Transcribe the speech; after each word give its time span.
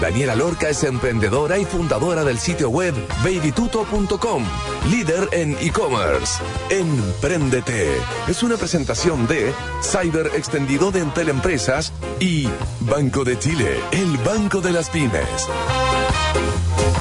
Daniela 0.00 0.36
Lorca 0.36 0.68
es 0.68 0.84
emprendedora 0.84 1.58
y 1.58 1.64
fundadora 1.64 2.22
del 2.22 2.38
sitio 2.38 2.70
web 2.70 2.94
babytuto.com, 3.24 4.44
líder 4.90 5.28
en 5.32 5.56
e-commerce. 5.60 6.40
Empréndete 6.70 7.96
es 8.28 8.42
una 8.42 8.56
presentación 8.56 9.26
de 9.26 9.52
Cyber 9.82 10.30
Extendido 10.36 10.90
de 10.90 11.00
Entel 11.00 11.28
Empresas 11.30 11.92
y 12.20 12.48
Banco 12.80 13.24
de 13.24 13.38
Chile, 13.38 13.80
el 13.90 14.16
banco 14.18 14.60
de 14.60 14.72
las 14.72 14.88
pymes. 14.90 15.48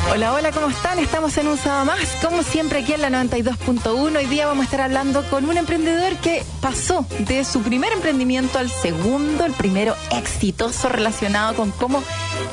Hola, 0.09 0.33
hola, 0.33 0.51
¿cómo 0.51 0.69
están? 0.69 0.99
Estamos 0.99 1.37
en 1.37 1.47
un 1.47 1.57
sábado 1.57 1.85
más, 1.85 1.99
como 2.23 2.41
siempre 2.41 2.79
aquí 2.79 2.93
en 2.93 3.01
la 3.01 3.09
92.1. 3.09 4.17
Hoy 4.17 4.25
día 4.25 4.47
vamos 4.47 4.61
a 4.61 4.65
estar 4.65 4.81
hablando 4.81 5.21
con 5.29 5.45
un 5.47 5.57
emprendedor 5.57 6.15
que 6.17 6.43
pasó 6.61 7.05
de 7.19 7.43
su 7.43 7.61
primer 7.61 7.91
emprendimiento 7.91 8.57
al 8.57 8.69
segundo, 8.71 9.45
el 9.45 9.51
primero 9.53 9.95
exitoso 10.11 10.89
relacionado 10.89 11.55
con 11.55 11.71
cómo 11.71 12.01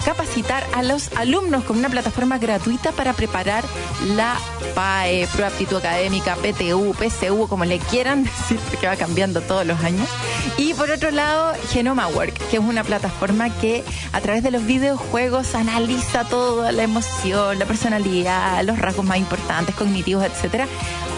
capacitar 0.05 0.65
a 0.75 0.83
los 0.83 1.11
alumnos 1.17 1.65
con 1.65 1.79
una 1.79 1.89
plataforma 1.89 2.39
gratuita 2.39 2.93
para 2.93 3.13
preparar 3.13 3.65
la 4.07 4.37
PAE, 4.75 5.29
Pro 5.35 5.47
Aptitud 5.47 5.77
Académica, 5.77 6.37
PTU, 6.37 6.95
PCU, 6.95 7.49
como 7.49 7.65
le 7.65 7.79
quieran 7.79 8.25
decir, 8.25 8.59
porque 8.71 8.87
va 8.87 8.97
cambiando 8.97 9.41
todos 9.41 9.67
los 9.67 9.81
años. 9.81 10.09
Y 10.57 10.75
por 10.75 10.91
otro 10.91 11.11
lado, 11.11 11.55
Genoma 11.71 12.09
Work, 12.09 12.35
que 12.51 12.57
es 12.57 12.63
una 12.63 12.85
plataforma 12.85 13.51
que 13.61 13.85
a 14.13 14.21
través 14.21 14.43
de 14.43 14.51
los 14.51 14.65
videojuegos 14.67 15.55
analiza 15.55 16.25
toda 16.25 16.73
la 16.73 16.83
emoción 16.83 17.59
la 17.59 17.67
personalidad, 17.67 18.63
los 18.65 18.79
rasgos 18.79 19.05
más 19.05 19.19
importantes, 19.19 19.75
cognitivos, 19.75 20.25
etcétera, 20.25 20.67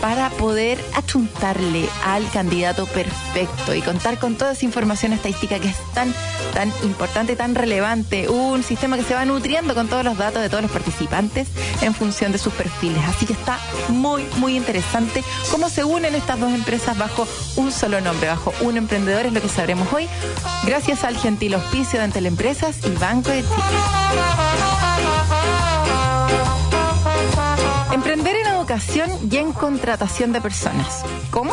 para 0.01 0.31
poder 0.31 0.79
achuntarle 0.95 1.89
al 2.05 2.29
candidato 2.31 2.87
perfecto 2.87 3.75
y 3.75 3.83
contar 3.83 4.19
con 4.19 4.37
toda 4.37 4.53
esa 4.53 4.65
información 4.65 5.13
estadística 5.13 5.59
que 5.59 5.69
es 5.69 5.77
tan, 5.95 6.13
tan 6.55 6.73
importante, 6.83 7.37
tan 7.37 7.55
relevante. 7.55 8.29
Un 8.57 8.63
sistema 8.63 8.97
que 8.97 9.05
se 9.05 9.13
va 9.13 9.27
nutriendo 9.27 9.75
con 9.75 9.87
todos 9.87 10.03
los 10.03 10.17
datos 10.17 10.41
de 10.41 10.49
todos 10.49 10.63
los 10.63 10.71
participantes 10.71 11.47
en 11.83 11.93
función 11.93 12.33
de 12.33 12.39
sus 12.39 12.55
perfiles. 12.55 13.05
Así 13.07 13.27
que 13.27 13.35
está 13.35 13.59
muy, 13.89 14.27
muy 14.37 14.57
interesante 14.57 15.23
cómo 15.51 15.69
se 15.69 15.85
unen 15.85 16.15
estas 16.15 16.41
dos 16.41 16.51
empresas 16.51 16.97
bajo 16.97 17.29
un 17.57 17.71
solo 17.71 18.01
nombre, 18.01 18.29
bajo 18.29 18.55
un 18.63 18.79
emprendedor, 18.79 19.27
es 19.27 19.35
lo 19.35 19.43
que 19.43 19.51
sabremos 19.51 19.93
hoy, 19.93 20.09
gracias 20.65 21.05
al 21.05 21.19
gentil 21.19 21.53
auspicio 21.53 22.01
de 22.01 22.27
Empresas 22.27 22.79
y 22.87 22.99
Banco 22.99 23.29
de 23.29 23.43
Chile. 23.43 23.55
Emprender 27.93 28.37
en 28.37 28.47
educación 28.47 29.11
y 29.31 29.37
en 29.37 29.53
contratación 29.53 30.33
de 30.33 30.41
personas. 30.41 31.05
¿Cómo? 31.31 31.53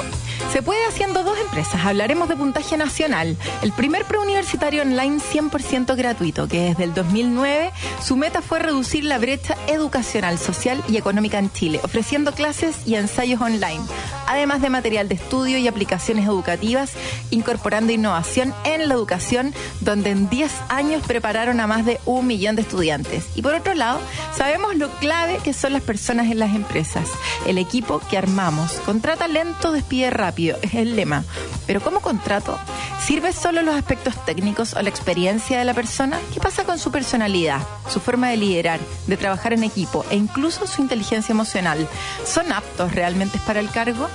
Se 0.53 0.61
puede 0.61 0.85
haciendo 0.85 1.23
dos 1.23 1.37
Hablaremos 1.53 2.29
de 2.29 2.35
puntaje 2.35 2.77
nacional, 2.77 3.37
el 3.61 3.71
primer 3.73 4.05
preuniversitario 4.05 4.81
online 4.81 5.19
100% 5.19 5.95
gratuito, 5.95 6.47
que 6.47 6.61
desde 6.61 6.83
el 6.83 6.95
2009 6.95 7.71
su 8.01 8.15
meta 8.15 8.41
fue 8.41 8.57
reducir 8.57 9.03
la 9.03 9.19
brecha 9.19 9.55
educacional, 9.67 10.39
social 10.39 10.83
y 10.89 10.97
económica 10.97 11.37
en 11.37 11.51
Chile, 11.51 11.79
ofreciendo 11.83 12.31
clases 12.31 12.87
y 12.87 12.95
ensayos 12.95 13.39
online, 13.39 13.81
además 14.27 14.61
de 14.61 14.69
material 14.69 15.07
de 15.07 15.15
estudio 15.15 15.57
y 15.57 15.67
aplicaciones 15.67 16.25
educativas, 16.25 16.91
incorporando 17.31 17.91
innovación 17.91 18.53
en 18.63 18.87
la 18.87 18.93
educación, 18.93 19.53
donde 19.81 20.11
en 20.11 20.29
10 20.29 20.51
años 20.69 21.03
prepararon 21.05 21.59
a 21.59 21.67
más 21.67 21.85
de 21.85 21.99
un 22.05 22.27
millón 22.27 22.55
de 22.55 22.63
estudiantes. 22.63 23.25
Y 23.35 23.41
por 23.41 23.53
otro 23.53 23.73
lado, 23.73 23.99
sabemos 24.35 24.75
lo 24.75 24.89
clave 24.97 25.39
que 25.43 25.53
son 25.53 25.73
las 25.73 25.81
personas 25.81 26.31
en 26.31 26.39
las 26.39 26.55
empresas, 26.55 27.07
el 27.45 27.57
equipo 27.57 27.99
que 28.09 28.17
armamos. 28.17 28.73
Contrata 28.85 29.27
lento, 29.27 29.71
despide 29.71 30.09
rápido 30.09 30.57
es 30.61 30.73
el 30.73 30.95
lema. 30.95 31.23
Pero 31.67 31.81
¿cómo 31.81 31.99
contrato? 31.99 32.57
¿Sirve 33.05 33.33
solo 33.33 33.61
los 33.61 33.75
aspectos 33.75 34.15
técnicos 34.25 34.73
o 34.73 34.81
la 34.81 34.89
experiencia 34.89 35.59
de 35.59 35.65
la 35.65 35.73
persona? 35.73 36.19
¿Qué 36.33 36.39
pasa 36.39 36.63
con 36.63 36.79
su 36.79 36.91
personalidad, 36.91 37.59
su 37.89 37.99
forma 37.99 38.29
de 38.29 38.37
liderar, 38.37 38.79
de 39.07 39.17
trabajar 39.17 39.53
en 39.53 39.63
equipo 39.63 40.05
e 40.09 40.15
incluso 40.15 40.67
su 40.67 40.81
inteligencia 40.81 41.33
emocional? 41.33 41.87
¿Son 42.25 42.51
aptos 42.51 42.93
realmente 42.93 43.39
para 43.45 43.59
el 43.59 43.69
cargo? 43.69 44.07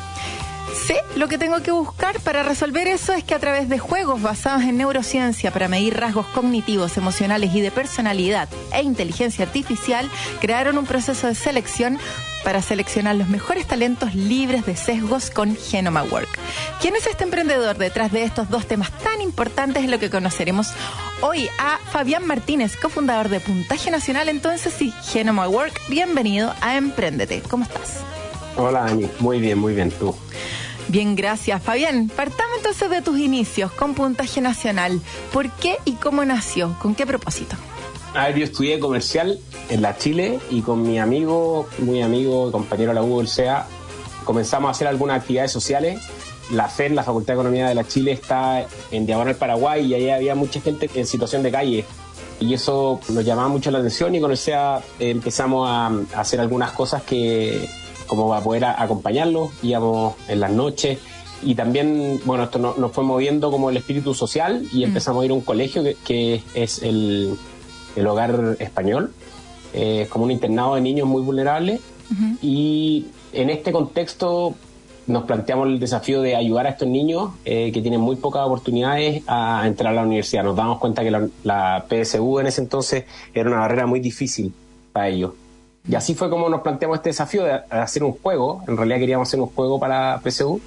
Sí, 0.86 0.94
lo 1.16 1.28
que 1.28 1.38
tengo 1.38 1.62
que 1.62 1.70
buscar 1.70 2.18
para 2.20 2.42
resolver 2.42 2.88
eso 2.88 3.12
es 3.12 3.24
que 3.24 3.34
a 3.34 3.38
través 3.38 3.68
de 3.68 3.78
juegos 3.78 4.22
basados 4.22 4.62
en 4.62 4.78
neurociencia 4.78 5.50
para 5.50 5.68
medir 5.68 5.98
rasgos 5.98 6.26
cognitivos, 6.28 6.96
emocionales 6.96 7.54
y 7.54 7.60
de 7.60 7.70
personalidad 7.70 8.48
e 8.72 8.82
inteligencia 8.82 9.44
artificial, 9.44 10.08
crearon 10.40 10.78
un 10.78 10.86
proceso 10.86 11.26
de 11.26 11.34
selección 11.34 11.98
para 12.44 12.62
seleccionar 12.62 13.16
los 13.16 13.28
mejores 13.28 13.66
talentos 13.66 14.14
libres 14.14 14.64
de 14.64 14.76
sesgos 14.76 15.30
con 15.30 15.56
Genoma 15.56 16.04
Work. 16.04 16.38
¿Quién 16.80 16.96
es 16.96 17.06
este 17.06 17.24
emprendedor 17.24 17.76
detrás 17.76 18.12
de 18.12 18.24
estos 18.24 18.48
dos 18.48 18.66
temas 18.66 18.90
tan 18.98 19.20
importantes? 19.20 19.84
Es 19.84 19.90
lo 19.90 19.98
que 19.98 20.08
conoceremos 20.08 20.68
hoy 21.20 21.48
a 21.58 21.78
Fabián 21.90 22.26
Martínez, 22.26 22.76
cofundador 22.76 23.28
de 23.28 23.40
Puntaje 23.40 23.90
Nacional 23.90 24.28
entonces 24.28 24.80
y 24.80 24.92
Genoma 25.02 25.48
Work. 25.48 25.78
Bienvenido 25.88 26.54
a 26.60 26.76
Emprendete. 26.76 27.42
¿Cómo 27.42 27.64
estás? 27.64 27.98
Hola 28.56 28.84
Ani, 28.86 29.08
muy 29.20 29.40
bien, 29.40 29.58
muy 29.58 29.74
bien, 29.74 29.90
tú. 29.90 30.14
Bien, 30.88 31.14
gracias. 31.14 31.62
Fabián, 31.62 32.10
partamos 32.14 32.56
entonces 32.56 32.88
de 32.88 33.02
tus 33.02 33.18
inicios 33.18 33.70
con 33.72 33.94
Puntaje 33.94 34.40
Nacional. 34.40 35.00
¿Por 35.32 35.50
qué 35.50 35.76
y 35.84 35.92
cómo 35.92 36.24
nació? 36.24 36.74
¿Con 36.80 36.94
qué 36.94 37.06
propósito? 37.06 37.56
A 38.14 38.28
ver, 38.28 38.38
yo 38.38 38.44
estudié 38.44 38.78
comercial 38.78 39.38
en 39.68 39.82
la 39.82 39.98
Chile 39.98 40.40
y 40.50 40.62
con 40.62 40.82
mi 40.82 40.98
amigo, 40.98 41.68
muy 41.78 42.00
amigo, 42.00 42.50
compañero 42.50 42.90
de 42.90 42.94
la 42.94 43.02
U 43.02 43.18
del 43.18 43.28
CEA, 43.28 43.66
comenzamos 44.24 44.68
a 44.68 44.70
hacer 44.70 44.88
algunas 44.88 45.20
actividades 45.20 45.52
sociales. 45.52 46.00
La 46.50 46.68
FED, 46.68 46.92
la 46.92 47.02
Facultad 47.02 47.34
de 47.34 47.40
Economía 47.40 47.68
de 47.68 47.74
la 47.74 47.86
Chile, 47.86 48.12
está 48.12 48.66
en 48.90 49.04
Diagonal 49.04 49.36
Paraguay 49.36 49.84
y 49.84 49.92
ahí 49.92 50.08
había 50.08 50.34
mucha 50.34 50.60
gente 50.62 50.88
en 50.94 51.06
situación 51.06 51.42
de 51.42 51.50
calle. 51.50 51.84
Y 52.40 52.54
eso 52.54 53.00
nos 53.10 53.24
llamaba 53.24 53.48
mucho 53.48 53.70
la 53.70 53.78
atención 53.78 54.14
y 54.14 54.20
con 54.20 54.30
el 54.30 54.38
CEA 54.38 54.80
empezamos 54.98 55.68
a, 55.68 55.90
hacer 56.18 56.40
algunas 56.40 56.72
cosas 56.72 57.02
que, 57.02 57.68
como 58.08 58.34
a 58.34 58.42
poder 58.42 58.64
acompañarlos, 58.64 59.50
íbamos 59.62 60.14
en 60.26 60.40
las 60.40 60.50
noches 60.50 60.98
y 61.42 61.54
también, 61.54 62.20
bueno, 62.24 62.44
esto 62.44 62.58
nos 62.58 62.92
fue 62.92 63.04
moviendo 63.04 63.50
como 63.50 63.70
el 63.70 63.76
espíritu 63.76 64.12
social 64.12 64.66
y 64.72 64.80
mm. 64.80 64.84
empezamos 64.84 65.22
a 65.22 65.24
ir 65.26 65.30
a 65.30 65.34
un 65.34 65.42
colegio 65.42 65.84
que 66.04 66.42
es 66.54 66.82
el, 66.82 67.38
el 67.94 68.06
hogar 68.06 68.56
español, 68.58 69.12
eh, 69.72 70.06
como 70.08 70.24
un 70.24 70.30
internado 70.30 70.74
de 70.74 70.80
niños 70.80 71.06
muy 71.06 71.22
vulnerables. 71.22 71.80
Y 72.40 73.06
en 73.34 73.50
este 73.50 73.70
contexto 73.70 74.54
nos 75.06 75.24
planteamos 75.24 75.68
el 75.68 75.78
desafío 75.78 76.22
de 76.22 76.36
ayudar 76.36 76.66
a 76.66 76.70
estos 76.70 76.88
niños 76.88 77.32
eh, 77.44 77.70
que 77.72 77.82
tienen 77.82 78.00
muy 78.00 78.16
pocas 78.16 78.46
oportunidades 78.46 79.22
a 79.26 79.64
entrar 79.66 79.92
a 79.92 79.96
la 79.96 80.02
universidad. 80.02 80.44
Nos 80.44 80.56
damos 80.56 80.78
cuenta 80.78 81.02
que 81.02 81.10
la, 81.44 81.84
PSU 81.88 82.40
en 82.40 82.46
ese 82.46 82.62
entonces 82.62 83.04
era 83.34 83.48
una 83.48 83.60
barrera 83.60 83.86
muy 83.86 84.00
difícil 84.00 84.52
para 84.92 85.08
ellos. 85.08 85.32
Y 85.88 85.94
así 85.94 86.14
fue 86.14 86.28
como 86.28 86.48
nos 86.48 86.60
planteamos 86.60 86.98
este 86.98 87.10
desafío 87.10 87.44
de 87.44 87.52
hacer 87.70 88.04
un 88.04 88.12
juego. 88.12 88.62
En 88.68 88.76
realidad 88.76 88.98
queríamos 88.98 89.28
hacer 89.28 89.40
un 89.40 89.46
juego 89.46 89.80
para 89.80 90.20
PSU 90.22 90.60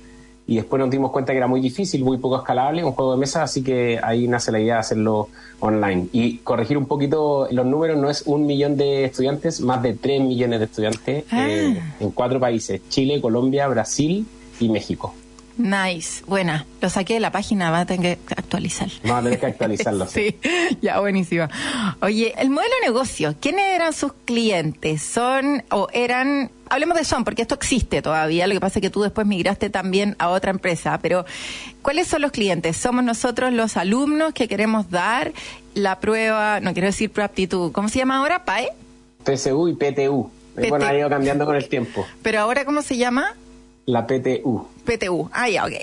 y 0.47 0.55
después 0.55 0.79
nos 0.79 0.89
dimos 0.89 1.11
cuenta 1.11 1.31
que 1.31 1.37
era 1.37 1.47
muy 1.47 1.61
difícil, 1.61 2.03
muy 2.03 2.17
poco 2.17 2.37
escalable, 2.37 2.83
un 2.83 2.93
juego 2.93 3.13
de 3.13 3.19
mesa, 3.19 3.43
así 3.43 3.63
que 3.63 3.99
ahí 4.01 4.27
nace 4.27 4.51
la 4.51 4.59
idea 4.59 4.73
de 4.75 4.79
hacerlo 4.79 5.29
online. 5.59 6.07
Y 6.11 6.39
corregir 6.39 6.77
un 6.77 6.87
poquito 6.87 7.47
los 7.51 7.65
números, 7.65 7.97
no 7.97 8.09
es 8.09 8.23
un 8.25 8.47
millón 8.47 8.75
de 8.77 9.05
estudiantes, 9.05 9.61
más 9.61 9.83
de 9.83 9.93
tres 9.93 10.19
millones 10.21 10.59
de 10.59 10.65
estudiantes 10.65 11.25
ah. 11.31 11.47
eh, 11.47 11.81
en 11.99 12.11
cuatro 12.11 12.39
países, 12.39 12.81
Chile, 12.89 13.21
Colombia, 13.21 13.67
Brasil 13.67 14.25
y 14.59 14.69
México. 14.69 15.13
Nice, 15.57 16.23
buena. 16.25 16.65
Lo 16.81 16.89
saqué 16.89 17.15
de 17.15 17.19
la 17.19 17.31
página, 17.31 17.71
va 17.71 17.81
a 17.81 17.85
tener 17.85 18.17
que 18.17 18.33
actualizar. 18.33 18.89
Va 19.09 19.19
a 19.19 19.23
tener 19.23 19.39
que 19.39 19.45
actualizarlo. 19.45 20.07
sí, 20.09 20.37
ya, 20.81 20.99
buenísimo. 20.99 21.47
Oye, 22.01 22.33
el 22.37 22.49
modelo 22.49 22.73
de 22.81 22.87
negocio, 22.87 23.35
¿quiénes 23.39 23.75
eran 23.75 23.93
sus 23.93 24.13
clientes? 24.25 25.01
¿Son 25.01 25.63
o 25.69 25.87
eran 25.93 26.51
hablemos 26.69 26.97
de 26.97 27.03
Son, 27.03 27.25
porque 27.25 27.41
esto 27.41 27.55
existe 27.55 28.01
todavía, 28.01 28.47
lo 28.47 28.53
que 28.53 28.61
pasa 28.61 28.79
es 28.79 28.81
que 28.81 28.89
tú 28.89 29.01
después 29.01 29.27
migraste 29.27 29.69
también 29.69 30.15
a 30.19 30.29
otra 30.29 30.51
empresa, 30.51 30.97
pero 31.01 31.25
¿cuáles 31.81 32.07
son 32.07 32.21
los 32.21 32.31
clientes? 32.31 32.77
Somos 32.77 33.03
nosotros 33.03 33.51
los 33.51 33.75
alumnos 33.75 34.33
que 34.33 34.47
queremos 34.47 34.89
dar 34.89 35.33
la 35.73 35.99
prueba, 35.99 36.61
no 36.61 36.71
quiero 36.73 36.87
decir 36.87 37.11
prueba 37.11 37.25
aptitud, 37.25 37.73
¿cómo 37.73 37.89
se 37.89 37.99
llama 37.99 38.17
ahora? 38.17 38.45
¿PAE? 38.45 38.69
PSU 39.25 39.67
y 39.67 39.73
PTU. 39.73 40.31
Bueno, 40.69 40.85
ha 40.85 40.95
ido 40.95 41.09
cambiando 41.09 41.45
con 41.45 41.55
el 41.55 41.67
tiempo. 41.67 42.05
¿Pero 42.21 42.39
ahora 42.39 42.65
cómo 42.65 42.81
se 42.81 42.97
llama? 42.97 43.35
La 43.85 44.05
PTU. 44.07 44.67
PTU, 44.85 45.29
ah, 45.33 45.49
ya, 45.49 45.65
ok. 45.65 45.73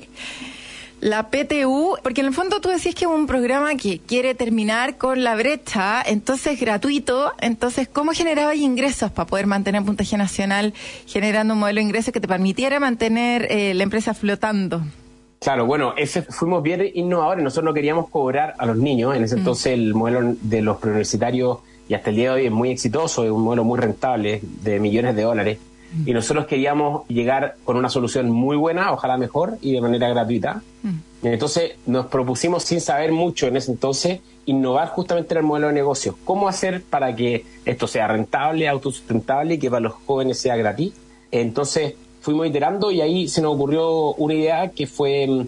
La 1.00 1.28
PTU, 1.30 1.96
porque 2.02 2.22
en 2.22 2.26
el 2.26 2.34
fondo 2.34 2.60
tú 2.60 2.70
decís 2.70 2.92
que 2.92 3.04
es 3.04 3.10
un 3.10 3.28
programa 3.28 3.76
que 3.76 4.00
quiere 4.00 4.34
terminar 4.34 4.98
con 4.98 5.22
la 5.22 5.36
brecha, 5.36 6.02
entonces 6.04 6.58
gratuito, 6.58 7.32
entonces 7.40 7.88
¿cómo 7.88 8.10
generaba 8.10 8.56
ingresos 8.56 9.12
para 9.12 9.28
poder 9.28 9.46
mantener 9.46 9.84
puntaje 9.84 10.16
nacional 10.16 10.74
generando 11.06 11.54
un 11.54 11.60
modelo 11.60 11.76
de 11.76 11.84
ingresos 11.84 12.12
que 12.12 12.20
te 12.20 12.26
permitiera 12.26 12.80
mantener 12.80 13.46
eh, 13.48 13.74
la 13.74 13.84
empresa 13.84 14.12
flotando? 14.12 14.82
Claro, 15.38 15.66
bueno, 15.66 15.94
ese, 15.96 16.22
fuimos 16.22 16.64
bien 16.64 16.90
innovadores, 16.94 17.44
nosotros 17.44 17.66
no 17.66 17.74
queríamos 17.74 18.08
cobrar 18.10 18.54
a 18.58 18.66
los 18.66 18.76
niños, 18.76 19.14
en 19.14 19.22
ese 19.22 19.36
mm. 19.36 19.38
entonces 19.38 19.66
el 19.74 19.94
modelo 19.94 20.34
de 20.40 20.62
los 20.62 20.78
preuniversitarios 20.78 21.58
y 21.88 21.94
hasta 21.94 22.10
el 22.10 22.16
día 22.16 22.30
de 22.30 22.40
hoy 22.40 22.46
es 22.46 22.52
muy 22.52 22.70
exitoso, 22.70 23.24
es 23.24 23.30
un 23.30 23.42
modelo 23.42 23.62
muy 23.62 23.78
rentable 23.78 24.40
de 24.42 24.80
millones 24.80 25.14
de 25.14 25.22
dólares. 25.22 25.58
Y 26.04 26.12
nosotros 26.12 26.46
queríamos 26.46 27.06
llegar 27.08 27.56
con 27.64 27.76
una 27.76 27.88
solución 27.88 28.30
muy 28.30 28.56
buena, 28.56 28.92
ojalá 28.92 29.16
mejor 29.16 29.56
y 29.62 29.72
de 29.72 29.80
manera 29.80 30.08
gratuita. 30.08 30.62
Entonces 31.22 31.72
nos 31.86 32.06
propusimos, 32.06 32.62
sin 32.62 32.80
saber 32.80 33.10
mucho 33.12 33.46
en 33.46 33.56
ese 33.56 33.72
entonces, 33.72 34.20
innovar 34.46 34.88
justamente 34.88 35.34
en 35.34 35.38
el 35.38 35.44
modelo 35.44 35.68
de 35.68 35.74
negocio. 35.74 36.16
¿Cómo 36.24 36.48
hacer 36.48 36.82
para 36.82 37.14
que 37.16 37.44
esto 37.64 37.86
sea 37.86 38.06
rentable, 38.08 38.68
autosustentable 38.68 39.54
y 39.54 39.58
que 39.58 39.70
para 39.70 39.80
los 39.80 39.94
jóvenes 40.06 40.38
sea 40.38 40.56
gratis? 40.56 40.92
Entonces 41.30 41.94
fuimos 42.20 42.46
iterando 42.46 42.90
y 42.90 43.00
ahí 43.00 43.28
se 43.28 43.42
nos 43.42 43.54
ocurrió 43.54 44.14
una 44.14 44.34
idea 44.34 44.70
que 44.70 44.86
fue, 44.86 45.26
mm, 45.26 45.46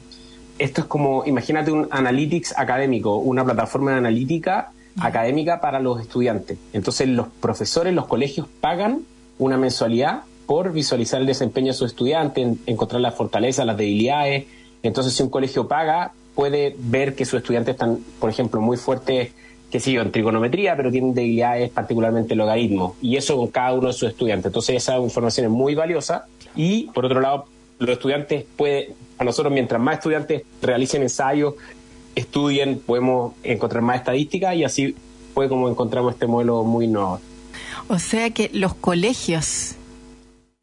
esto 0.59 0.81
es 0.83 0.87
como, 0.87 1.25
imagínate 1.25 1.71
un 1.71 1.89
analytics 1.91 2.59
académico, 2.59 3.17
una 3.17 3.45
plataforma 3.45 3.93
de 3.93 3.99
analítica 3.99 4.73
académica 4.99 5.61
para 5.61 5.81
los 5.81 6.01
estudiantes. 6.01 6.59
Entonces 6.73 7.09
los 7.09 7.29
profesores, 7.29 7.95
los 7.95 8.07
colegios 8.07 8.49
pagan 8.61 9.03
una 9.39 9.57
mensualidad 9.57 10.23
por 10.51 10.73
visualizar 10.73 11.21
el 11.21 11.29
desempeño 11.29 11.69
de 11.69 11.75
sus 11.75 11.93
estudiantes, 11.93 12.57
encontrar 12.67 13.01
las 13.01 13.15
fortalezas, 13.15 13.65
las 13.65 13.77
debilidades. 13.77 14.47
Entonces 14.83 15.13
si 15.13 15.23
un 15.23 15.31
colegio 15.31 15.69
paga, 15.69 16.13
puede 16.35 16.75
ver 16.77 17.15
que 17.15 17.25
sus 17.25 17.39
estudiantes 17.39 17.75
están, 17.75 18.01
por 18.19 18.31
ejemplo, 18.31 18.61
muy 18.61 18.77
fuertes, 18.77 19.31
que 19.71 19.79
sí, 19.79 19.95
en 19.95 20.11
trigonometría, 20.11 20.77
pero 20.77 20.91
tienen 20.91 21.15
debilidades 21.15 21.71
particularmente 21.71 22.35
en 22.35 22.39
logaritmo. 22.39 22.97
Y 23.01 23.15
eso 23.15 23.37
con 23.37 23.47
cada 23.47 23.75
uno 23.75 23.87
de 23.87 23.93
sus 23.93 24.09
estudiantes. 24.09 24.47
Entonces 24.47 24.75
esa 24.75 24.99
información 24.99 25.47
es 25.47 25.53
muy 25.53 25.77
valiosa. 25.77 26.27
Y 26.57 26.89
por 26.89 27.05
otro 27.05 27.21
lado, 27.21 27.47
los 27.79 27.91
estudiantes 27.91 28.45
pueden, 28.57 28.95
a 29.19 29.23
nosotros 29.23 29.53
mientras 29.55 29.81
más 29.81 29.99
estudiantes 29.99 30.43
realicen 30.61 31.03
ensayos, 31.03 31.55
estudien, 32.17 32.81
podemos 32.81 33.35
encontrar 33.45 33.85
más 33.85 33.99
estadísticas 33.99 34.57
y 34.57 34.65
así 34.65 34.97
fue 35.33 35.49
como 35.49 35.69
encontramos 35.69 36.15
este 36.15 36.27
modelo 36.27 36.65
muy 36.65 36.87
innovador. 36.87 37.21
O 37.87 38.01
sea 38.01 38.31
que 38.31 38.51
los 38.53 38.75
colegios, 38.75 39.77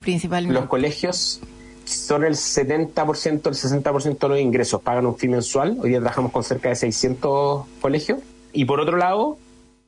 principalmente. 0.07 0.57
Los 0.57 0.69
colegios 0.69 1.41
son 1.83 2.23
el 2.23 2.35
70%, 2.35 3.29
el 3.29 3.41
60% 3.41 4.17
de 4.17 4.29
los 4.29 4.39
ingresos, 4.39 4.81
pagan 4.81 5.05
un 5.05 5.17
fin 5.17 5.31
mensual. 5.31 5.77
Hoy 5.81 5.89
día 5.89 5.99
trabajamos 5.99 6.31
con 6.31 6.45
cerca 6.45 6.69
de 6.69 6.75
600 6.75 7.65
colegios. 7.81 8.19
Y 8.53 8.63
por 8.63 8.79
otro 8.79 8.95
lado, 8.95 9.37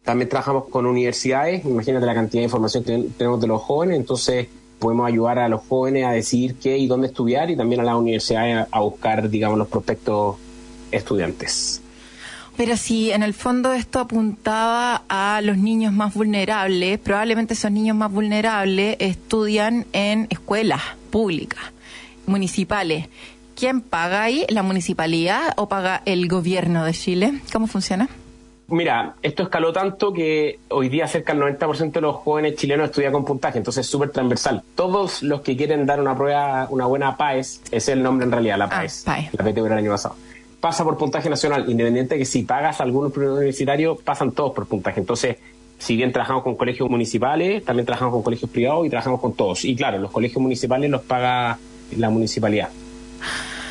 también 0.04 0.27
trabajamos 0.27 0.68
con 0.68 0.86
universidades. 0.86 1.63
Imagínate 1.63 2.06
la 2.06 2.13
cantidad 2.13 2.42
de 2.42 2.45
información 2.45 2.83
que 2.83 3.07
tenemos 3.18 3.39
de 3.39 3.48
los 3.48 3.62
jóvenes. 3.62 3.95
Entonces, 3.95 4.50
podemos 4.77 5.07
ayudar 5.07 5.39
a 5.39 5.48
los 5.48 5.62
jóvenes 5.62 6.06
a 6.06 6.12
decidir 6.12 6.56
qué 6.56 6.77
y 6.77 6.88
dónde 6.88 7.07
estudiar 7.07 7.50
y 7.50 7.56
también 7.56 7.80
a 7.80 7.86
las 7.86 7.95
universidades 7.95 8.68
a 8.69 8.80
buscar, 8.81 9.30
digamos, 9.30 9.57
los 9.57 9.69
prospectos 9.69 10.36
estudiantes. 10.92 11.81
Pero 12.60 12.76
si 12.76 13.10
en 13.10 13.24
el 13.24 13.34
fondo 13.34 13.72
esto 13.72 14.00
apuntaba 14.00 15.04
a 15.08 15.40
los 15.42 15.58
niños 15.58 15.94
más 15.94 16.14
vulnerables, 16.14 17.00
probablemente 17.00 17.54
esos 17.54 17.72
niños 17.72 17.96
más 17.96 18.12
vulnerables 18.12 18.98
estudian 19.00 19.86
en 19.94 20.28
escuelas 20.30 20.82
públicas, 21.10 21.62
municipales. 22.26 23.08
¿Quién 23.56 23.80
paga 23.80 24.24
ahí? 24.24 24.46
¿La 24.50 24.62
municipalidad 24.62 25.54
o 25.56 25.70
paga 25.70 26.02
el 26.04 26.28
gobierno 26.28 26.84
de 26.84 26.92
Chile? 26.92 27.40
¿Cómo 27.54 27.66
funciona? 27.66 28.10
Mira, 28.68 29.16
esto 29.22 29.44
escaló 29.44 29.72
tanto 29.72 30.12
que 30.12 30.60
hoy 30.68 30.90
día 30.90 31.08
cerca 31.08 31.34
del 31.34 31.58
90% 31.58 31.94
de 31.94 32.02
los 32.02 32.18
jóvenes 32.18 32.58
chilenos 32.58 32.90
estudian 32.90 33.14
con 33.14 33.24
puntaje, 33.24 33.58
entonces 33.58 33.86
es 33.86 33.90
súper 33.90 34.10
transversal. 34.10 34.64
Todos 34.76 35.24
los 35.24 35.40
que 35.40 35.56
quieren 35.56 35.86
dar 35.86 36.02
una 36.02 36.14
prueba, 36.14 36.68
una 36.72 36.88
buena 36.88 37.16
PAES, 37.16 37.62
ese 37.68 37.78
es 37.78 37.88
el 37.88 38.04
nombre 38.04 38.26
en 38.26 38.34
realidad, 38.34 38.58
la 38.58 38.68
PAES. 38.68 39.04
Ah, 39.08 39.12
PAES. 39.14 39.30
La 39.32 39.46
PTU 39.46 39.64
del 39.64 39.74
año 39.78 39.92
pasado 39.92 40.18
pasa 40.60 40.84
por 40.84 40.98
puntaje 40.98 41.30
nacional, 41.30 41.70
independiente 41.70 42.16
de 42.16 42.20
que 42.20 42.26
si 42.26 42.44
pagas 42.44 42.82
algún 42.82 43.12
universitario, 43.16 43.96
pasan 43.96 44.32
todos 44.32 44.54
por 44.54 44.68
puntaje. 44.68 45.00
Entonces, 45.00 45.38
si 45.78 45.96
bien 45.96 46.12
trabajamos 46.12 46.44
con 46.44 46.56
colegios 46.56 46.90
municipales, 46.90 47.64
también 47.64 47.86
trabajamos 47.86 48.14
con 48.14 48.24
colegios 48.24 48.52
privados 48.52 48.86
y 48.86 48.90
trabajamos 48.90 49.22
con 49.22 49.34
todos. 49.34 49.64
Y 49.64 49.76
claro, 49.76 49.98
los 50.00 50.12
colegios 50.12 50.42
municipales 50.42 50.90
los 50.90 51.02
paga 51.02 51.58
la 51.96 52.10
municipalidad. 52.10 52.70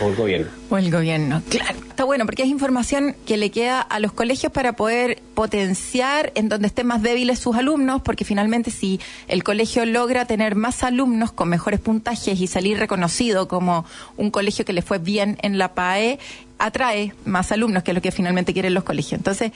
O 0.01 0.09
el 0.09 0.15
gobierno. 0.15 0.49
O 0.71 0.79
el 0.79 0.91
gobierno, 0.91 1.43
claro. 1.49 1.79
Está 1.89 2.05
bueno 2.05 2.27
porque 2.27 2.45
es 2.45 2.49
información 2.49 3.17
que 3.27 3.37
le 3.37 3.51
queda 3.51 3.81
a 3.81 3.99
los 3.99 4.13
colegios 4.13 4.53
para 4.53 4.75
poder 4.75 5.21
potenciar 5.35 6.33
en 6.37 6.49
donde 6.49 6.69
estén 6.69 6.87
más 6.87 7.03
débiles 7.03 7.41
sus 7.41 7.57
alumnos, 7.57 8.03
porque 8.03 8.25
finalmente 8.25 8.71
si 8.71 9.01
el 9.27 9.43
colegio 9.43 9.85
logra 9.85 10.25
tener 10.25 10.55
más 10.55 10.85
alumnos 10.85 11.33
con 11.33 11.49
mejores 11.49 11.81
puntajes 11.81 12.41
y 12.41 12.47
salir 12.47 12.79
reconocido 12.79 13.49
como 13.49 13.85
un 14.17 14.31
colegio 14.31 14.65
que 14.65 14.73
le 14.73 14.83
fue 14.83 14.99
bien 14.99 15.39
en 15.43 15.59
la 15.59 15.75
PAE, 15.75 16.21
atrae 16.59 17.15
más 17.25 17.51
alumnos, 17.51 17.83
que 17.83 17.91
es 17.91 17.95
lo 17.95 18.03
que 18.03 18.13
finalmente 18.13 18.53
quieren 18.53 18.75
los 18.75 18.85
colegios. 18.85 19.19
Entonces, 19.19 19.53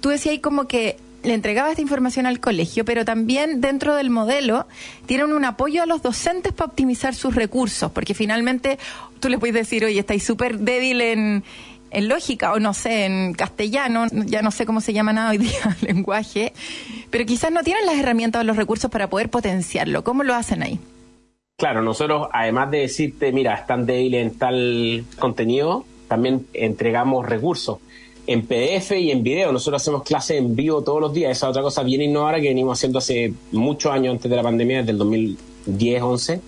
tú 0.00 0.08
decías 0.08 0.32
ahí 0.32 0.38
como 0.40 0.66
que 0.66 0.96
le 1.26 1.34
entregaba 1.34 1.70
esta 1.70 1.82
información 1.82 2.26
al 2.26 2.40
colegio, 2.40 2.84
pero 2.84 3.04
también 3.04 3.60
dentro 3.60 3.94
del 3.96 4.10
modelo 4.10 4.66
tienen 5.06 5.32
un 5.32 5.44
apoyo 5.44 5.82
a 5.82 5.86
los 5.86 6.02
docentes 6.02 6.52
para 6.52 6.70
optimizar 6.70 7.14
sus 7.14 7.34
recursos, 7.34 7.90
porque 7.90 8.14
finalmente 8.14 8.78
tú 9.20 9.28
les 9.28 9.40
puedes 9.40 9.54
decir, 9.54 9.84
oye, 9.84 9.98
estáis 9.98 10.24
súper 10.24 10.58
débil 10.58 11.00
en, 11.00 11.44
lógica 11.92 12.52
o 12.52 12.60
no 12.60 12.74
sé, 12.74 13.06
en 13.06 13.32
castellano, 13.32 14.06
ya 14.26 14.42
no 14.42 14.50
sé 14.50 14.66
cómo 14.66 14.80
se 14.80 14.92
llama 14.92 15.12
nada 15.12 15.30
hoy 15.30 15.38
día 15.38 15.76
lenguaje, 15.80 16.52
pero 17.10 17.24
quizás 17.26 17.50
no 17.50 17.62
tienen 17.62 17.86
las 17.86 17.96
herramientas 17.96 18.42
o 18.42 18.44
los 18.44 18.56
recursos 18.56 18.90
para 18.90 19.08
poder 19.08 19.30
potenciarlo. 19.30 20.04
¿Cómo 20.04 20.22
lo 20.22 20.34
hacen 20.34 20.62
ahí? 20.62 20.78
Claro, 21.56 21.80
nosotros, 21.80 22.28
además 22.32 22.70
de 22.70 22.80
decirte, 22.80 23.32
mira, 23.32 23.54
están 23.54 23.86
débiles 23.86 24.26
en 24.26 24.38
tal 24.38 25.04
contenido, 25.18 25.86
también 26.06 26.46
entregamos 26.52 27.26
recursos 27.26 27.78
en 28.26 28.46
PDF 28.46 28.92
y 28.92 29.10
en 29.10 29.22
video. 29.22 29.52
Nosotros 29.52 29.82
hacemos 29.82 30.02
clases 30.02 30.38
en 30.38 30.56
vivo 30.56 30.82
todos 30.82 31.00
los 31.00 31.12
días. 31.12 31.32
Esa 31.32 31.46
es 31.46 31.50
otra 31.50 31.62
cosa 31.62 31.82
bien 31.82 32.02
innovadora 32.02 32.40
que 32.40 32.48
venimos 32.48 32.78
haciendo 32.78 32.98
hace 32.98 33.32
muchos 33.52 33.92
años 33.92 34.12
antes 34.12 34.30
de 34.30 34.36
la 34.36 34.42
pandemia, 34.42 34.82
desde 34.82 34.92
el 34.92 35.36
2010-11. 35.66 36.40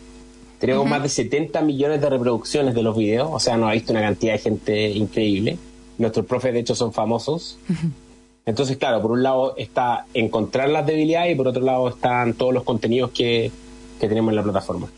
Tenemos 0.59 0.87
más 0.87 1.03
de 1.03 1.09
70 1.09 1.63
millones 1.63 2.01
de 2.01 2.11
reproducciones 2.11 2.75
de 2.75 2.83
los 2.83 2.97
videos, 2.97 3.29
o 3.31 3.39
sea, 3.39 3.57
nos 3.57 3.71
ha 3.71 3.75
visto 3.75 3.93
una 3.93 4.01
cantidad 4.01 4.33
de 4.33 4.39
gente 4.41 4.91
increíble. 4.91 5.57
Nuestros 5.99 6.27
profes, 6.27 6.53
de 6.53 6.61
hecho, 6.61 6.75
son 6.75 6.93
famosos. 6.93 7.59
Entonces, 8.45 8.77
claro, 8.77 9.01
por 9.01 9.13
un 9.13 9.23
lado 9.23 9.55
está 9.57 10.07
encontrar 10.15 10.69
las 10.71 10.85
debilidades 10.85 11.33
y 11.33 11.37
por 11.37 11.49
otro 11.49 11.63
lado 11.63 11.89
están 11.91 12.35
todos 12.35 12.53
los 12.53 12.65
contenidos 12.65 13.11
que, 13.11 13.53
que 14.01 14.09
tenemos 14.09 14.33
en 14.33 14.37
la 14.37 14.43
plataforma. 14.43 14.89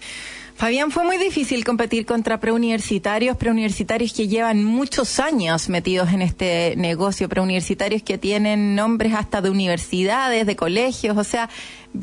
Fabián, 0.61 0.91
fue 0.91 1.05
muy 1.05 1.17
difícil 1.17 1.65
competir 1.65 2.05
contra 2.05 2.39
preuniversitarios, 2.39 3.35
preuniversitarios 3.39 4.13
que 4.13 4.29
llevan 4.29 4.63
muchos 4.63 5.19
años 5.19 5.71
metidos 5.71 6.13
en 6.13 6.21
este 6.21 6.75
negocio, 6.77 7.31
preuniversitarios 7.31 8.03
que 8.03 8.19
tienen 8.19 8.75
nombres 8.75 9.15
hasta 9.15 9.41
de 9.41 9.49
universidades, 9.49 10.45
de 10.45 10.57
colegios, 10.57 11.17
o 11.17 11.25
sea, 11.25 11.49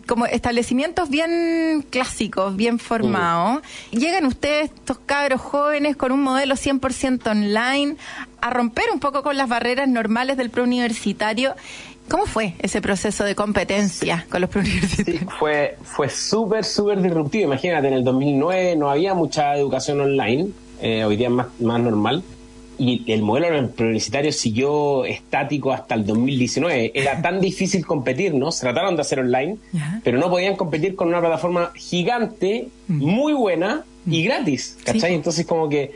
como 0.07 0.25
establecimientos 0.25 1.11
bien 1.11 1.85
clásicos, 1.91 2.55
bien 2.55 2.79
formados. 2.79 3.61
Llegan 3.91 4.25
ustedes, 4.25 4.71
estos 4.73 4.97
cabros 5.05 5.39
jóvenes, 5.39 5.95
con 5.95 6.11
un 6.11 6.23
modelo 6.23 6.55
100% 6.55 7.29
online, 7.29 7.95
a 8.41 8.49
romper 8.49 8.85
un 8.91 8.99
poco 8.99 9.21
con 9.21 9.37
las 9.37 9.49
barreras 9.49 9.87
normales 9.87 10.35
del 10.35 10.49
preuniversitario 10.49 11.53
¿Cómo 12.09 12.25
fue 12.25 12.53
ese 12.59 12.81
proceso 12.81 13.23
de 13.25 13.35
competencia 13.35 14.25
con 14.29 14.41
los 14.41 14.49
preuniversitarios? 14.49 15.21
Sí, 15.21 15.27
fue 15.39 15.77
fue 15.83 16.09
súper, 16.09 16.63
súper 16.63 17.01
disruptivo. 17.01 17.45
Imagínate, 17.45 17.87
en 17.87 17.95
el 17.95 18.03
2009 18.03 18.75
no 18.75 18.89
había 18.89 19.13
mucha 19.13 19.55
educación 19.57 19.99
online, 19.99 20.49
eh, 20.81 21.03
hoy 21.03 21.17
día 21.17 21.27
es 21.27 21.33
más, 21.33 21.47
más 21.59 21.79
normal. 21.79 22.23
Y 22.79 23.11
el 23.11 23.23
modelo 23.23 23.47
preuniversitario 23.69 24.31
siguió 24.31 25.03
estático 25.03 25.73
hasta 25.73 25.95
el 25.95 26.05
2019. 26.05 26.91
Era 26.93 27.21
tan 27.21 27.41
difícil 27.41 27.85
competir, 27.85 28.35
¿no? 28.35 28.51
Se 28.51 28.61
trataron 28.61 28.95
de 28.95 29.01
hacer 29.01 29.19
online, 29.19 29.57
pero 30.03 30.19
no 30.19 30.29
podían 30.29 30.55
competir 30.55 30.95
con 30.95 31.07
una 31.07 31.19
plataforma 31.19 31.71
gigante, 31.75 32.69
mm. 32.87 33.03
muy 33.03 33.33
buena 33.33 33.83
y 34.05 34.21
mm. 34.21 34.25
gratis, 34.25 34.77
¿cachai? 34.85 35.15
Entonces 35.15 35.45
como 35.45 35.67
que 35.67 35.91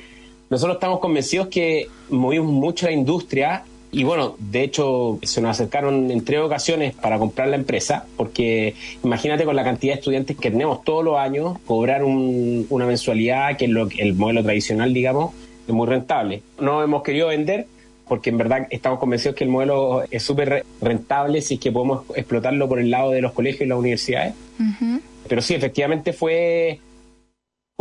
nosotros 0.49 0.75
estamos 0.75 0.99
convencidos 0.99 1.47
que 1.47 1.87
movimos 2.09 2.51
mucho 2.51 2.87
la 2.87 2.91
industria 2.91 3.63
y 3.91 4.03
bueno, 4.03 4.35
de 4.39 4.63
hecho, 4.63 5.19
se 5.21 5.41
nos 5.41 5.51
acercaron 5.51 6.09
en 6.11 6.23
tres 6.23 6.39
ocasiones 6.39 6.93
para 6.95 7.19
comprar 7.19 7.49
la 7.49 7.57
empresa, 7.57 8.05
porque 8.15 8.75
imagínate 9.03 9.43
con 9.43 9.55
la 9.55 9.63
cantidad 9.63 9.93
de 9.93 9.99
estudiantes 9.99 10.37
que 10.37 10.49
tenemos 10.49 10.83
todos 10.83 11.03
los 11.03 11.17
años, 11.17 11.57
cobrar 11.65 12.03
una 12.03 12.85
mensualidad, 12.85 13.57
que 13.57 13.65
es 13.65 13.71
lo, 13.71 13.89
el 13.97 14.13
modelo 14.13 14.43
tradicional, 14.43 14.93
digamos, 14.93 15.33
es 15.67 15.73
muy 15.73 15.87
rentable. 15.87 16.41
No 16.59 16.81
hemos 16.81 17.03
querido 17.03 17.27
vender 17.27 17.67
porque 18.07 18.29
en 18.29 18.37
verdad 18.37 18.67
estamos 18.69 18.99
convencidos 18.99 19.35
que 19.35 19.43
el 19.43 19.49
modelo 19.49 20.03
es 20.09 20.23
súper 20.23 20.65
rentable 20.81 21.41
si 21.41 21.53
es 21.55 21.59
que 21.59 21.71
podemos 21.71 22.03
explotarlo 22.15 22.67
por 22.67 22.79
el 22.79 22.91
lado 22.91 23.11
de 23.11 23.21
los 23.21 23.31
colegios 23.33 23.61
y 23.61 23.67
las 23.67 23.77
universidades. 23.77 24.33
Pero 25.27 25.41
sí, 25.41 25.53
efectivamente 25.53 26.13
fue 26.13 26.79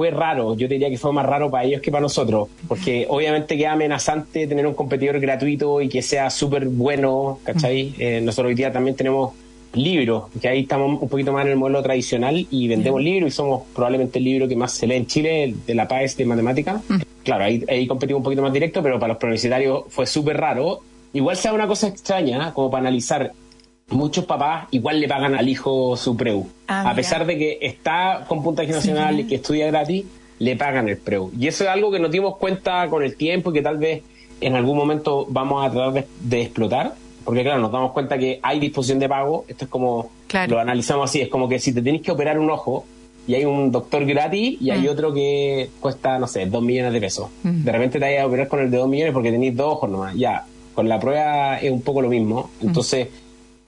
fue 0.01 0.11
raro, 0.11 0.57
yo 0.57 0.67
diría 0.67 0.89
que 0.89 0.97
fue 0.97 1.13
más 1.13 1.27
raro 1.27 1.51
para 1.51 1.65
ellos 1.65 1.83
que 1.83 1.91
para 1.91 2.01
nosotros, 2.01 2.49
porque 2.67 3.05
obviamente 3.11 3.55
queda 3.59 3.73
amenazante 3.73 4.47
tener 4.47 4.67
un 4.67 4.73
competidor 4.73 5.21
gratuito 5.21 5.83
y 5.83 5.91
que 5.91 6.01
sea 6.01 6.31
súper 6.31 6.69
bueno, 6.69 7.39
¿cachai? 7.45 7.95
Eh, 7.99 8.23
nosotros 8.23 8.49
hoy 8.49 8.55
día 8.55 8.73
también 8.73 8.97
tenemos 8.97 9.35
libros, 9.75 10.31
que 10.41 10.49
ahí 10.49 10.61
estamos 10.61 11.03
un 11.03 11.07
poquito 11.07 11.35
más 11.35 11.45
en 11.45 11.53
el 11.53 11.59
modelo 11.59 11.83
tradicional 11.83 12.47
y 12.51 12.67
vendemos 12.67 13.03
libros 13.03 13.29
y 13.29 13.31
somos 13.31 13.65
probablemente 13.75 14.21
el 14.21 14.25
libro 14.25 14.49
que 14.49 14.57
más 14.57 14.73
se 14.73 14.87
lee 14.87 14.95
en 14.95 15.07
Chile, 15.07 15.55
de 15.67 15.75
la 15.75 15.87
PAES 15.87 16.17
de 16.17 16.25
matemática. 16.25 16.81
Claro, 17.23 17.45
ahí, 17.45 17.63
ahí 17.69 17.87
competimos 17.87 18.21
un 18.21 18.25
poquito 18.25 18.41
más 18.41 18.55
directo, 18.55 18.83
pero 18.83 18.99
para 18.99 19.13
los 19.13 19.23
universitarios 19.23 19.83
fue 19.91 20.07
súper 20.07 20.39
raro. 20.39 20.81
Igual 21.13 21.37
sea 21.37 21.53
una 21.53 21.67
cosa 21.67 21.89
extraña, 21.89 22.55
como 22.55 22.71
para 22.71 22.81
analizar 22.81 23.33
muchos 23.91 24.25
papás 24.25 24.67
igual 24.71 25.01
le 25.01 25.09
pagan 25.09 25.35
al 25.35 25.49
hijo 25.49 25.97
su 25.97 26.17
preu. 26.17 26.47
Ah, 26.69 26.91
a 26.91 26.95
pesar 26.95 27.27
de 27.27 27.37
que 27.37 27.59
está 27.61 28.25
con 28.29 28.43
puntaje 28.43 28.73
nacional 28.73 29.21
y 29.21 29.27
que 29.27 29.37
estudia 29.37 29.67
gratis, 29.67 30.05
le 30.39 30.57
pagan 30.57 30.89
el 30.89 30.97
preu. 30.97 31.31
Y 31.39 31.47
eso 31.47 31.65
es 31.65 31.71
algo 31.71 31.91
que 31.91 31.99
nos 31.99 32.11
dimos 32.11 32.37
cuenta 32.37 32.89
con 32.89 33.03
el 33.03 33.17
tiempo 33.17 33.51
y 33.51 33.55
que 33.55 33.63
tal 33.63 33.79
vez 33.79 34.03
en 34.41 34.57
algún 34.57 34.77
momento 34.77 35.27
vamos 35.29 35.65
a 35.65 35.71
tratar 35.71 36.05
de, 36.21 36.43
explotar. 36.43 36.95
Porque 37.25 37.43
claro, 37.43 37.61
nos 37.61 37.71
damos 37.71 37.93
cuenta 37.93 38.19
que 38.19 38.41
hay 38.43 38.59
disposición 38.59 38.99
de 38.99 39.09
pago. 39.09 39.45
Esto 39.47 39.67
es 39.67 39.71
como, 39.71 40.11
lo 40.49 40.59
analizamos 40.59 41.11
así, 41.11 41.21
es 41.21 41.29
como 41.29 41.49
que 41.49 41.59
si 41.59 41.73
te 41.73 41.83
tenés 41.83 42.01
que 42.01 42.11
operar 42.11 42.39
un 42.39 42.51
ojo 42.51 42.87
y 43.27 43.35
hay 43.35 43.45
un 43.45 43.71
doctor 43.71 44.05
gratis 44.07 44.57
y 44.61 44.71
hay 44.71 44.83
mm. 44.83 44.89
otro 44.89 45.13
que 45.13 45.69
cuesta, 45.79 46.19
no 46.19 46.27
sé, 46.27 46.47
dos 46.47 46.63
millones 46.63 46.93
de 46.93 47.01
pesos. 47.01 47.29
Mm. 47.43 47.65
De 47.65 47.73
repente 47.73 47.99
te 47.99 48.05
vayas 48.07 48.23
a 48.25 48.27
operar 48.27 48.49
con 48.49 48.61
el 48.61 48.71
de 48.71 48.79
dos 48.79 48.89
millones 48.89 49.13
porque 49.13 49.31
tenéis 49.31 49.55
dos 49.55 49.75
ojos 49.75 49.91
nomás. 49.91 50.17
Ya, 50.17 50.47
con 50.75 50.89
la 50.89 50.99
prueba 50.99 51.59
es 51.59 51.71
un 51.71 51.83
poco 51.83 52.01
lo 52.01 52.09
mismo. 52.09 52.51
Mm. 52.63 52.67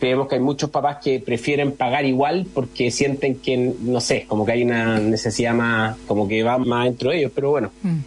Creemos 0.02 0.26
que 0.26 0.34
hay 0.34 0.40
muchos 0.40 0.68
papás 0.68 0.96
que 1.00 1.20
prefieren 1.20 1.70
pagar 1.70 2.04
igual 2.04 2.44
porque 2.52 2.90
sienten 2.90 3.36
que, 3.36 3.56
no 3.56 4.00
sé, 4.00 4.24
como 4.26 4.44
que 4.44 4.50
hay 4.50 4.64
una 4.64 4.98
necesidad 4.98 5.54
más, 5.54 5.96
como 6.08 6.26
que 6.26 6.42
va 6.42 6.58
más 6.58 6.86
dentro 6.86 7.10
de 7.10 7.18
ellos, 7.18 7.30
pero 7.32 7.50
bueno. 7.50 7.70
Mm. 7.84 7.98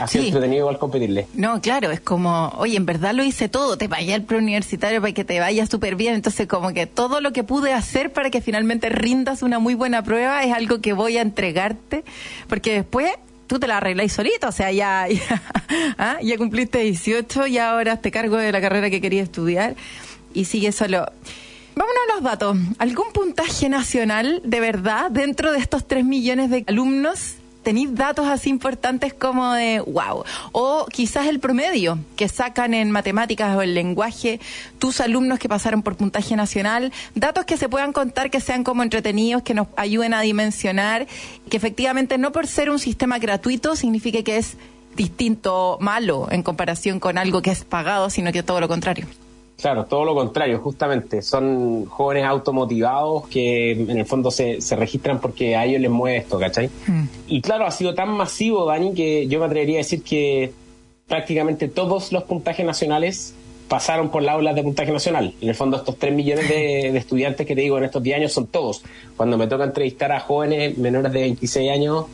Así 0.00 0.20
sí. 0.20 0.26
entretenido 0.28 0.60
igual 0.60 0.78
competirle. 0.78 1.26
No, 1.34 1.60
claro, 1.60 1.90
es 1.90 2.00
como, 2.00 2.48
oye, 2.56 2.78
en 2.78 2.86
verdad 2.86 3.12
lo 3.12 3.22
hice 3.22 3.50
todo, 3.50 3.76
te 3.76 3.88
vaya 3.88 4.14
al 4.14 4.22
preuniversitario 4.22 5.02
para 5.02 5.12
que 5.12 5.22
te 5.22 5.38
vaya 5.38 5.66
súper 5.66 5.96
bien, 5.96 6.14
entonces 6.14 6.46
como 6.46 6.72
que 6.72 6.86
todo 6.86 7.20
lo 7.20 7.34
que 7.34 7.44
pude 7.44 7.74
hacer 7.74 8.10
para 8.10 8.30
que 8.30 8.40
finalmente 8.40 8.88
rindas 8.88 9.42
una 9.42 9.58
muy 9.58 9.74
buena 9.74 10.02
prueba 10.02 10.42
es 10.44 10.54
algo 10.54 10.80
que 10.80 10.94
voy 10.94 11.18
a 11.18 11.20
entregarte, 11.20 12.04
porque 12.48 12.72
después 12.72 13.12
tú 13.48 13.58
te 13.58 13.66
la 13.66 13.76
arregláis 13.76 14.14
solito, 14.14 14.48
o 14.48 14.52
sea, 14.52 14.72
ya, 14.72 15.06
ya, 15.10 15.42
¿ah? 15.98 16.16
ya 16.22 16.38
cumpliste 16.38 16.78
18 16.78 17.48
y 17.48 17.58
ahora 17.58 17.98
te 17.98 18.10
cargo 18.10 18.38
de 18.38 18.50
la 18.50 18.62
carrera 18.62 18.88
que 18.88 19.02
quería 19.02 19.22
estudiar 19.22 19.74
y 20.34 20.44
sigue 20.44 20.72
solo. 20.72 21.06
Vámonos 21.76 22.02
a 22.08 22.14
los 22.14 22.22
datos. 22.22 22.56
¿Algún 22.78 23.12
puntaje 23.12 23.68
nacional 23.68 24.40
de 24.44 24.60
verdad 24.60 25.10
dentro 25.10 25.50
de 25.52 25.58
estos 25.58 25.88
3 25.88 26.04
millones 26.04 26.50
de 26.50 26.64
alumnos? 26.68 27.36
¿Tenéis 27.64 27.94
datos 27.94 28.26
así 28.26 28.50
importantes 28.50 29.14
como 29.14 29.54
de 29.54 29.80
wow? 29.80 30.22
O 30.52 30.86
quizás 30.92 31.26
el 31.26 31.40
promedio 31.40 31.98
que 32.14 32.28
sacan 32.28 32.74
en 32.74 32.90
matemáticas 32.90 33.56
o 33.56 33.62
el 33.62 33.74
lenguaje 33.74 34.38
tus 34.78 35.00
alumnos 35.00 35.38
que 35.38 35.48
pasaron 35.48 35.82
por 35.82 35.96
puntaje 35.96 36.36
nacional. 36.36 36.92
Datos 37.14 37.46
que 37.46 37.56
se 37.56 37.70
puedan 37.70 37.94
contar, 37.94 38.30
que 38.30 38.40
sean 38.40 38.64
como 38.64 38.82
entretenidos, 38.82 39.42
que 39.42 39.54
nos 39.54 39.68
ayuden 39.76 40.12
a 40.12 40.20
dimensionar, 40.20 41.06
que 41.48 41.56
efectivamente 41.56 42.18
no 42.18 42.32
por 42.32 42.46
ser 42.46 42.68
un 42.68 42.78
sistema 42.78 43.18
gratuito 43.18 43.76
signifique 43.76 44.22
que 44.22 44.36
es 44.36 44.58
distinto, 44.94 45.78
malo 45.80 46.28
en 46.30 46.42
comparación 46.42 47.00
con 47.00 47.18
algo 47.18 47.40
que 47.42 47.50
es 47.50 47.64
pagado, 47.64 48.10
sino 48.10 48.30
que 48.30 48.42
todo 48.42 48.60
lo 48.60 48.68
contrario. 48.68 49.06
Claro, 49.60 49.84
todo 49.84 50.04
lo 50.04 50.14
contrario, 50.14 50.58
justamente. 50.58 51.22
Son 51.22 51.86
jóvenes 51.86 52.24
automotivados 52.24 53.28
que 53.28 53.72
en 53.72 53.98
el 53.98 54.04
fondo 54.04 54.30
se, 54.30 54.60
se 54.60 54.76
registran 54.76 55.20
porque 55.20 55.56
a 55.56 55.64
ellos 55.64 55.80
les 55.80 55.90
mueve 55.90 56.18
esto, 56.18 56.38
¿cachai? 56.38 56.68
Hmm. 56.86 57.04
Y 57.28 57.40
claro, 57.40 57.66
ha 57.66 57.70
sido 57.70 57.94
tan 57.94 58.10
masivo, 58.10 58.66
Dani, 58.66 58.94
que 58.94 59.26
yo 59.28 59.38
me 59.38 59.46
atrevería 59.46 59.76
a 59.76 59.78
decir 59.78 60.02
que 60.02 60.52
prácticamente 61.06 61.68
todos 61.68 62.12
los 62.12 62.24
puntajes 62.24 62.66
nacionales 62.66 63.34
pasaron 63.68 64.10
por 64.10 64.22
la 64.22 64.32
aula 64.32 64.52
de 64.52 64.62
puntaje 64.62 64.92
nacional. 64.92 65.34
En 65.40 65.48
el 65.48 65.54
fondo, 65.54 65.76
estos 65.76 65.98
3 65.98 66.14
millones 66.14 66.48
de, 66.48 66.96
estudiantes 66.96 67.46
que 67.46 67.54
te 67.54 67.62
digo 67.62 67.78
en 67.78 67.84
estos 67.84 68.02
10 68.02 68.18
años 68.18 68.32
son 68.32 68.46
todos. 68.46 68.82
Cuando 69.16 69.38
me 69.38 69.46
toca 69.46 69.64
entrevistar 69.64 70.12
a 70.12 70.20
jóvenes 70.20 70.76
menores 70.78 71.12
de 71.12 71.20
26 71.20 71.70
años, 71.70 72.06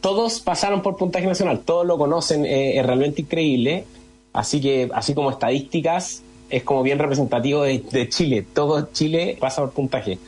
todos 0.00 0.40
pasaron 0.40 0.82
por 0.82 0.96
puntaje 0.96 1.26
nacional, 1.26 1.60
todos 1.60 1.86
lo 1.86 1.98
conocen, 1.98 2.46
eh, 2.46 2.78
es 2.78 2.86
realmente 2.86 3.22
increíble. 3.22 3.84
Así 4.32 4.60
que, 4.60 4.88
así 4.94 5.12
como 5.12 5.30
estadísticas, 5.30 6.22
es 6.50 6.62
como 6.62 6.82
bien 6.82 6.98
representativo 6.98 7.62
de, 7.62 8.08
Chile. 8.08 8.44
Todo 8.52 8.88
Chile 8.92 9.36
pasa 9.40 9.62
por 9.62 9.70
puntaje. 9.70 10.18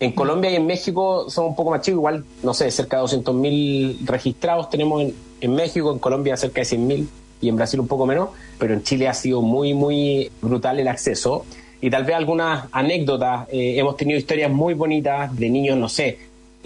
En 0.00 0.12
Colombia 0.12 0.50
y 0.50 0.56
en 0.56 0.66
México 0.66 1.28
son 1.30 1.46
un 1.46 1.56
poco 1.56 1.70
más 1.70 1.80
chicos, 1.82 1.98
igual, 1.98 2.24
no 2.42 2.54
sé, 2.54 2.70
cerca 2.70 2.98
de 2.98 3.04
200.000 3.04 4.06
registrados 4.06 4.68
tenemos 4.68 5.04
en, 5.40 5.54
México, 5.54 5.92
en 5.92 5.98
Colombia 5.98 6.36
cerca 6.36 6.60
de 6.60 6.66
100.000 6.66 7.06
y 7.40 7.48
en 7.48 7.56
Brasil 7.56 7.80
un 7.80 7.88
poco 7.88 8.06
menos, 8.06 8.30
pero 8.58 8.74
en 8.74 8.82
Chile 8.82 9.08
ha 9.08 9.14
sido 9.14 9.42
muy, 9.42 9.74
muy 9.74 10.30
brutal 10.40 10.78
el 10.80 10.88
acceso. 10.88 11.44
Y 11.80 11.90
tal 11.90 12.04
vez 12.04 12.16
algunas 12.16 12.66
anécdotas, 12.72 13.46
eh, 13.50 13.74
hemos 13.78 13.96
tenido 13.96 14.18
historias 14.18 14.50
muy 14.50 14.74
bonitas 14.74 15.34
de 15.36 15.50
niños, 15.50 15.76
no 15.76 15.88
sé, 15.88 16.18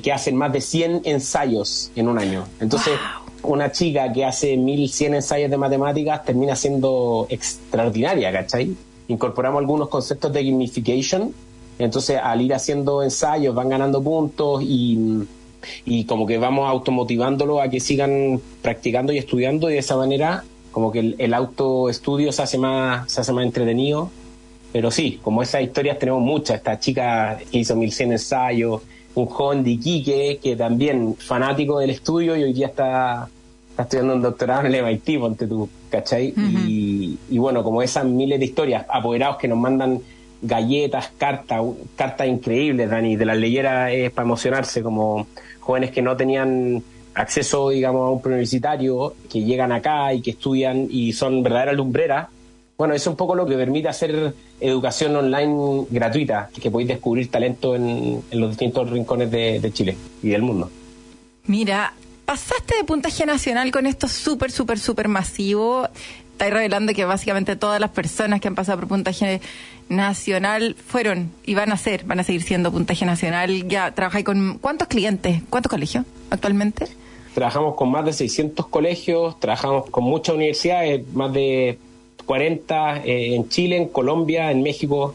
que 0.03 0.13
hacen 0.13 0.37
más 0.37 0.53
de 0.53 0.61
100 0.61 1.03
ensayos 1.05 1.91
en 1.97 2.09
un 2.09 2.19
año. 2.19 2.47
Entonces, 2.61 2.95
una 3.43 3.73
chica 3.73 4.13
que 4.13 4.25
hace 4.25 4.57
1100 4.57 5.15
ensayos 5.15 5.51
de 5.51 5.57
matemáticas 5.57 6.25
termina 6.25 6.55
siendo 6.55 7.27
extraordinaria, 7.31 8.33
¿cachai? 8.33 8.77
Incorporamos 9.09 9.59
algunos 9.59 9.89
conceptos 9.89 10.33
de 10.33 10.45
gamification. 10.45 11.35
Entonces, 11.79 12.19
al 12.23 12.41
ir 12.41 12.55
haciendo 12.55 13.03
ensayos, 13.03 13.55
van 13.55 13.69
ganando 13.69 14.03
puntos 14.03 14.63
y, 14.63 15.27
y 15.85 16.05
como 16.05 16.27
que 16.27 16.39
vamos 16.39 16.69
automotivándolo 16.69 17.61
a 17.61 17.69
que 17.69 17.81
sigan 17.81 18.41
practicando 18.63 19.13
y 19.13 19.19
estudiando 19.19 19.71
y 19.71 19.75
de 19.75 19.79
esa 19.79 19.97
manera 19.97 20.45
como 20.71 20.93
que 20.93 21.15
el, 21.19 21.35
autoestudio 21.35 22.33
se 22.33 22.43
hace 22.43 22.59
más 22.59 23.11
se 23.11 23.21
hace 23.21 23.33
más 23.33 23.45
entretenido 23.45 24.11
pero 24.73 24.91
sí 24.91 25.19
como 25.23 25.43
esas 25.43 25.63
historias 25.63 25.99
tenemos 25.99 26.23
muchas 26.23 26.59
esta 26.59 26.79
chica 26.79 27.39
que 27.51 27.59
hizo 27.59 27.75
1100 27.75 28.13
ensayos 28.13 28.83
un 29.15 29.27
joven 29.27 29.65
de 29.65 29.71
Iquique 29.71 30.39
que 30.43 30.57
también 30.57 31.17
fanático 31.17 31.79
del 31.79 31.91
estudio 31.91 32.37
y 32.37 32.45
hoy 32.45 32.53
día 32.53 32.69
está 32.69 33.29
está 33.79 33.85
estudiando 33.85 34.15
un 34.15 34.23
doctorado 34.23 34.67
en 34.67 34.75
el 34.75 34.85
MIT, 34.85 35.21
ponte 35.21 35.47
tú, 35.47 35.69
¿cachai? 35.89 36.35
y, 36.37 37.39
bueno, 37.39 37.63
como 37.63 37.81
esas 37.81 38.05
miles 38.05 38.41
de 38.41 38.47
historias, 38.47 38.85
apoderados 38.89 39.37
que 39.37 39.47
nos 39.47 39.57
mandan 39.57 40.01
galletas, 40.43 41.13
cartas, 41.17 41.63
cartas 41.95 42.27
increíbles, 42.27 42.91
Dani, 42.91 43.15
de 43.15 43.25
las 43.25 43.37
leyeras 43.37 43.93
es 43.93 44.11
para 44.11 44.27
emocionarse, 44.27 44.83
como 44.83 45.29
jóvenes 45.61 45.93
que 45.93 46.03
no 46.03 46.17
tenían 46.17 46.83
acceso, 47.15 47.69
digamos, 47.71 48.09
a 48.09 48.11
un 48.11 48.21
preuniversitario, 48.21 49.15
que 49.31 49.45
llegan 49.45 49.71
acá 49.71 50.13
y 50.13 50.23
que 50.23 50.33
estudian 50.33 50.89
y 50.91 51.13
son 51.13 51.45
verdaderas 51.45 51.77
lumbreras. 51.77 52.27
Bueno, 52.77 52.95
eso 52.95 53.11
es 53.11 53.13
un 53.13 53.17
poco 53.17 53.37
lo 53.37 53.47
que 53.47 53.55
permite 53.55 53.89
hacer 53.89 54.35
educación 54.61 55.15
online 55.15 55.87
gratuita, 55.89 56.51
que 56.61 56.69
podéis 56.69 56.89
descubrir 56.89 57.31
talento 57.31 57.77
en, 57.77 58.23
los 58.33 58.51
distintos 58.51 58.91
rincones 58.91 59.31
de, 59.31 59.61
de 59.61 59.73
Chile 59.73 59.97
y 60.21 60.31
del 60.31 60.43
mundo. 60.43 60.69
Mira, 61.47 61.95
pasaste 62.29 62.77
de 62.77 62.85
puntaje 62.85 63.25
nacional 63.25 63.71
con 63.71 63.87
esto 63.87 64.07
súper, 64.07 64.51
súper, 64.51 64.79
súper 64.79 65.09
masivo. 65.09 65.89
Estáis 66.33 66.53
revelando 66.53 66.93
que 66.93 67.07
básicamente 67.07 67.57
todas 67.57 67.81
las 67.81 67.89
personas 67.89 68.39
que 68.43 68.49
han 68.49 68.55
pasado 68.55 68.81
por 68.81 68.89
puntaje 68.89 69.41
nacional 69.89 70.77
fueron 70.77 71.33
y 71.47 71.55
van 71.55 71.73
a 71.73 71.79
ser, 71.79 72.05
van 72.05 72.21
a 72.21 72.25
seguir 72.25 72.43
siendo 72.43 72.71
puntaje 72.71 73.07
nacional. 73.07 73.67
Ya 73.67 73.95
trabajáis 73.95 74.27
con 74.27 74.59
cuántos 74.59 74.89
clientes, 74.89 75.41
cuántos 75.49 75.71
colegios 75.71 76.05
actualmente. 76.29 76.87
Trabajamos 77.33 77.75
con 77.77 77.91
más 77.91 78.05
de 78.05 78.13
600 78.13 78.67
colegios, 78.67 79.41
trabajamos 79.41 79.89
con 79.89 80.05
muchas 80.05 80.35
universidades, 80.35 81.11
más 81.15 81.33
de 81.33 81.79
40 82.27 83.05
eh, 83.07 83.37
en 83.37 83.49
Chile, 83.49 83.79
en 83.79 83.89
Colombia, 83.89 84.51
en 84.51 84.63
México, 84.63 85.15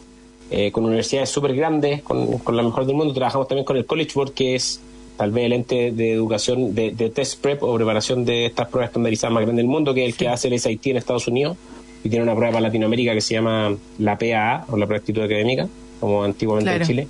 eh, 0.50 0.72
con 0.72 0.84
universidades 0.84 1.30
súper 1.30 1.54
grandes, 1.54 2.02
con, 2.02 2.40
con 2.40 2.58
la 2.58 2.64
mejor 2.64 2.88
del 2.88 2.96
mundo. 2.96 3.14
Trabajamos 3.14 3.48
también 3.48 3.66
con 3.66 3.78
el 3.78 3.86
College 3.86 4.14
Board, 4.16 4.32
que 4.32 4.56
es 4.56 4.82
tal 5.18 5.32
vez 5.32 5.46
el 5.46 5.54
ente 5.54 5.92
de 5.92 6.14
educación 6.14 6.74
de, 6.76 6.92
test 7.14 7.42
prep 7.42 7.64
o 7.64 7.76
preparación 7.76 8.26
de 8.26 8.46
estas 8.46 8.68
pruebas 8.68 8.90
estandarizadas 8.90 9.34
más 9.34 9.44
grandes 9.44 9.64
del 9.64 9.72
mundo, 9.72 9.94
que 9.94 10.06
es 10.06 10.14
el 10.14 10.18
que 10.18 10.28
hace 10.28 10.48
el 10.48 10.60
SAT 10.60 10.88
en 10.88 10.98
Estados 10.98 11.28
Unidos 11.28 11.58
y 12.04 12.10
tiene 12.10 12.24
una 12.24 12.34
prueba 12.34 12.54
para 12.54 12.64
Latinoamérica 12.64 13.14
que 13.14 13.22
se 13.22 13.36
llama 13.36 13.76
la 14.00 14.18
PAA 14.18 14.66
o 14.70 14.78
la 14.78 14.86
prueba 14.86 14.94
de 14.94 14.96
actitud 14.98 15.22
académica, 15.22 15.68
como 16.00 16.24
antiguamente 16.24 16.76
en 16.76 16.84
Chile. 16.84 17.08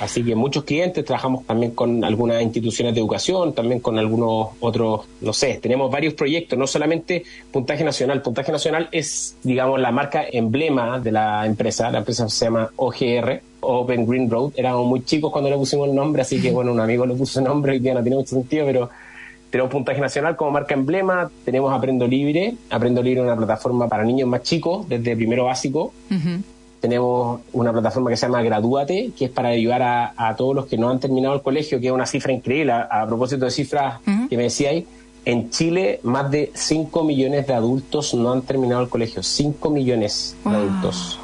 Así 0.00 0.22
que 0.22 0.34
muchos 0.34 0.64
clientes, 0.64 1.04
trabajamos 1.04 1.44
también 1.44 1.72
con 1.72 2.04
algunas 2.04 2.40
instituciones 2.42 2.94
de 2.94 3.00
educación, 3.00 3.52
también 3.52 3.80
con 3.80 3.98
algunos 3.98 4.50
otros, 4.60 5.06
no 5.20 5.32
sé, 5.32 5.58
tenemos 5.60 5.90
varios 5.90 6.14
proyectos, 6.14 6.58
no 6.58 6.66
solamente 6.66 7.24
Puntaje 7.50 7.82
Nacional. 7.82 8.22
Puntaje 8.22 8.52
Nacional 8.52 8.88
es, 8.92 9.36
digamos, 9.42 9.80
la 9.80 9.90
marca 9.90 10.24
emblema 10.30 11.00
de 11.00 11.12
la 11.12 11.46
empresa. 11.46 11.90
La 11.90 11.98
empresa 11.98 12.28
se 12.28 12.44
llama 12.44 12.70
OGR, 12.76 13.40
Open 13.60 14.06
Green 14.06 14.30
Road. 14.30 14.52
Éramos 14.56 14.86
muy 14.86 15.04
chicos 15.04 15.32
cuando 15.32 15.50
le 15.50 15.56
pusimos 15.56 15.88
el 15.88 15.94
nombre, 15.94 16.22
así 16.22 16.40
que 16.40 16.52
bueno, 16.52 16.72
un 16.72 16.80
amigo 16.80 17.04
le 17.04 17.14
puso 17.14 17.40
el 17.40 17.46
nombre 17.46 17.76
y 17.76 17.80
ya 17.80 17.94
no 17.94 18.02
tiene 18.02 18.16
mucho 18.16 18.36
sentido, 18.36 18.66
pero 18.66 18.90
tenemos 19.50 19.72
Puntaje 19.72 20.00
Nacional 20.00 20.36
como 20.36 20.52
marca 20.52 20.74
emblema, 20.74 21.30
tenemos 21.44 21.72
Aprendo 21.72 22.06
Libre. 22.06 22.54
Aprendo 22.70 23.02
Libre 23.02 23.20
es 23.20 23.26
una 23.26 23.36
plataforma 23.36 23.88
para 23.88 24.04
niños 24.04 24.28
más 24.28 24.42
chicos, 24.42 24.88
desde 24.88 25.16
primero 25.16 25.46
básico. 25.46 25.92
Tenemos 26.80 27.40
una 27.52 27.72
plataforma 27.72 28.10
que 28.10 28.16
se 28.16 28.26
llama 28.26 28.42
Gradúate, 28.42 29.10
que 29.16 29.26
es 29.26 29.30
para 29.30 29.48
ayudar 29.48 29.82
a, 30.16 30.34
todos 30.36 30.54
los 30.54 30.66
que 30.66 30.78
no 30.78 30.90
han 30.90 31.00
terminado 31.00 31.34
el 31.34 31.42
colegio, 31.42 31.80
que 31.80 31.86
es 31.88 31.92
una 31.92 32.06
cifra 32.06 32.32
increíble. 32.32 32.72
A, 32.72 33.04
propósito 33.06 33.44
de 33.44 33.50
cifras 33.50 34.00
que 34.28 34.36
me 34.36 34.44
decíais, 34.44 34.84
en 35.24 35.50
Chile 35.50 36.00
más 36.04 36.30
de 36.30 36.52
5 36.54 37.04
millones 37.04 37.46
de 37.46 37.54
adultos 37.54 38.14
no 38.14 38.32
han 38.32 38.42
terminado 38.42 38.82
el 38.82 38.88
colegio. 38.88 39.22
5 39.22 39.70
millones 39.70 40.36
de 40.44 40.50
adultos. 40.50 41.18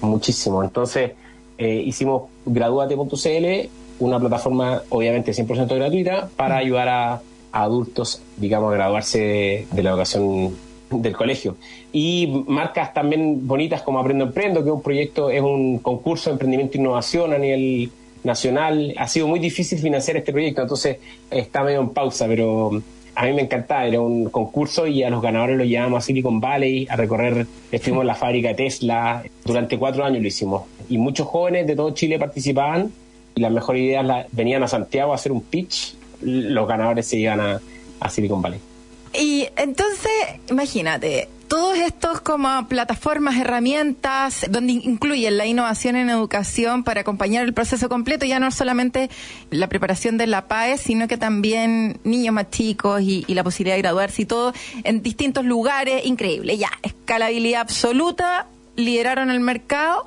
Muchísimo. 0.00 0.64
Entonces, 0.64 1.12
eh, 1.56 1.82
hicimos 1.86 2.24
Gradúate.cl, 2.44 3.68
una 4.00 4.18
plataforma 4.18 4.82
obviamente 4.88 5.32
100% 5.32 5.74
gratuita 5.74 6.28
para 6.36 6.56
ayudar 6.56 6.88
a, 6.88 7.22
adultos, 7.52 8.22
digamos, 8.36 8.72
a 8.72 8.76
graduarse 8.76 9.66
de, 9.72 9.82
la 9.82 9.90
educación 9.90 10.56
del 10.90 11.16
colegio. 11.16 11.56
Y 11.92 12.44
marcas 12.46 12.92
también 12.92 13.46
bonitas 13.46 13.82
como 13.82 13.98
Aprendo 13.98 14.24
Emprendo, 14.24 14.62
que 14.62 14.70
es 14.70 14.74
un 14.74 14.82
proyecto, 14.82 15.30
es 15.30 15.40
un 15.40 15.78
concurso 15.78 16.30
de 16.30 16.34
emprendimiento 16.34 16.76
e 16.76 16.80
innovación 16.80 17.32
a 17.32 17.38
nivel 17.38 17.90
nacional. 18.24 18.94
Ha 18.96 19.06
sido 19.06 19.28
muy 19.28 19.38
difícil 19.38 19.78
financiar 19.78 20.16
este 20.16 20.32
proyecto, 20.32 20.62
entonces 20.62 20.98
está 21.30 21.62
medio 21.62 21.80
en 21.80 21.90
pausa, 21.90 22.26
pero 22.26 22.82
a 23.14 23.24
mí 23.24 23.32
me 23.32 23.42
encantaba, 23.42 23.86
era 23.86 24.00
un 24.00 24.30
concurso 24.30 24.86
y 24.86 25.02
a 25.02 25.10
los 25.10 25.22
ganadores 25.22 25.56
los 25.56 25.66
llevamos 25.66 25.98
a 25.98 26.06
Silicon 26.06 26.40
Valley 26.40 26.86
a 26.88 26.96
recorrer, 26.96 27.46
estuvimos 27.70 28.02
en 28.02 28.06
la 28.06 28.14
fábrica 28.14 28.54
Tesla, 28.54 29.22
durante 29.44 29.78
cuatro 29.78 30.04
años 30.04 30.22
lo 30.22 30.28
hicimos. 30.28 30.62
Y 30.88 30.98
muchos 30.98 31.26
jóvenes 31.26 31.66
de 31.66 31.76
todo 31.76 31.90
Chile 31.92 32.18
participaban 32.18 32.92
y 33.34 33.40
las 33.40 33.52
mejores 33.52 33.82
ideas 33.82 34.26
venían 34.32 34.62
a 34.62 34.68
Santiago 34.68 35.12
a 35.12 35.14
hacer 35.14 35.32
un 35.32 35.42
pitch, 35.42 35.94
los 36.22 36.68
ganadores 36.68 37.06
se 37.06 37.18
iban 37.18 37.40
a 37.40 38.10
Silicon 38.10 38.42
Valley. 38.42 38.69
Y 39.12 39.48
entonces, 39.56 40.10
imagínate, 40.48 41.28
todos 41.50 41.78
estos 41.78 42.20
como 42.20 42.68
plataformas, 42.68 43.36
herramientas, 43.36 44.46
donde 44.50 44.74
incluyen 44.74 45.36
la 45.36 45.46
innovación 45.46 45.96
en 45.96 46.08
educación 46.08 46.84
para 46.84 47.00
acompañar 47.00 47.44
el 47.44 47.52
proceso 47.52 47.88
completo, 47.88 48.24
ya 48.24 48.38
no 48.38 48.52
solamente 48.52 49.10
la 49.50 49.68
preparación 49.68 50.16
de 50.16 50.28
la 50.28 50.46
PAE, 50.46 50.78
sino 50.78 51.08
que 51.08 51.16
también 51.16 51.98
niños 52.04 52.32
más 52.32 52.50
chicos 52.50 53.02
y, 53.02 53.24
y 53.26 53.34
la 53.34 53.42
posibilidad 53.42 53.74
de 53.74 53.82
graduarse 53.82 54.22
y 54.22 54.26
todo 54.26 54.54
en 54.84 55.02
distintos 55.02 55.44
lugares, 55.44 56.06
increíble, 56.06 56.56
ya, 56.56 56.70
escalabilidad 56.84 57.62
absoluta, 57.62 58.46
lideraron 58.76 59.30
el 59.32 59.40
mercado 59.40 60.06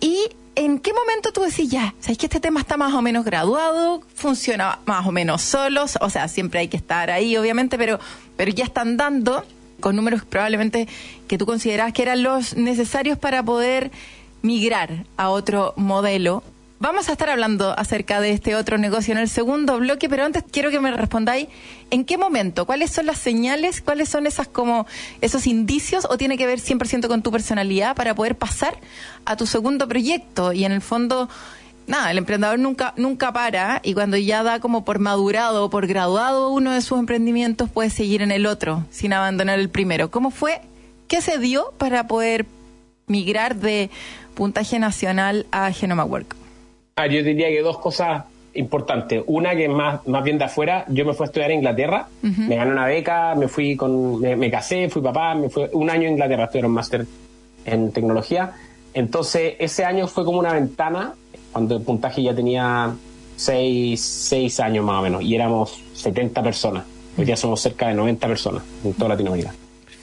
y 0.00 0.30
¿en 0.54 0.78
qué 0.78 0.92
momento 0.92 1.32
tú 1.32 1.42
decís 1.42 1.70
ya? 1.70 1.94
¿Sabes 2.00 2.18
que 2.18 2.26
este 2.26 2.40
tema 2.40 2.60
está 2.60 2.76
más 2.76 2.94
o 2.94 3.02
menos 3.02 3.24
graduado? 3.24 4.02
¿Funciona 4.14 4.78
más 4.86 5.06
o 5.06 5.12
menos 5.12 5.42
solos? 5.42 5.98
O 6.00 6.10
sea, 6.10 6.28
siempre 6.28 6.60
hay 6.60 6.68
que 6.68 6.76
estar 6.76 7.10
ahí, 7.10 7.36
obviamente, 7.36 7.78
pero, 7.78 7.98
pero 8.36 8.50
ya 8.50 8.64
están 8.64 8.96
dando 8.96 9.44
con 9.80 9.96
números 9.96 10.24
probablemente 10.24 10.88
que 11.28 11.38
tú 11.38 11.46
consideras 11.46 11.92
que 11.92 12.02
eran 12.02 12.22
los 12.22 12.56
necesarios 12.56 13.18
para 13.18 13.42
poder 13.42 13.90
migrar 14.42 15.04
a 15.16 15.30
otro 15.30 15.74
modelo. 15.76 16.42
Vamos 16.82 17.08
a 17.08 17.12
estar 17.12 17.30
hablando 17.30 17.78
acerca 17.78 18.20
de 18.20 18.32
este 18.32 18.56
otro 18.56 18.76
negocio 18.76 19.12
en 19.12 19.18
el 19.18 19.28
segundo 19.28 19.78
bloque, 19.78 20.08
pero 20.08 20.24
antes 20.24 20.42
quiero 20.42 20.72
que 20.72 20.80
me 20.80 20.90
respondáis 20.90 21.46
en 21.92 22.04
qué 22.04 22.18
momento, 22.18 22.66
cuáles 22.66 22.90
son 22.90 23.06
las 23.06 23.18
señales, 23.18 23.80
cuáles 23.80 24.08
son 24.08 24.26
esas 24.26 24.48
como 24.48 24.84
esos 25.20 25.46
indicios 25.46 26.08
o 26.10 26.16
tiene 26.16 26.36
que 26.36 26.44
ver 26.44 26.58
100% 26.58 27.06
con 27.06 27.22
tu 27.22 27.30
personalidad 27.30 27.94
para 27.94 28.16
poder 28.16 28.36
pasar 28.36 28.76
a 29.24 29.36
tu 29.36 29.46
segundo 29.46 29.86
proyecto 29.86 30.52
y 30.52 30.64
en 30.64 30.72
el 30.72 30.80
fondo 30.80 31.28
nada, 31.86 32.10
el 32.10 32.18
emprendedor 32.18 32.58
nunca, 32.58 32.94
nunca 32.96 33.32
para 33.32 33.80
y 33.84 33.94
cuando 33.94 34.16
ya 34.16 34.42
da 34.42 34.58
como 34.58 34.84
por 34.84 34.98
madurado 34.98 35.66
o 35.66 35.70
por 35.70 35.86
graduado 35.86 36.50
uno 36.50 36.72
de 36.72 36.80
sus 36.80 36.98
emprendimientos 36.98 37.70
puede 37.70 37.90
seguir 37.90 38.22
en 38.22 38.32
el 38.32 38.44
otro 38.44 38.84
sin 38.90 39.12
abandonar 39.12 39.60
el 39.60 39.70
primero. 39.70 40.10
¿Cómo 40.10 40.32
fue? 40.32 40.60
¿Qué 41.06 41.22
se 41.22 41.38
dio 41.38 41.74
para 41.78 42.08
poder 42.08 42.44
migrar 43.06 43.54
de 43.54 43.88
puntaje 44.34 44.80
nacional 44.80 45.46
a 45.52 45.70
Genoma 45.70 46.04
Work? 46.04 46.41
Ah, 46.96 47.06
yo 47.06 47.22
diría 47.22 47.48
que 47.48 47.62
dos 47.62 47.78
cosas 47.78 48.24
importantes. 48.54 49.22
Una 49.26 49.56
que 49.56 49.68
más, 49.68 50.06
más 50.06 50.22
bien 50.22 50.38
de 50.38 50.44
afuera, 50.44 50.84
yo 50.88 51.04
me 51.04 51.14
fui 51.14 51.24
a 51.24 51.26
estudiar 51.26 51.50
a 51.50 51.54
Inglaterra, 51.54 52.08
me 52.20 52.56
gané 52.56 52.70
una 52.70 52.86
beca, 52.86 53.34
me 53.34 53.48
fui 53.48 53.76
con, 53.76 54.20
me, 54.20 54.50
casé, 54.50 54.88
fui 54.90 55.00
papá, 55.00 55.34
me 55.34 55.48
fui 55.48 55.64
un 55.72 55.88
año 55.88 56.06
en 56.06 56.12
Inglaterra, 56.12 56.44
estudié 56.44 56.66
un 56.66 56.72
máster 56.72 57.06
en 57.64 57.92
tecnología. 57.92 58.52
Entonces, 58.92 59.54
ese 59.58 59.84
año 59.84 60.06
fue 60.06 60.24
como 60.24 60.38
una 60.38 60.52
ventana 60.52 61.14
cuando 61.50 61.76
el 61.76 61.82
puntaje 61.82 62.22
ya 62.22 62.34
tenía 62.34 62.94
6, 63.36 64.60
años 64.60 64.84
más 64.84 65.00
o 65.00 65.02
menos 65.02 65.22
y 65.22 65.34
éramos 65.34 65.82
70 65.94 66.42
personas. 66.42 66.84
Hoy 67.16 67.24
día 67.24 67.36
somos 67.36 67.60
cerca 67.60 67.88
de 67.88 67.94
90 67.94 68.26
personas 68.26 68.62
en 68.84 68.92
toda 68.94 69.10
Latinoamérica. 69.10 69.54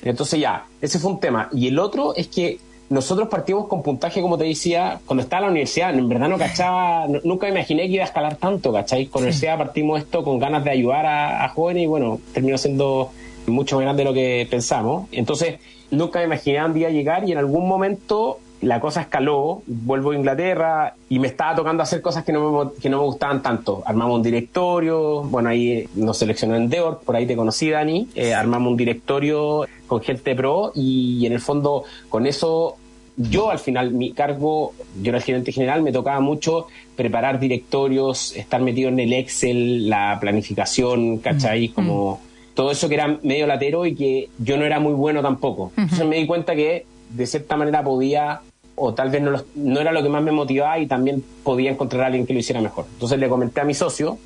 Entonces 0.04 0.40
ya, 0.40 0.66
ese 0.82 1.00
fue 1.00 1.12
un 1.12 1.20
tema. 1.20 1.50
Y 1.52 1.68
el 1.68 1.78
otro 1.78 2.16
es 2.16 2.28
que 2.28 2.60
nosotros 2.90 3.28
partimos 3.28 3.68
con 3.68 3.84
puntaje, 3.84 4.22
como 4.22 4.38
te 4.38 4.46
decía, 4.46 5.00
cuando 5.06 5.24
estaba 5.24 5.42
en 5.42 5.46
la 5.46 5.52
universidad, 5.52 5.94
en 5.94 6.10
verdad 6.10 6.28
no 6.28 6.38
cachaba, 6.38 7.08
nunca 7.24 7.48
imaginé 7.48 7.84
que 7.84 7.94
iba 7.94 8.04
a 8.04 8.08
escalar 8.08 8.36
tanto, 8.38 8.74
¿cachai? 8.74 9.06
Con 9.06 9.22
la 9.22 9.28
universidad 9.28 9.58
partimos 9.58 10.00
esto 10.00 10.24
con 10.24 10.40
ganas 10.40 10.64
de 10.64 10.72
ayudar 10.72 11.06
a, 11.06 11.46
a 11.46 11.50
jóvenes 11.50 11.84
y 11.84 11.88
bueno, 11.88 12.20
terminó 12.34 12.58
siendo 12.58 13.12
mucho 13.46 13.76
más 13.76 13.84
grande 13.84 14.04
de 14.04 14.10
lo 14.10 14.14
que 14.14 14.48
pensamos. 14.50 15.08
Entonces, 15.12 15.60
nunca 15.92 16.20
me 16.20 16.26
imaginé 16.26 16.66
un 16.66 16.74
día 16.74 16.90
llegar 16.90 17.28
y 17.28 17.32
en 17.32 17.38
algún 17.38 17.68
momento 17.68 18.40
la 18.62 18.82
cosa 18.82 19.02
escaló, 19.02 19.62
vuelvo 19.68 20.12
a 20.12 20.16
Inglaterra 20.16 20.96
y 21.08 21.20
me 21.20 21.28
estaba 21.28 21.56
tocando 21.56 21.82
hacer 21.82 22.02
cosas 22.02 22.26
que 22.26 22.34
no 22.34 22.52
me, 22.52 22.72
que 22.82 22.90
no 22.90 22.98
me 22.98 23.04
gustaban 23.06 23.42
tanto. 23.42 23.84
Armamos 23.86 24.18
un 24.18 24.24
directorio, 24.24 25.24
bueno, 25.24 25.50
ahí 25.50 25.88
nos 25.96 26.18
seleccionó 26.18 26.56
Endeavor, 26.56 27.00
por 27.00 27.16
ahí 27.16 27.26
te 27.26 27.36
conocí, 27.36 27.70
Dani. 27.70 28.10
Eh, 28.16 28.34
armamos 28.34 28.72
un 28.72 28.78
directorio 28.78 29.66
con 29.90 30.02
gente 30.02 30.36
pro 30.36 30.72
y, 30.74 31.26
en 31.26 31.34
el 31.34 31.42
fondo 31.42 31.84
con 32.08 32.26
eso 32.26 32.78
yo 33.18 33.52
al 33.52 33.60
final, 33.60 33.92
mi 33.92 34.14
cargo, 34.14 34.74
yo 35.02 35.10
era 35.10 35.18
el 35.18 35.24
gerente 35.24 35.52
general, 35.52 35.82
me 35.82 35.92
tocaba 35.92 36.22
mucho 36.22 36.68
preparar 36.96 37.38
directorios, 37.38 38.34
estar 38.34 38.62
metido 38.62 38.88
en 38.88 38.98
el 39.02 39.12
Excel, 39.12 39.90
la 39.90 40.18
planificación, 40.22 41.18
¿cachai? 41.18 41.68
Mm, 41.68 41.74
Como 41.74 42.14
mm. 42.14 42.56
todo 42.56 42.72
eso 42.72 42.88
que 42.88 42.96
era 42.96 43.20
medio 43.22 43.46
latero 43.46 43.86
y 43.86 43.94
que 43.94 44.30
yo 44.38 44.56
no 44.56 44.64
era 44.64 44.80
muy 44.80 44.94
bueno 44.94 45.22
tampoco. 45.22 45.74
Entonces 45.76 46.08
me 46.08 46.16
di 46.16 46.26
cuenta 46.28 46.56
que 46.56 46.86
de 47.10 47.28
cierta 47.28 47.58
manera 47.58 47.84
podía 47.84 48.40
o 48.76 48.94
tal 48.94 49.10
vez 49.10 49.22
no, 49.22 49.34
no 49.56 49.82
era 49.82 49.92
lo 49.92 50.02
que 50.02 50.08
más 50.08 50.24
me 50.24 50.32
motivaba 50.32 50.80
y 50.80 50.88
también 50.88 51.22
podía 51.44 51.72
encontrar 51.72 52.04
a 52.04 52.06
alguien 52.06 52.26
que 52.26 52.32
lo 52.32 52.40
hiciera 52.40 52.62
mejor. 52.62 52.86
Entonces 52.94 53.20
le 53.20 53.28
comenté 53.28 53.60
a 53.60 53.66
mi 53.66 53.74
socio 53.74 54.18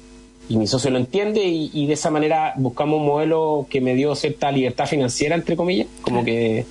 y 0.50 0.58
mi 0.58 0.68
socio 0.68 0.92
lo 0.92 0.98
entiende 0.98 1.42
y, 1.44 1.88
de 1.88 1.94
esa 1.94 2.12
manera 2.12 2.54
buscamos 2.58 3.00
un 3.00 3.06
modelo 3.06 3.66
que 3.70 3.82
me 3.82 3.96
dio 3.96 4.16
cierta 4.16 4.52
libertad 4.52 4.88
financiera, 4.88 5.36
entre 5.36 5.56
comillas, 5.56 5.88
como 6.02 6.24
que 6.24 6.66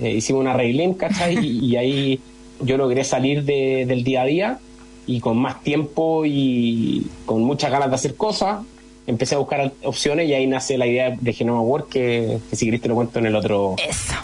eh, 0.00 0.10
hicimos 0.10 0.40
una 0.40 0.52
reglín, 0.52 0.94
¿cachai? 0.94 1.38
y, 1.38 1.76
ahí 1.76 2.20
yo 2.60 2.76
logré 2.76 3.04
salir 3.04 3.44
del 3.44 4.04
día 4.04 4.22
a 4.22 4.24
día 4.26 4.58
y 5.06 5.20
con 5.20 5.38
más 5.38 5.62
tiempo 5.62 6.24
y 6.26 7.06
con 7.24 7.42
muchas 7.42 7.70
ganas 7.70 7.88
de 7.88 7.94
hacer 7.94 8.14
cosas, 8.14 8.60
empecé 9.06 9.36
a 9.36 9.38
buscar 9.38 9.72
opciones 9.84 10.28
y 10.28 10.34
ahí 10.34 10.46
nace 10.46 10.76
la 10.76 10.86
idea 10.86 11.16
de 11.18 11.32
Genoma 11.32 11.62
Work 11.62 11.88
que, 11.88 12.38
que 12.50 12.56
si 12.56 12.66
querés 12.66 12.82
te 12.82 12.88
lo 12.88 12.94
cuento 12.94 13.18
en 13.18 13.26
el 13.26 13.36
otro... 13.36 13.76
Eso 13.78 14.14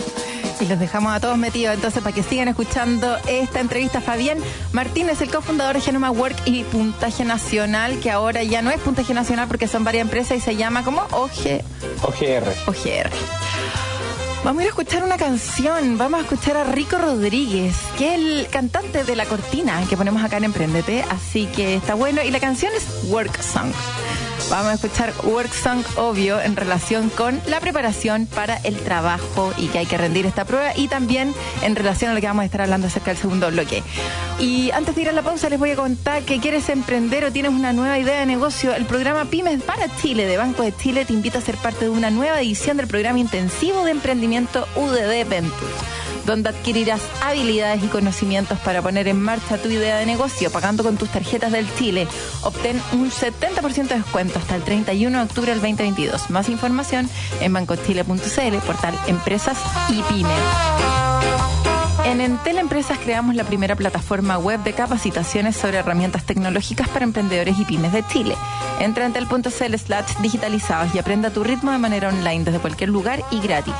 y 0.64 0.66
los 0.66 0.78
dejamos 0.78 1.14
a 1.14 1.20
todos 1.20 1.36
metidos 1.36 1.74
entonces 1.74 2.02
para 2.02 2.14
que 2.14 2.22
sigan 2.22 2.48
escuchando 2.48 3.16
esta 3.28 3.60
entrevista. 3.60 4.00
Fabián 4.00 4.38
Martínez, 4.72 5.20
el 5.20 5.30
cofundador 5.30 5.74
de 5.74 5.82
Genoma 5.82 6.10
Work 6.10 6.36
y 6.46 6.64
Puntaje 6.64 7.24
Nacional, 7.24 7.98
que 8.00 8.10
ahora 8.10 8.42
ya 8.42 8.62
no 8.62 8.70
es 8.70 8.80
Puntaje 8.80 9.12
Nacional 9.14 9.46
porque 9.48 9.68
son 9.68 9.84
varias 9.84 10.02
empresas 10.02 10.38
y 10.38 10.40
se 10.40 10.56
llama 10.56 10.82
como 10.82 11.02
OG... 11.10 11.62
OGR. 12.02 12.44
OGR. 12.66 13.10
Vamos 14.42 14.60
a 14.60 14.62
ir 14.62 14.68
a 14.68 14.70
escuchar 14.70 15.04
una 15.04 15.16
canción. 15.16 15.98
Vamos 15.98 16.20
a 16.20 16.22
escuchar 16.22 16.56
a 16.56 16.64
Rico 16.64 16.98
Rodríguez, 16.98 17.76
que 17.96 18.14
es 18.14 18.20
el 18.20 18.46
cantante 18.50 19.04
de 19.04 19.16
la 19.16 19.26
cortina 19.26 19.82
que 19.88 19.96
ponemos 19.96 20.22
acá 20.22 20.38
en 20.38 20.44
Emprendete. 20.44 21.04
Así 21.10 21.46
que 21.46 21.76
está 21.76 21.94
bueno. 21.94 22.22
Y 22.22 22.30
la 22.30 22.40
canción 22.40 22.72
es 22.74 23.10
Work 23.10 23.42
Song. 23.42 23.72
Vamos 24.50 24.72
a 24.72 24.74
escuchar 24.74 25.12
Work 25.24 25.52
Song, 25.52 25.82
obvio, 25.96 26.40
en 26.40 26.54
relación 26.54 27.08
con 27.10 27.40
la 27.46 27.60
preparación 27.60 28.26
para 28.26 28.56
el 28.58 28.76
trabajo 28.76 29.52
y 29.56 29.68
que 29.68 29.78
hay 29.78 29.86
que 29.86 29.96
rendir 29.96 30.26
esta 30.26 30.44
prueba 30.44 30.76
y 30.76 30.88
también 30.88 31.34
en 31.62 31.74
relación 31.74 32.10
a 32.10 32.14
lo 32.14 32.20
que 32.20 32.26
vamos 32.26 32.42
a 32.42 32.44
estar 32.44 32.60
hablando 32.60 32.86
acerca 32.86 33.10
del 33.10 33.18
segundo 33.18 33.50
bloque. 33.50 33.82
Y 34.38 34.70
antes 34.72 34.94
de 34.94 35.02
ir 35.02 35.08
a 35.08 35.12
la 35.12 35.22
pausa 35.22 35.48
les 35.48 35.58
voy 35.58 35.70
a 35.70 35.76
contar 35.76 36.22
que 36.22 36.40
quieres 36.40 36.68
emprender 36.68 37.24
o 37.24 37.32
tienes 37.32 37.52
una 37.52 37.72
nueva 37.72 37.98
idea 37.98 38.20
de 38.20 38.26
negocio. 38.26 38.74
El 38.74 38.84
programa 38.84 39.24
Pymes 39.24 39.62
para 39.62 39.94
Chile 39.96 40.26
de 40.26 40.36
Banco 40.36 40.62
de 40.62 40.76
Chile 40.76 41.04
te 41.04 41.14
invita 41.14 41.38
a 41.38 41.42
ser 41.42 41.56
parte 41.56 41.86
de 41.86 41.90
una 41.90 42.10
nueva 42.10 42.40
edición 42.40 42.76
del 42.76 42.86
programa 42.86 43.18
intensivo 43.18 43.84
de 43.84 43.92
emprendimiento 43.92 44.68
UDD 44.76 45.28
Venture 45.28 45.72
donde 46.26 46.50
adquirirás 46.50 47.02
habilidades 47.22 47.82
y 47.82 47.88
conocimientos 47.88 48.58
para 48.60 48.82
poner 48.82 49.08
en 49.08 49.20
marcha 49.20 49.58
tu 49.58 49.68
idea 49.68 49.98
de 49.98 50.06
negocio 50.06 50.50
pagando 50.50 50.82
con 50.82 50.96
tus 50.96 51.10
tarjetas 51.10 51.52
del 51.52 51.66
Chile. 51.76 52.06
Obtén 52.42 52.80
un 52.92 53.10
70% 53.10 53.88
de 53.88 53.96
descuento 53.96 54.38
hasta 54.38 54.56
el 54.56 54.62
31 54.62 55.18
de 55.18 55.24
octubre 55.24 55.50
del 55.50 55.60
2022. 55.60 56.30
Más 56.30 56.48
información 56.48 57.08
en 57.40 57.52
bancochile.cl, 57.52 58.56
portal 58.66 58.98
Empresas 59.06 59.58
y 59.90 60.02
Pymes. 60.02 61.63
En 62.02 62.20
Entel 62.20 62.58
Empresas 62.58 62.98
creamos 62.98 63.34
la 63.34 63.44
primera 63.44 63.76
plataforma 63.76 64.36
web 64.36 64.60
de 64.62 64.72
capacitaciones 64.72 65.56
sobre 65.56 65.78
herramientas 65.78 66.24
tecnológicas 66.24 66.88
para 66.88 67.04
emprendedores 67.04 67.58
y 67.58 67.64
pymes 67.64 67.92
de 67.92 68.06
Chile. 68.08 68.36
Entra 68.80 69.06
en 69.06 69.16
entel.cl 69.16 69.74
slash 69.76 70.16
digitalizados 70.20 70.94
y 70.94 70.98
aprenda 70.98 71.30
tu 71.30 71.44
ritmo 71.44 71.70
de 71.70 71.78
manera 71.78 72.08
online 72.08 72.44
desde 72.44 72.58
cualquier 72.58 72.90
lugar 72.90 73.22
y 73.30 73.40
gratis. 73.40 73.74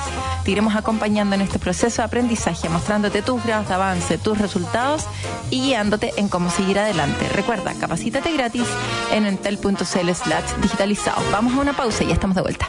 Te 0.44 0.53
iremos 0.53 0.77
acompañando 0.77 1.35
en 1.35 1.42
este 1.42 1.59
proceso 1.59 2.03
de 2.03 2.07
aprendizaje, 2.07 2.68
mostrándote 2.68 3.20
tus 3.20 3.42
grados 3.44 3.68
de 3.68 3.74
avance, 3.74 4.18
tus 4.18 4.38
resultados 4.38 5.05
y 5.50 5.62
guiándote 5.62 6.12
en 6.16 6.29
cómo 6.29 6.50
seguir 6.50 6.79
adelante. 6.79 7.29
Recuerda, 7.35 7.74
capacítate 7.74 8.33
gratis 8.33 8.66
en 9.12 9.27
entel.cl 9.27 10.14
slash 10.14 10.55
digitalizados. 10.62 11.24
Vamos 11.33 11.55
a 11.55 11.61
una 11.61 11.72
pausa 11.72 12.05
y 12.05 12.09
ya 12.09 12.14
estamos 12.14 12.37
de 12.37 12.42
vuelta. 12.42 12.68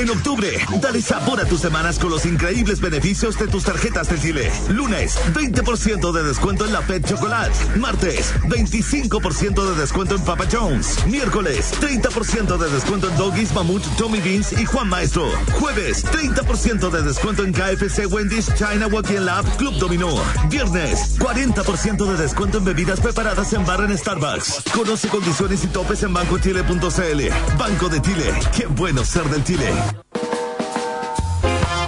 En 0.00 0.08
octubre, 0.08 0.48
dale 0.80 1.02
sabor 1.02 1.42
a 1.42 1.44
tus 1.44 1.60
semanas 1.60 1.98
con 1.98 2.08
los 2.08 2.24
increíbles 2.24 2.80
beneficios 2.80 3.38
de 3.38 3.46
tus 3.48 3.64
tarjetas 3.64 4.08
de 4.08 4.18
Chile. 4.18 4.50
Lunes, 4.70 5.18
20% 5.34 6.10
de 6.10 6.22
descuento 6.22 6.64
en 6.64 6.72
la 6.72 6.80
Pet 6.80 7.06
Chocolate. 7.06 7.52
Martes, 7.78 8.32
25% 8.44 9.62
de 9.62 9.78
descuento 9.78 10.14
en 10.14 10.22
Papa 10.22 10.44
Jones. 10.50 11.04
Miércoles, 11.06 11.74
30% 11.82 12.56
de 12.56 12.70
descuento 12.70 13.10
en 13.10 13.16
Doggies, 13.18 13.52
Mamut, 13.52 13.84
Tommy 13.98 14.20
Beans 14.20 14.54
y 14.58 14.64
Juan 14.64 14.88
Maestro. 14.88 15.30
Jueves, 15.58 16.02
30% 16.06 16.88
de 16.88 17.02
descuento 17.02 17.44
en 17.44 17.52
KFC, 17.52 18.06
Wendy's, 18.10 18.46
China 18.54 18.86
Walking 18.86 19.20
Lab, 19.20 19.44
Club 19.58 19.74
Dominó. 19.74 20.18
Viernes, 20.48 21.18
40% 21.18 22.06
de 22.06 22.16
descuento 22.16 22.56
en 22.56 22.64
bebidas 22.64 23.00
preparadas 23.00 23.52
en 23.52 23.66
bar 23.66 23.82
en 23.82 23.98
Starbucks. 23.98 24.62
Conoce 24.74 25.08
condiciones 25.08 25.62
y 25.62 25.66
topes 25.66 26.02
en 26.04 26.14
bancochile.cl. 26.14 27.58
Banco 27.58 27.88
de 27.90 28.00
Chile. 28.00 28.32
Qué 28.56 28.64
bueno 28.64 29.04
ser 29.04 29.24
del 29.24 29.44
Chile. 29.44 29.89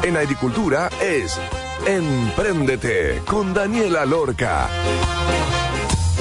En 0.02 0.16
agricultura 0.16 0.90
es 1.00 1.38
Empréndete 1.86 3.22
con 3.24 3.54
Daniela 3.54 4.04
Lorca. 4.04 4.68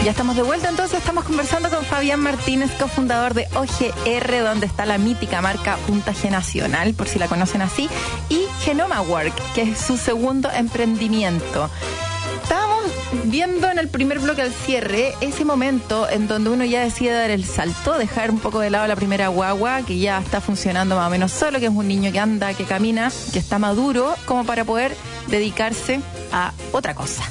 Ya 0.03 0.11
estamos 0.11 0.35
de 0.35 0.43
vuelta, 0.43 0.69
entonces 0.69 0.99
estamos 0.99 1.23
conversando 1.23 1.69
con 1.69 1.83
Fabián 1.85 2.19
Martínez, 2.19 2.71
cofundador 2.79 3.33
de 3.33 3.47
OGR, 3.55 4.43
donde 4.43 4.67
está 4.67 4.85
la 4.85 4.99
mítica 4.99 5.41
marca 5.41 5.77
Puntaje 5.87 6.29
Nacional, 6.29 6.93
por 6.93 7.07
si 7.07 7.17
la 7.17 7.27
conocen 7.27 7.61
así, 7.61 7.89
y 8.29 8.45
Genoma 8.61 9.01
Work, 9.01 9.33
que 9.55 9.63
es 9.63 9.79
su 9.79 9.97
segundo 9.97 10.49
emprendimiento. 10.51 11.69
Viendo 13.26 13.69
en 13.69 13.78
el 13.78 13.89
primer 13.89 14.19
bloque 14.19 14.41
al 14.41 14.54
cierre 14.54 15.13
ese 15.19 15.43
momento 15.43 16.10
en 16.10 16.28
donde 16.28 16.50
uno 16.50 16.63
ya 16.63 16.82
decide 16.82 17.12
dar 17.12 17.30
el 17.30 17.43
salto, 17.43 17.97
dejar 17.97 18.32
un 18.32 18.39
poco 18.39 18.60
de 18.60 18.69
lado 18.69 18.88
la 18.88 18.95
primera 18.95 19.28
guagua, 19.28 19.82
que 19.82 20.00
ya 20.00 20.19
está 20.19 20.39
funcionando 20.39 20.95
más 20.95 21.08
o 21.08 21.10
menos 21.12 21.32
solo, 21.32 21.60
que 21.60 21.65
es 21.65 21.71
un 21.71 21.88
niño 21.88 22.12
que 22.12 22.19
anda, 22.19 22.54
que 22.54 22.63
camina, 22.63 23.12
que 23.34 23.39
está 23.39 23.60
maduro, 23.60 24.15
como 24.26 24.45
para 24.45 24.63
poder 24.63 24.95
dedicarse 25.28 26.00
a 26.32 26.54
otra 26.71 26.95
cosa. 26.95 27.24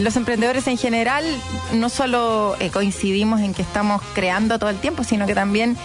Los 0.00 0.16
emprendedores 0.16 0.66
en 0.66 0.76
general 0.76 1.24
no 1.72 1.88
solo 1.88 2.56
eh, 2.58 2.70
coincidimos 2.70 3.40
en 3.40 3.54
que 3.54 3.62
estamos 3.62 4.02
creando 4.14 4.58
todo 4.58 4.70
el 4.70 4.78
tiempo, 4.78 5.04
sino 5.04 5.26
que 5.26 5.34
también 5.34 5.76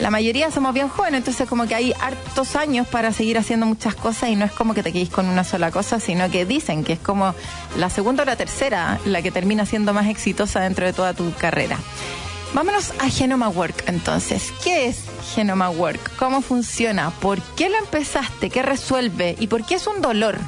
la 0.00 0.10
mayoría 0.10 0.50
somos 0.50 0.74
bien 0.74 0.88
jóvenes, 0.88 1.18
entonces 1.18 1.48
como 1.48 1.66
que 1.66 1.74
hay 1.74 1.94
hartos 2.00 2.56
años 2.56 2.86
para 2.86 3.12
seguir 3.12 3.38
haciendo 3.38 3.66
muchas 3.66 3.94
cosas 3.94 4.30
y 4.30 4.36
no 4.36 4.44
es 4.44 4.52
como 4.52 4.74
que 4.74 4.82
te 4.82 4.92
quedes 4.92 5.08
con 5.08 5.26
una 5.28 5.44
sola 5.44 5.70
cosa, 5.70 6.00
sino 6.00 6.30
que 6.30 6.44
dicen 6.44 6.84
que 6.84 6.94
es 6.94 6.98
como 6.98 7.34
la 7.78 7.90
segunda 7.90 8.22
o 8.22 8.26
la 8.26 8.36
tercera 8.36 8.98
la 9.04 9.22
que 9.22 9.30
termina 9.30 9.66
siendo 9.66 9.94
más 9.94 10.08
exitosa 10.08 10.60
dentro 10.60 10.84
de 10.86 10.92
toda 10.92 11.14
tu 11.14 11.32
carrera. 11.34 11.78
Vámonos 12.54 12.92
a 13.00 13.08
Genoma 13.08 13.48
Work 13.48 13.84
entonces. 13.88 14.52
¿Qué 14.62 14.86
es 14.86 15.04
Genoma 15.34 15.70
Work? 15.70 16.16
¿Cómo 16.16 16.40
funciona? 16.40 17.10
¿Por 17.10 17.40
qué 17.56 17.68
lo 17.68 17.76
empezaste? 17.78 18.48
¿Qué 18.48 18.62
resuelve? 18.62 19.34
¿Y 19.40 19.48
por 19.48 19.66
qué 19.66 19.74
es 19.74 19.86
un 19.86 20.00
dolor? 20.00 20.38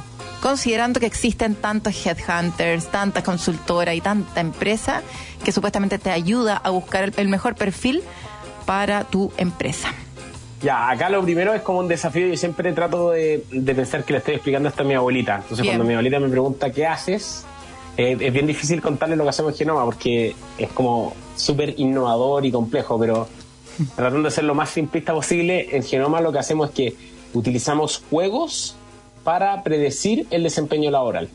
Considerando 0.41 0.99
que 0.99 1.05
existen 1.05 1.55
tantos 1.55 1.93
headhunters, 2.05 2.91
tanta 2.91 3.23
consultora 3.23 3.93
y 3.93 4.01
tanta 4.01 4.39
empresa 4.39 5.01
que 5.43 5.51
supuestamente 5.51 5.97
te 5.99 6.11
ayuda 6.11 6.55
a 6.55 6.69
buscar 6.69 7.11
el 7.17 7.27
mejor 7.27 7.55
perfil 7.55 8.03
para 8.67 9.05
tu 9.05 9.31
empresa. 9.37 9.91
Ya, 10.61 10.89
acá 10.89 11.09
lo 11.09 11.23
primero 11.23 11.53
es 11.53 11.61
como 11.61 11.79
un 11.79 11.87
desafío. 11.87 12.27
Yo 12.27 12.35
siempre 12.35 12.73
trato 12.73 13.11
de, 13.11 13.45
de 13.49 13.73
pensar 13.73 14.03
que 14.03 14.13
le 14.13 14.19
estoy 14.19 14.35
explicando 14.35 14.67
esto 14.67 14.83
a 14.83 14.85
mi 14.85 14.93
abuelita. 14.93 15.37
Entonces, 15.37 15.61
Bien. 15.61 15.75
cuando 15.75 15.85
mi 15.85 15.93
abuelita 15.93 16.19
me 16.19 16.29
pregunta 16.29 16.71
qué 16.71 16.85
haces, 16.85 17.45
eh, 17.95 18.17
es 18.19 18.33
bien 18.33 18.45
difícil 18.45 18.81
contarle 18.81 19.15
lo 19.15 19.23
que 19.23 19.29
hacemos 19.29 19.53
en 19.53 19.57
Genoma 19.59 19.85
porque 19.85 20.35
es 20.57 20.69
como 20.71 21.13
súper 21.35 21.79
innovador 21.79 22.45
y 22.45 22.51
complejo, 22.51 22.99
pero 22.99 23.27
tratando 23.95 24.27
de 24.27 24.31
ser 24.31 24.43
lo 24.43 24.53
más 24.53 24.69
simplista 24.69 25.13
posible, 25.13 25.75
en 25.75 25.83
Genoma 25.83 26.19
lo 26.19 26.33
que 26.33 26.39
hacemos 26.39 26.69
es 26.69 26.75
que 26.75 26.95
utilizamos 27.33 28.03
juegos 28.09 28.75
para 29.23 29.63
predecir 29.63 30.27
el 30.31 30.43
desempeño 30.43 30.91
laboral. 30.91 31.29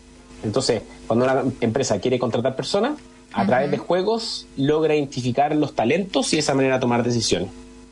Entonces, 0.44 0.82
cuando 1.06 1.24
una 1.24 1.44
empresa 1.60 1.98
quiere 2.00 2.18
contratar 2.18 2.54
personas, 2.56 2.98
a 3.32 3.46
través 3.46 3.70
de 3.70 3.78
juegos 3.78 4.46
logra 4.56 4.94
identificar 4.94 5.54
los 5.56 5.74
talentos 5.74 6.32
y 6.32 6.36
de 6.36 6.40
esa 6.40 6.54
manera 6.54 6.80
tomar 6.80 7.02
decisiones. 7.02 7.48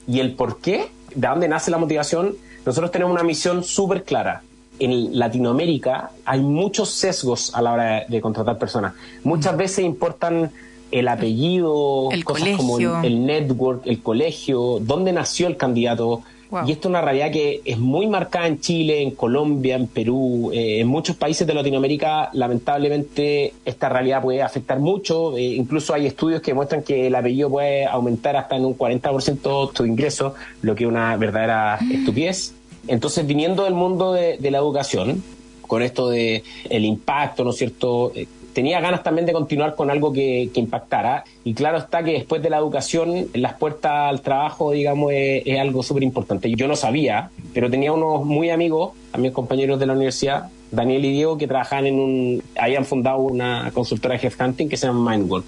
Y 0.06 0.20
el 0.20 0.34
por 0.34 0.58
qué, 0.60 0.88
de 1.14 1.28
dónde 1.28 1.48
nace 1.48 1.70
la 1.70 1.78
motivación, 1.78 2.34
nosotros 2.66 2.90
tenemos 2.90 3.12
una 3.12 3.22
misión 3.22 3.64
súper 3.64 4.04
clara. 4.04 4.42
En 4.78 5.18
Latinoamérica 5.18 6.10
hay 6.24 6.40
muchos 6.40 6.90
sesgos 6.90 7.54
a 7.54 7.62
la 7.62 7.72
hora 7.72 7.84
de, 7.84 8.04
de 8.08 8.20
contratar 8.20 8.58
personas. 8.58 8.94
Muchas 9.24 9.56
veces 9.56 9.84
importan 9.84 10.50
el 10.90 11.06
apellido, 11.08 12.08
El 12.10 12.24
cosas 12.24 12.56
como 12.56 12.72
colegio. 12.72 12.98
el, 13.00 13.06
el 13.06 13.26
network, 13.26 13.82
el 13.86 14.02
colegio, 14.02 14.78
dónde 14.80 15.12
nació 15.12 15.46
el 15.46 15.56
candidato. 15.56 16.22
Wow. 16.50 16.66
Y 16.66 16.72
esto 16.72 16.88
es 16.88 16.90
una 16.90 17.00
realidad 17.00 17.30
que 17.30 17.60
es 17.64 17.78
muy 17.78 18.06
marcada 18.06 18.46
en 18.46 18.60
Chile, 18.60 19.02
en 19.02 19.12
Colombia, 19.12 19.76
en 19.76 19.86
Perú, 19.86 20.50
eh, 20.52 20.80
en 20.80 20.88
muchos 20.88 21.16
países 21.16 21.46
de 21.46 21.54
Latinoamérica. 21.54 22.30
Lamentablemente, 22.32 23.54
esta 23.64 23.88
realidad 23.88 24.20
puede 24.22 24.42
afectar 24.42 24.80
mucho. 24.80 25.36
Eh, 25.36 25.42
incluso 25.42 25.94
hay 25.94 26.06
estudios 26.06 26.40
que 26.42 26.52
muestran 26.52 26.82
que 26.82 27.06
el 27.06 27.14
apellido 27.14 27.50
puede 27.50 27.86
aumentar 27.86 28.36
hasta 28.36 28.56
en 28.56 28.64
un 28.64 28.76
40% 28.76 29.72
tu 29.72 29.84
ingreso, 29.84 30.34
lo 30.62 30.74
que 30.74 30.84
es 30.84 30.88
una 30.88 31.16
verdadera 31.16 31.78
estupidez. 31.90 32.54
Entonces, 32.88 33.26
viniendo 33.26 33.64
del 33.64 33.74
mundo 33.74 34.12
de, 34.12 34.36
de 34.38 34.50
la 34.50 34.58
educación, 34.58 35.22
con 35.70 35.82
esto 35.82 36.10
de 36.10 36.42
el 36.68 36.84
impacto, 36.84 37.44
¿no 37.44 37.50
es 37.50 37.56
cierto? 37.56 38.12
Tenía 38.52 38.80
ganas 38.80 39.02
también 39.02 39.26
de 39.26 39.32
continuar 39.32 39.74
con 39.74 39.90
algo 39.90 40.12
que, 40.12 40.50
que 40.52 40.60
impactara. 40.60 41.24
Y 41.44 41.54
claro 41.54 41.78
está 41.78 42.02
que 42.02 42.12
después 42.12 42.42
de 42.42 42.50
la 42.50 42.58
educación, 42.58 43.28
las 43.34 43.54
puertas 43.54 44.10
al 44.10 44.20
trabajo, 44.20 44.72
digamos, 44.72 45.12
es, 45.12 45.42
es 45.46 45.58
algo 45.58 45.82
súper 45.82 46.02
importante. 46.02 46.50
Yo 46.54 46.68
no 46.68 46.76
sabía, 46.76 47.30
pero 47.54 47.70
tenía 47.70 47.92
unos 47.92 48.24
muy 48.24 48.50
amigos, 48.50 48.92
también 49.12 49.32
compañeros 49.32 49.78
de 49.78 49.86
la 49.86 49.92
universidad, 49.92 50.48
Daniel 50.70 51.04
y 51.04 51.12
Diego, 51.12 51.38
que 51.38 51.46
trabajaban 51.46 51.86
en 51.86 51.98
un, 51.98 52.42
habían 52.58 52.84
fundado 52.84 53.18
una 53.18 53.70
consultora 53.72 54.16
de 54.16 54.26
headhunting 54.26 54.68
que 54.68 54.76
se 54.76 54.86
llama 54.86 55.12
Mindwork. 55.12 55.46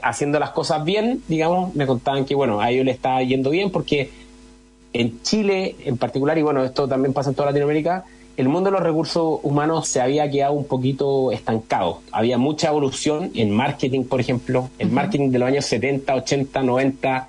Haciendo 0.00 0.38
las 0.38 0.50
cosas 0.50 0.84
bien, 0.84 1.22
digamos, 1.26 1.74
me 1.74 1.86
contaban 1.86 2.24
que, 2.24 2.34
bueno, 2.34 2.60
a 2.60 2.70
ellos 2.70 2.84
les 2.84 2.94
estaba 2.96 3.22
yendo 3.22 3.50
bien 3.50 3.70
porque 3.70 4.10
en 4.92 5.22
Chile 5.22 5.74
en 5.84 5.96
particular, 5.96 6.38
y 6.38 6.42
bueno, 6.42 6.64
esto 6.64 6.86
también 6.86 7.12
pasa 7.12 7.30
en 7.30 7.34
toda 7.34 7.46
Latinoamérica, 7.46 8.04
el 8.38 8.48
mundo 8.48 8.70
de 8.70 8.76
los 8.76 8.84
recursos 8.84 9.40
humanos 9.42 9.88
se 9.88 10.00
había 10.00 10.30
quedado 10.30 10.52
un 10.52 10.64
poquito 10.64 11.32
estancado. 11.32 12.02
Había 12.12 12.38
mucha 12.38 12.68
evolución 12.68 13.32
en 13.34 13.50
marketing, 13.50 14.04
por 14.04 14.20
ejemplo. 14.20 14.70
El 14.78 14.92
marketing 14.92 15.30
de 15.30 15.40
los 15.40 15.48
años 15.48 15.66
70, 15.66 16.14
80, 16.14 16.62
90 16.62 17.28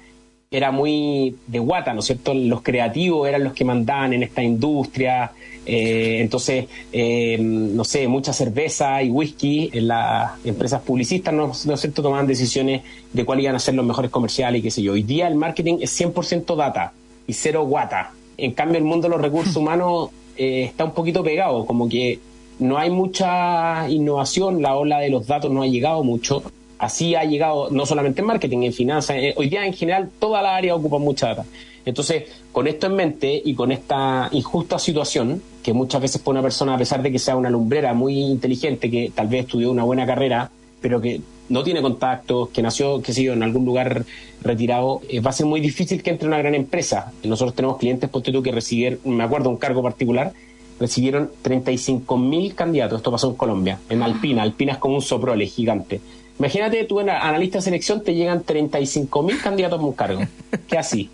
era 0.52 0.72
muy 0.72 1.36
de 1.48 1.58
guata, 1.58 1.95
¿no 1.95 2.02
es 2.02 2.06
cierto? 2.06 2.36
Los 2.36 2.62
creativos 2.62 3.28
eran 3.28 3.43
los 3.43 3.54
que 3.54 3.65
mandaban 3.65 4.13
en 4.13 4.22
esta 4.22 4.43
industria. 4.43 5.32
eh, 5.65 6.19
entonces, 6.22 6.67
eh, 6.93 7.39
no 7.39 7.84
sé, 7.84 8.08
mucha 8.08 8.32
cerveza 8.32 9.02
y 9.02 9.10
whisky 9.10 9.72
en 9.74 9.88
las 9.88 10.34
empresas 10.45 10.80
publicistas, 10.84 11.34
¿no, 11.34 11.52
¿no 11.65 11.74
es 11.74 11.82
cierto? 11.82 12.04
Tomaban 12.04 12.28
decisiones 12.28 12.84
de 13.12 13.26
cuáles 13.26 13.45
iban 13.45 13.56
a 13.56 13.60
ser 13.60 13.74
los 13.74 13.86
mejores 13.86 14.12
comerciales 14.12 14.60
y 14.60 14.62
qué 14.62 14.69
sé 14.69 14.84
yo. 14.84 14.93
Hoy 14.93 15.02
día 15.02 15.28
el 15.28 15.34
marketing 15.34 15.80
es 15.82 16.00
100% 16.00 16.56
data 16.56 16.93
y 17.26 17.34
cero 17.34 17.63
guata. 17.65 18.12
En 18.38 18.52
cambio, 18.52 18.78
el 18.78 18.84
mundo 18.84 19.08
de 19.08 19.15
los 19.15 19.22
recursos 19.22 19.56
humanos 19.62 20.12
eh, 20.39 20.63
está 20.63 20.86
un 20.86 20.93
poquito 20.93 21.21
pegado, 21.21 21.65
como 21.65 21.89
que 21.89 22.17
no 22.60 22.78
hay 22.78 22.89
mucha 22.89 23.89
innovación, 23.89 24.62
la 24.62 24.75
ola 24.78 24.99
de 24.99 25.10
los 25.10 25.28
datos 25.28 25.52
no 25.52 25.62
ha 25.62 25.67
llegado 25.67 26.02
mucho. 26.02 26.41
Así 26.78 27.13
ha 27.13 27.25
llegado 27.25 27.69
no 27.71 27.86
solamente 27.86 28.21
en 28.21 28.28
marketing, 28.28 28.60
en 28.63 28.71
finanzas, 28.71 29.17
eh, 29.17 29.34
hoy 29.36 29.49
día 29.49 29.65
en 29.65 29.73
general 29.73 30.10
toda 30.17 30.41
la 30.41 30.56
área 30.56 30.75
ocupa 30.75 30.97
mucha 30.97 31.28
data. 31.28 31.45
Entonces, 31.84 32.23
con 32.54 32.67
esto 32.67 32.88
en 32.88 32.95
mente 32.95 33.41
y 33.43 33.54
con 33.54 33.73
esta 33.73 34.30
injusta 34.32 34.80
situación, 34.80 35.41
que 35.62 35.73
muchas 35.73 36.02
veces 36.02 36.21
para 36.21 36.32
una 36.32 36.41
persona, 36.41 36.75
a 36.75 36.78
pesar 36.78 37.02
de 37.02 37.12
que 37.12 37.19
sea 37.19 37.36
una 37.36 37.49
lumbrera 37.49 37.93
muy 37.93 38.17
inteligente, 38.19 38.89
que 38.89 39.12
tal 39.13 39.28
vez 39.28 39.41
estudió 39.41 39.69
una 39.71 39.84
buena 39.84 40.06
carrera, 40.06 40.49
pero 40.80 41.02
que 41.02 41.19
no 41.49 41.63
tiene 41.63 41.81
contactos, 41.81 42.49
que 42.49 42.62
nació, 42.62 43.01
que 43.01 43.13
sé 43.13 43.23
yo, 43.23 43.33
en 43.33 43.43
algún 43.43 43.65
lugar 43.65 44.05
retirado, 44.41 45.01
eh, 45.09 45.19
va 45.19 45.31
a 45.31 45.33
ser 45.33 45.45
muy 45.45 45.59
difícil 45.59 46.01
que 46.01 46.12
entre 46.12 46.27
una 46.27 46.38
gran 46.38 46.55
empresa. 46.55 47.12
Nosotros 47.23 47.55
tenemos 47.55 47.77
clientes, 47.77 48.09
ponte 48.09 48.31
tú, 48.31 48.41
que 48.41 48.51
recibieron, 48.51 48.99
me 49.05 49.23
acuerdo, 49.23 49.49
un 49.49 49.57
cargo 49.57 49.83
particular, 49.83 50.33
recibieron 50.79 51.31
35 51.41 52.17
mil 52.17 52.55
candidatos. 52.55 52.97
Esto 52.97 53.12
pasó 53.12 53.29
en 53.29 53.35
Colombia, 53.35 53.79
en 53.89 54.01
Alpina. 54.01 54.43
Alpina 54.43 54.73
es 54.73 54.77
como 54.77 54.95
un 54.95 55.01
soprole 55.01 55.45
gigante. 55.47 55.99
Imagínate, 56.39 56.85
tú 56.85 57.01
en 57.01 57.09
analista 57.09 57.57
de 57.57 57.63
selección 57.63 58.01
te 58.01 58.15
llegan 58.15 58.43
35 58.43 59.23
mil 59.23 59.41
candidatos 59.41 59.79
a 59.79 59.83
un 59.83 59.93
cargo. 59.93 60.21
¿Qué 60.67 60.77
así? 60.77 61.09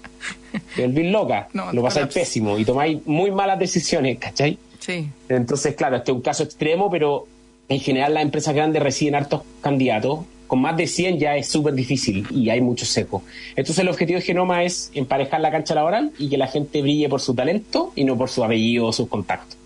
te 0.75 0.85
volvís 0.85 1.11
loca, 1.11 1.49
No, 1.53 1.73
lo 1.73 1.81
pasáis 1.81 2.13
pésimo 2.13 2.57
y 2.57 2.65
tomáis 2.65 3.05
muy 3.05 3.31
malas 3.31 3.57
decisiones, 3.57 4.19
¿cachai? 4.19 4.57
Sí. 4.79 5.09
Entonces, 5.27 5.73
claro, 5.75 5.97
este 5.97 6.11
es 6.11 6.15
un 6.15 6.21
caso 6.21 6.43
extremo, 6.43 6.91
pero 6.91 7.27
en 7.69 7.79
general 7.79 8.13
las 8.13 8.23
empresas 8.23 8.53
grandes 8.55 8.81
reciben 8.83 9.15
hartos 9.15 9.41
candidatos. 9.61 10.19
Con 10.47 10.61
más 10.61 10.77
de 10.77 10.85
100 10.85 11.17
ya 11.17 11.35
es 11.35 11.47
súper 11.47 11.73
difícil 11.73 12.27
y 12.29 12.49
hay 12.51 12.61
mucho 12.61 12.85
seco. 12.85 13.23
Entonces 13.55 13.79
el 13.79 13.89
objetivo 13.89 14.19
de 14.19 14.25
Genoma 14.25 14.63
es 14.63 14.91
emparejar 14.93 15.41
la 15.41 15.49
cancha 15.49 15.73
laboral 15.73 16.11
y 16.19 16.29
que 16.29 16.37
la 16.37 16.45
gente 16.47 16.83
brille 16.83 17.09
por 17.09 17.19
su 17.19 17.33
talento 17.33 17.91
y 17.95 18.03
no 18.03 18.15
por 18.15 18.29
su 18.29 18.43
apellido 18.43 18.85
o 18.85 18.93
sus 18.93 19.07
contactos. 19.07 19.57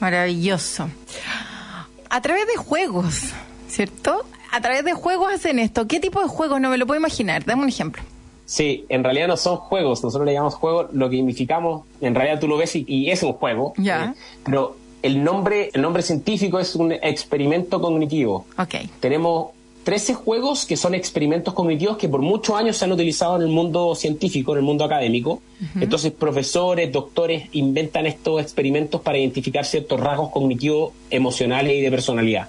Maravilloso. 0.00 0.88
A 2.08 2.20
través 2.22 2.46
de 2.46 2.56
juegos, 2.56 3.30
¿cierto? 3.68 4.24
A 4.52 4.60
través 4.60 4.84
de 4.84 4.92
juegos 4.94 5.32
hacen 5.32 5.58
esto. 5.58 5.86
¿Qué 5.86 6.00
tipo 6.00 6.20
de 6.22 6.28
juegos? 6.28 6.60
No 6.60 6.70
me 6.70 6.78
lo 6.78 6.86
puedo 6.86 6.98
imaginar. 6.98 7.44
Dame 7.44 7.62
un 7.62 7.68
ejemplo. 7.68 8.02
Sí, 8.44 8.84
en 8.88 9.04
realidad 9.04 9.28
no 9.28 9.36
son 9.36 9.56
juegos, 9.56 10.02
nosotros 10.02 10.26
le 10.26 10.32
llamamos 10.34 10.54
juego, 10.56 10.88
lo 10.92 11.08
que 11.08 11.16
significamos, 11.16 11.86
en 12.02 12.14
realidad 12.14 12.38
tú 12.40 12.48
lo 12.48 12.58
ves 12.58 12.74
y, 12.76 12.84
y 12.86 13.10
es 13.10 13.22
un 13.22 13.32
juego, 13.34 13.72
Ya. 13.78 14.14
¿eh? 14.16 14.20
pero 14.44 14.76
el 15.02 15.22
nombre, 15.22 15.70
el 15.72 15.82
nombre 15.82 16.02
científico 16.02 16.58
es 16.58 16.74
un 16.74 16.92
experimento 16.92 17.80
cognitivo. 17.80 18.46
Tenemos 19.00 19.48
13 19.84 20.14
juegos 20.14 20.64
que 20.64 20.76
son 20.76 20.94
experimentos 20.94 21.54
cognitivos 21.54 21.96
que 21.96 22.08
por 22.08 22.22
muchos 22.22 22.56
años 22.56 22.76
se 22.76 22.84
han 22.84 22.92
utilizado 22.92 23.36
en 23.36 23.42
el 23.42 23.48
mundo 23.48 23.94
científico, 23.94 24.52
en 24.52 24.58
el 24.58 24.64
mundo 24.64 24.84
académico. 24.84 25.42
Entonces, 25.80 26.12
profesores, 26.12 26.92
doctores 26.92 27.48
inventan 27.52 28.06
estos 28.06 28.40
experimentos 28.40 29.00
para 29.00 29.18
identificar 29.18 29.64
ciertos 29.64 29.98
rasgos 29.98 30.30
cognitivos, 30.30 30.92
emocionales 31.10 31.74
y 31.74 31.80
de 31.80 31.90
personalidad. 31.90 32.48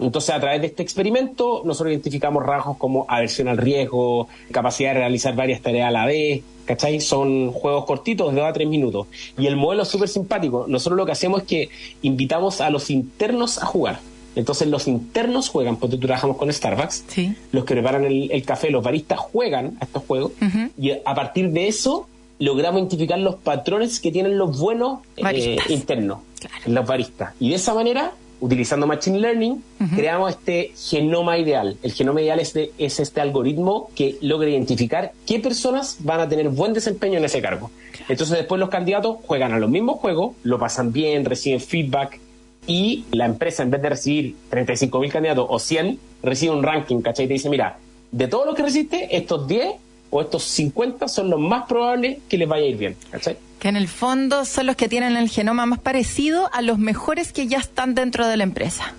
Entonces, 0.00 0.34
a 0.34 0.40
través 0.40 0.60
de 0.60 0.66
este 0.66 0.82
experimento, 0.82 1.62
nosotros 1.64 1.92
identificamos 1.92 2.44
rasgos 2.44 2.76
como 2.76 3.06
aversión 3.08 3.46
al 3.46 3.58
riesgo, 3.58 4.26
capacidad 4.50 4.94
de 4.94 5.00
realizar 5.00 5.36
varias 5.36 5.60
tareas 5.60 5.88
a 5.88 5.92
la 5.92 6.06
vez, 6.06 6.42
¿cachai? 6.64 7.00
Son 7.00 7.52
juegos 7.52 7.84
cortitos 7.84 8.32
de 8.34 8.40
2 8.40 8.50
a 8.50 8.52
3 8.52 8.68
minutos. 8.68 9.06
Y 9.38 9.46
el 9.46 9.56
modelo 9.56 9.82
es 9.82 9.88
súper 9.88 10.08
simpático. 10.08 10.66
Nosotros 10.68 10.96
lo 10.96 11.06
que 11.06 11.12
hacemos 11.12 11.42
es 11.42 11.46
que 11.46 11.68
invitamos 12.02 12.60
a 12.60 12.70
los 12.70 12.90
internos 12.90 13.58
a 13.62 13.66
jugar. 13.66 14.00
Entonces, 14.34 14.66
los 14.68 14.88
internos 14.88 15.50
juegan, 15.50 15.76
porque 15.76 15.96
tú 15.96 16.06
trabajamos 16.06 16.38
con 16.38 16.50
Starbucks, 16.50 17.04
Sí. 17.08 17.34
los 17.52 17.64
que 17.66 17.74
preparan 17.74 18.04
el, 18.06 18.30
el 18.32 18.42
café, 18.44 18.70
los 18.70 18.82
baristas 18.82 19.18
juegan 19.18 19.76
a 19.80 19.84
estos 19.84 20.04
juegos 20.06 20.32
y 20.78 20.90
a 20.92 21.14
partir 21.14 21.50
de 21.50 21.68
eso 21.68 22.06
logramos 22.38 22.80
identificar 22.80 23.18
los 23.18 23.34
patrones 23.36 24.00
que 24.00 24.10
tienen 24.10 24.38
los 24.38 24.58
buenos 24.58 25.00
eh, 25.18 25.58
internos, 25.68 26.20
Claro. 26.40 26.54
los 26.66 26.86
baristas. 26.86 27.34
Y 27.40 27.50
de 27.50 27.56
esa 27.56 27.74
manera, 27.74 28.12
utilizando 28.42 28.86
Machine 28.86 29.18
Learning, 29.20 29.62
creamos 29.96 30.30
este 30.32 30.72
genoma 30.76 31.38
ideal. 31.38 31.76
El 31.82 31.92
genoma 31.92 32.20
ideal 32.20 32.38
es, 32.40 32.52
de- 32.52 32.72
es 32.76 33.00
este 33.00 33.20
algoritmo 33.20 33.88
que 33.94 34.18
logra 34.20 34.50
identificar 34.50 35.12
qué 35.26 35.38
personas 35.38 35.96
van 36.00 36.20
a 36.20 36.28
tener 36.28 36.48
buen 36.50 36.72
desempeño 36.74 37.16
en 37.18 37.24
ese 37.24 37.40
cargo. 37.40 37.70
Entonces 38.08 38.36
después 38.36 38.58
los 38.58 38.68
candidatos 38.68 39.16
juegan 39.26 39.52
a 39.52 39.58
los 39.58 39.70
mismos 39.70 39.98
juegos, 40.00 40.34
lo 40.42 40.58
pasan 40.58 40.92
bien, 40.92 41.24
reciben 41.24 41.60
feedback 41.60 42.18
y 42.66 43.04
la 43.12 43.26
empresa 43.26 43.62
en 43.62 43.70
vez 43.70 43.80
de 43.82 43.88
recibir 43.88 44.36
35.000 44.50 45.10
candidatos 45.10 45.46
o 45.48 45.58
100, 45.58 45.98
recibe 46.22 46.52
un 46.54 46.62
ranking, 46.62 47.00
¿cachai? 47.00 47.24
Y 47.24 47.28
te 47.28 47.34
dice, 47.34 47.48
mira, 47.48 47.78
de 48.10 48.28
todos 48.28 48.44
los 48.46 48.54
que 48.54 48.62
recibiste, 48.62 49.16
estos 49.16 49.46
10 49.48 49.74
o 50.14 50.20
estos 50.20 50.44
50 50.44 51.08
son 51.08 51.30
los 51.30 51.40
más 51.40 51.64
probables 51.66 52.18
que 52.28 52.36
les 52.38 52.46
vaya 52.46 52.64
a 52.64 52.68
ir 52.68 52.76
bien, 52.76 52.96
¿cachai? 53.10 53.36
Que 53.58 53.68
en 53.68 53.76
el 53.76 53.88
fondo 53.88 54.44
son 54.44 54.66
los 54.66 54.76
que 54.76 54.88
tienen 54.88 55.16
el 55.16 55.28
genoma 55.30 55.64
más 55.66 55.78
parecido 55.80 56.50
a 56.52 56.60
los 56.62 56.78
mejores 56.78 57.32
que 57.32 57.46
ya 57.46 57.58
están 57.58 57.94
dentro 57.94 58.26
de 58.28 58.36
la 58.36 58.42
empresa. 58.44 58.92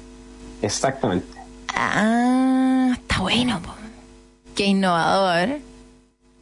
Exactamente. 0.64 1.28
Ah, 1.76 2.90
está 2.94 3.20
bueno. 3.22 3.62
po. 3.62 3.74
Qué 4.56 4.66
innovador. 4.66 5.60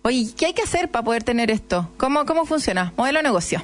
Oye, 0.03 0.29
¿qué 0.37 0.47
hay 0.47 0.53
que 0.53 0.61
hacer 0.63 0.89
para 0.89 1.03
poder 1.03 1.23
tener 1.23 1.51
esto? 1.51 1.89
¿Cómo, 1.97 2.25
cómo 2.25 2.45
funciona? 2.45 2.93
Modelo 2.97 3.19
de 3.19 3.23
negocio. 3.23 3.61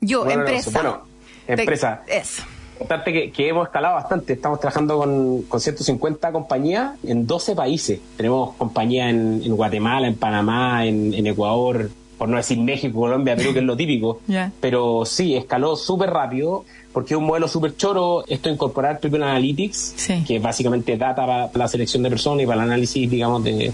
Yo, 0.00 0.28
empresa. 0.28 0.70
Bueno, 0.72 1.02
Te- 1.46 1.52
empresa. 1.54 2.02
Eso. 2.08 2.42
Importante 2.80 3.12
que, 3.12 3.30
que 3.32 3.48
hemos 3.48 3.66
escalado 3.66 3.94
bastante. 3.96 4.34
Estamos 4.34 4.60
trabajando 4.60 4.98
con, 4.98 5.42
con 5.42 5.60
150 5.60 6.30
compañías 6.32 6.92
en 7.04 7.26
12 7.26 7.54
países. 7.54 7.98
Tenemos 8.16 8.54
compañías 8.56 9.10
en, 9.10 9.42
en 9.44 9.56
Guatemala, 9.56 10.06
en 10.06 10.14
Panamá, 10.14 10.86
en, 10.86 11.12
en 11.12 11.26
Ecuador, 11.26 11.90
por 12.16 12.28
no 12.28 12.36
decir 12.36 12.58
México, 12.58 13.00
Colombia, 13.00 13.34
Perú, 13.36 13.52
que 13.52 13.58
es 13.60 13.64
lo 13.64 13.76
típico. 13.76 14.20
Pero 14.60 15.04
sí, 15.04 15.34
escaló 15.36 15.76
súper 15.76 16.10
rápido 16.10 16.64
porque 16.92 17.14
es 17.14 17.18
un 17.18 17.26
modelo 17.26 17.48
súper 17.48 17.76
choro. 17.76 18.24
Esto 18.28 18.48
incorporar 18.48 19.00
People 19.00 19.24
Analytics, 19.24 19.94
Sí. 19.96 20.24
que 20.26 20.36
es 20.36 20.42
básicamente 20.42 20.96
data 20.96 21.26
para 21.26 21.50
la 21.54 21.68
selección 21.68 22.02
de 22.02 22.10
personas 22.10 22.44
y 22.44 22.46
para 22.46 22.62
el 22.62 22.68
análisis, 22.68 23.10
digamos, 23.10 23.42
de, 23.44 23.72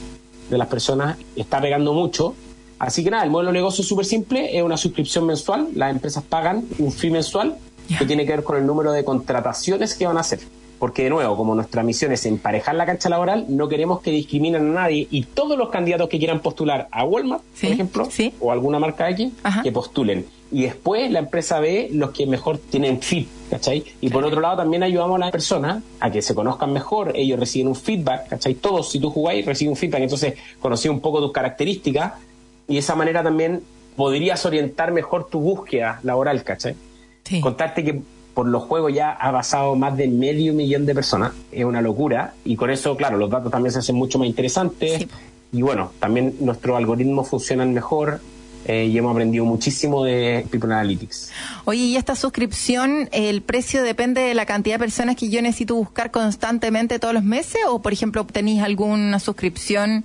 de 0.51 0.59
las 0.59 0.69
personas, 0.69 1.17
está 1.37 1.61
pegando 1.61 1.93
mucho. 1.93 2.35
Así 2.79 3.05
que 3.05 3.11
nada, 3.11 3.25
el 3.25 3.31
modelo 3.31 3.51
de 3.51 3.55
negocio 3.59 3.83
es 3.83 3.89
súper 3.89 4.05
simple, 4.05 4.57
es 4.59 4.63
una 4.63 4.77
suscripción 4.77 5.25
mensual, 5.27 5.69
las 5.75 5.91
empresas 5.93 6.23
pagan 6.25 6.65
un 6.79 6.91
fee 6.93 7.11
mensual 7.11 7.55
Que 7.99 8.05
tiene 8.07 8.25
que 8.25 8.33
ver 8.33 8.45
con 8.45 8.57
el 8.57 8.67
número 8.67 8.93
de 8.93 9.05
contrataciones 9.05 9.95
que 9.95 10.07
van 10.07 10.17
a 10.17 10.21
hacer. 10.21 10.41
Porque 10.79 11.05
de 11.05 11.11
nuevo, 11.11 11.37
como 11.37 11.55
nuestra 11.55 11.83
misión 11.83 12.13
es 12.13 12.27
emparejar 12.27 12.75
la 12.75 12.85
cancha 12.85 13.09
laboral, 13.09 13.47
no 13.49 13.69
queremos 13.69 14.01
que 14.01 14.11
discriminen 14.11 14.71
a 14.71 14.83
nadie 14.83 15.07
y 15.11 15.23
todos 15.23 15.57
los 15.57 15.71
candidatos 15.71 16.09
que 16.09 16.19
quieran 16.19 16.41
postular 16.41 16.89
a 16.91 17.05
Walmart, 17.05 17.43
Sí, 17.55 17.67
por 17.67 17.73
ejemplo, 17.75 18.09
sí. 18.11 18.35
o 18.41 18.51
alguna 18.53 18.79
marca 18.79 19.09
X, 19.11 19.33
Ajá. 19.43 19.63
que 19.63 19.71
postulen. 19.73 20.27
Y 20.51 20.63
después 20.63 21.11
la 21.11 21.21
empresa 21.21 21.59
ve 21.61 21.89
los 21.93 22.11
que 22.11 22.27
mejor 22.27 22.59
tienen 22.59 23.01
fit, 23.01 23.29
¿cachai? 23.51 23.85
Y 24.01 24.11
por 24.11 24.25
otro 24.25 24.41
lado 24.41 24.59
también 24.59 24.83
ayudamos 24.83 25.17
a 25.17 25.19
las 25.21 25.31
personas 25.31 25.83
a 26.01 26.11
que 26.11 26.23
se 26.23 26.35
conozcan 26.35 26.73
mejor, 26.73 27.13
ellos 27.17 27.39
reciben 27.41 27.69
un 27.69 27.77
feedback, 27.77 28.29
¿cachai? 28.29 28.55
Todos, 28.55 28.91
si 28.91 29.01
tú 29.01 29.11
jugáis, 29.11 29.47
reciben 29.47 29.71
un 29.73 29.77
feedback, 29.77 30.03
entonces 30.03 30.35
conocí 30.61 30.89
un 30.89 31.01
poco 31.01 31.21
tus 31.21 31.33
características 31.33 32.15
y 32.69 32.75
de 32.75 32.79
esa 32.81 32.95
manera 32.95 33.23
también 33.23 33.63
podrías 33.97 34.45
orientar 34.45 34.93
mejor 34.93 35.29
tu 35.29 35.41
búsqueda 35.41 36.01
laboral, 36.03 36.43
¿cachai? 36.45 36.75
Sí. 37.25 37.41
Contarte 37.41 37.83
que 37.85 38.03
por 38.35 38.47
los 38.49 38.65
juegos 38.65 38.93
ya 38.93 39.11
ha 39.13 39.33
pasado 39.33 39.77
más 39.77 39.97
de 39.97 40.09
medio 40.09 40.53
millón 40.55 40.87
de 40.87 40.95
personas, 40.95 41.33
es 41.53 41.65
una 41.65 41.81
locura, 41.81 42.35
y 42.45 42.57
con 42.57 42.71
eso, 42.71 42.97
claro, 42.97 43.17
los 43.17 43.31
datos 43.31 43.51
también 43.53 43.73
se 43.73 43.79
hacen 43.79 43.95
mucho 43.97 44.19
más 44.19 44.27
interesantes, 44.29 44.99
Sí. 44.99 45.09
y 45.53 45.63
bueno, 45.63 45.93
también 46.01 46.35
nuestros 46.41 46.77
algoritmos 46.77 47.29
funcionan 47.29 47.73
mejor, 47.73 48.21
eh, 48.67 48.87
y 48.87 48.97
hemos 48.99 49.13
aprendido 49.13 49.45
muchísimo 49.45 50.05
de 50.05 50.47
People 50.51 50.73
Analytics. 50.73 51.31
Oye, 51.67 51.81
¿y 51.81 51.97
esta 51.97 52.17
suscripción, 52.17 53.09
el 53.13 53.43
precio 53.43 53.83
depende 53.83 54.23
de 54.23 54.35
la 54.35 54.47
cantidad 54.47 54.77
de 54.77 54.79
personas 54.81 55.17
que 55.17 55.29
yo 55.29 55.41
necesito 55.43 55.75
buscar 55.75 56.11
constantemente 56.11 56.99
todos 56.99 57.13
los 57.15 57.25
meses? 57.25 57.61
¿O, 57.69 57.83
por 57.83 57.93
ejemplo, 57.93 58.25
tenéis 58.25 58.63
alguna 58.63 59.19
suscripción 59.21 60.05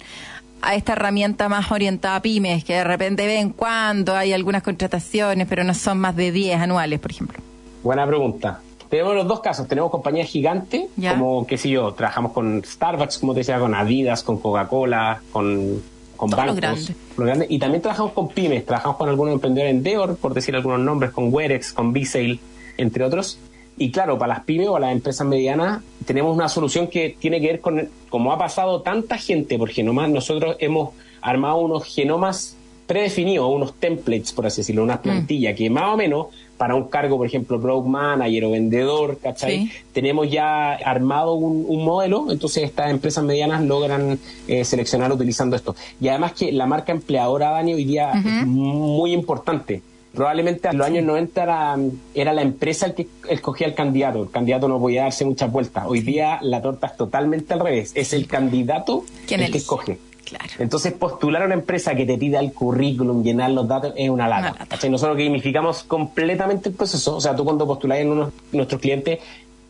a 0.62 0.76
esta 0.76 0.94
herramienta 0.94 1.48
más 1.50 1.72
orientada 1.72 2.18
a 2.18 2.22
pymes, 2.22 2.64
que 2.64 2.74
de 2.74 2.84
repente 2.84 3.26
ven 3.28 3.50
cuando 3.52 4.16
hay 4.16 4.34
algunas 4.34 4.64
contrataciones, 4.64 5.48
pero 5.48 5.64
no 5.64 5.74
son 5.74 6.00
más 6.00 6.16
de 6.16 6.32
10 6.32 6.60
anuales, 6.62 7.00
por 7.00 7.12
ejemplo? 7.12 7.40
Buena 7.84 8.06
pregunta. 8.06 8.62
Tenemos 8.90 9.14
los 9.16 9.28
dos 9.28 9.40
casos. 9.42 9.68
Tenemos 9.68 9.92
compañías 9.92 10.28
gigantes, 10.28 10.86
Ya. 10.98 11.12
como, 11.14 11.46
qué 11.46 11.58
sé 11.58 11.70
yo, 11.70 11.94
trabajamos 11.94 12.32
con 12.34 12.64
Starbucks, 12.66 13.20
como 13.20 13.34
te 13.34 13.42
decía, 13.42 13.60
con 13.60 13.76
Adidas, 13.76 14.24
con 14.24 14.40
Coca-Cola, 14.40 15.22
con, 15.32 15.82
con 16.18 16.30
Todos 16.32 16.46
los 16.46 16.56
bancos. 16.56 16.56
grandes. 16.62 16.96
los 17.16 17.26
grandes. 17.28 17.52
Y 17.52 17.60
también 17.60 17.82
trabajamos 17.84 18.14
con 18.14 18.30
pymes. 18.30 18.66
Trabajamos 18.66 18.98
con 18.98 19.08
algunos 19.10 19.34
emprendedores 19.36 19.76
en 19.76 19.84
Deor, 19.84 20.18
por 20.18 20.34
decir 20.34 20.56
algunos 20.56 20.80
nombres, 20.80 21.12
con 21.12 21.32
Werex, 21.34 21.72
con 21.72 21.94
B-Sale, 21.94 22.40
entre 22.78 23.04
otros. 23.04 23.38
Y 23.80 23.92
claro, 23.92 24.20
para 24.20 24.36
las 24.36 24.44
pymes 24.44 24.68
o 24.68 24.78
las 24.78 24.92
empresas 24.92 25.26
medianas, 25.26 25.82
tenemos 26.06 26.36
una 26.36 26.50
solución 26.50 26.88
que 26.88 27.16
tiene 27.18 27.40
que 27.40 27.48
ver 27.48 27.62
con, 27.62 27.88
como 28.10 28.34
ha 28.34 28.38
pasado 28.38 28.82
tanta 28.82 29.18
gente 29.18 29.58
por 29.58 29.70
genomas, 29.70 30.10
nosotros 30.10 30.58
hemos 30.60 30.90
armado 31.22 31.58
unos 31.58 31.86
genomas 31.86 32.58
predefinidos, 32.86 33.50
unos 33.50 33.76
templates, 33.76 34.34
por 34.34 34.48
así 34.48 34.62
decirlo, 34.62 34.84
unas 34.84 34.98
plantillas 34.98 35.56
que 35.56 35.70
más 35.70 35.94
o 35.94 35.98
menos 35.98 36.28
para 36.58 36.76
un 36.76 36.90
cargo, 36.90 37.18
por 37.18 37.26
ejemplo, 37.26 37.62
product 37.62 37.88
manager 37.88 38.46
o 38.46 38.52
vendedor, 38.52 39.18
¿cachai? 39.20 39.68
Sí. 39.68 39.72
Tenemos 39.94 40.30
ya 40.30 40.74
armado 40.74 41.36
un, 41.36 41.66
un 41.66 41.86
modelo, 41.86 42.32
entonces 42.32 42.64
estas 42.64 42.92
empresas 42.92 43.24
medianas 43.24 43.64
logran 43.64 44.20
eh, 44.48 44.66
seleccionar 44.66 45.10
utilizando 45.12 45.56
esto. 45.56 45.74
Y 46.02 46.10
además 46.10 46.34
que 46.34 46.52
la 46.52 46.66
marca 46.66 46.92
empleadora, 46.92 47.52
Dani, 47.52 47.76
hoy 47.76 47.86
día 47.86 48.12
es 48.12 48.46
muy 48.46 49.14
importante. 49.14 49.82
Probablemente 50.14 50.68
en 50.68 50.78
los 50.78 50.88
años 50.88 51.06
90 51.06 51.44
era, 51.44 51.78
era 52.14 52.34
la 52.34 52.42
empresa 52.42 52.88
el 52.88 52.96
que 52.96 53.08
escogía 53.30 53.68
al 53.68 53.76
candidato. 53.76 54.24
El 54.24 54.32
candidato 54.32 54.68
no 54.68 54.80
podía 54.80 55.04
darse 55.04 55.24
muchas 55.24 55.52
vueltas. 55.52 55.84
Hoy 55.88 56.02
día 56.02 56.40
la 56.42 56.62
torta 56.62 56.88
es 56.88 56.98
totalmente 56.98 57.54
al 57.54 57.60
revés. 57.60 57.92
Es 57.96 58.14
el 58.14 58.28
candidato 58.28 59.04
¿Quién 59.28 59.42
el 59.42 59.52
que 59.52 59.60
escoge. 59.60 60.00
Claro. 60.26 60.46
Entonces, 60.60 60.94
postular 60.94 61.42
a 61.42 61.46
una 61.46 61.56
empresa 61.56 61.96
que 61.96 62.06
te 62.06 62.18
pida 62.18 62.40
el 62.40 62.54
currículum, 62.54 63.24
llenar 63.24 63.50
los 63.52 63.68
datos, 63.68 63.94
es 63.96 64.10
una 64.10 64.28
lata. 64.28 64.42
Una 64.42 64.52
lata. 64.52 64.66
¿cachai? 64.68 64.90
Nosotros 64.90 65.18
gamificamos 65.18 65.84
completamente 65.84 66.70
el 66.70 66.76
proceso. 66.76 67.16
O 67.16 67.22
sea, 67.22 67.36
tú 67.36 67.44
cuando 67.44 67.66
postuláis 67.66 68.06
en 68.06 68.32
nuestros 68.52 68.80
clientes, 68.80 69.20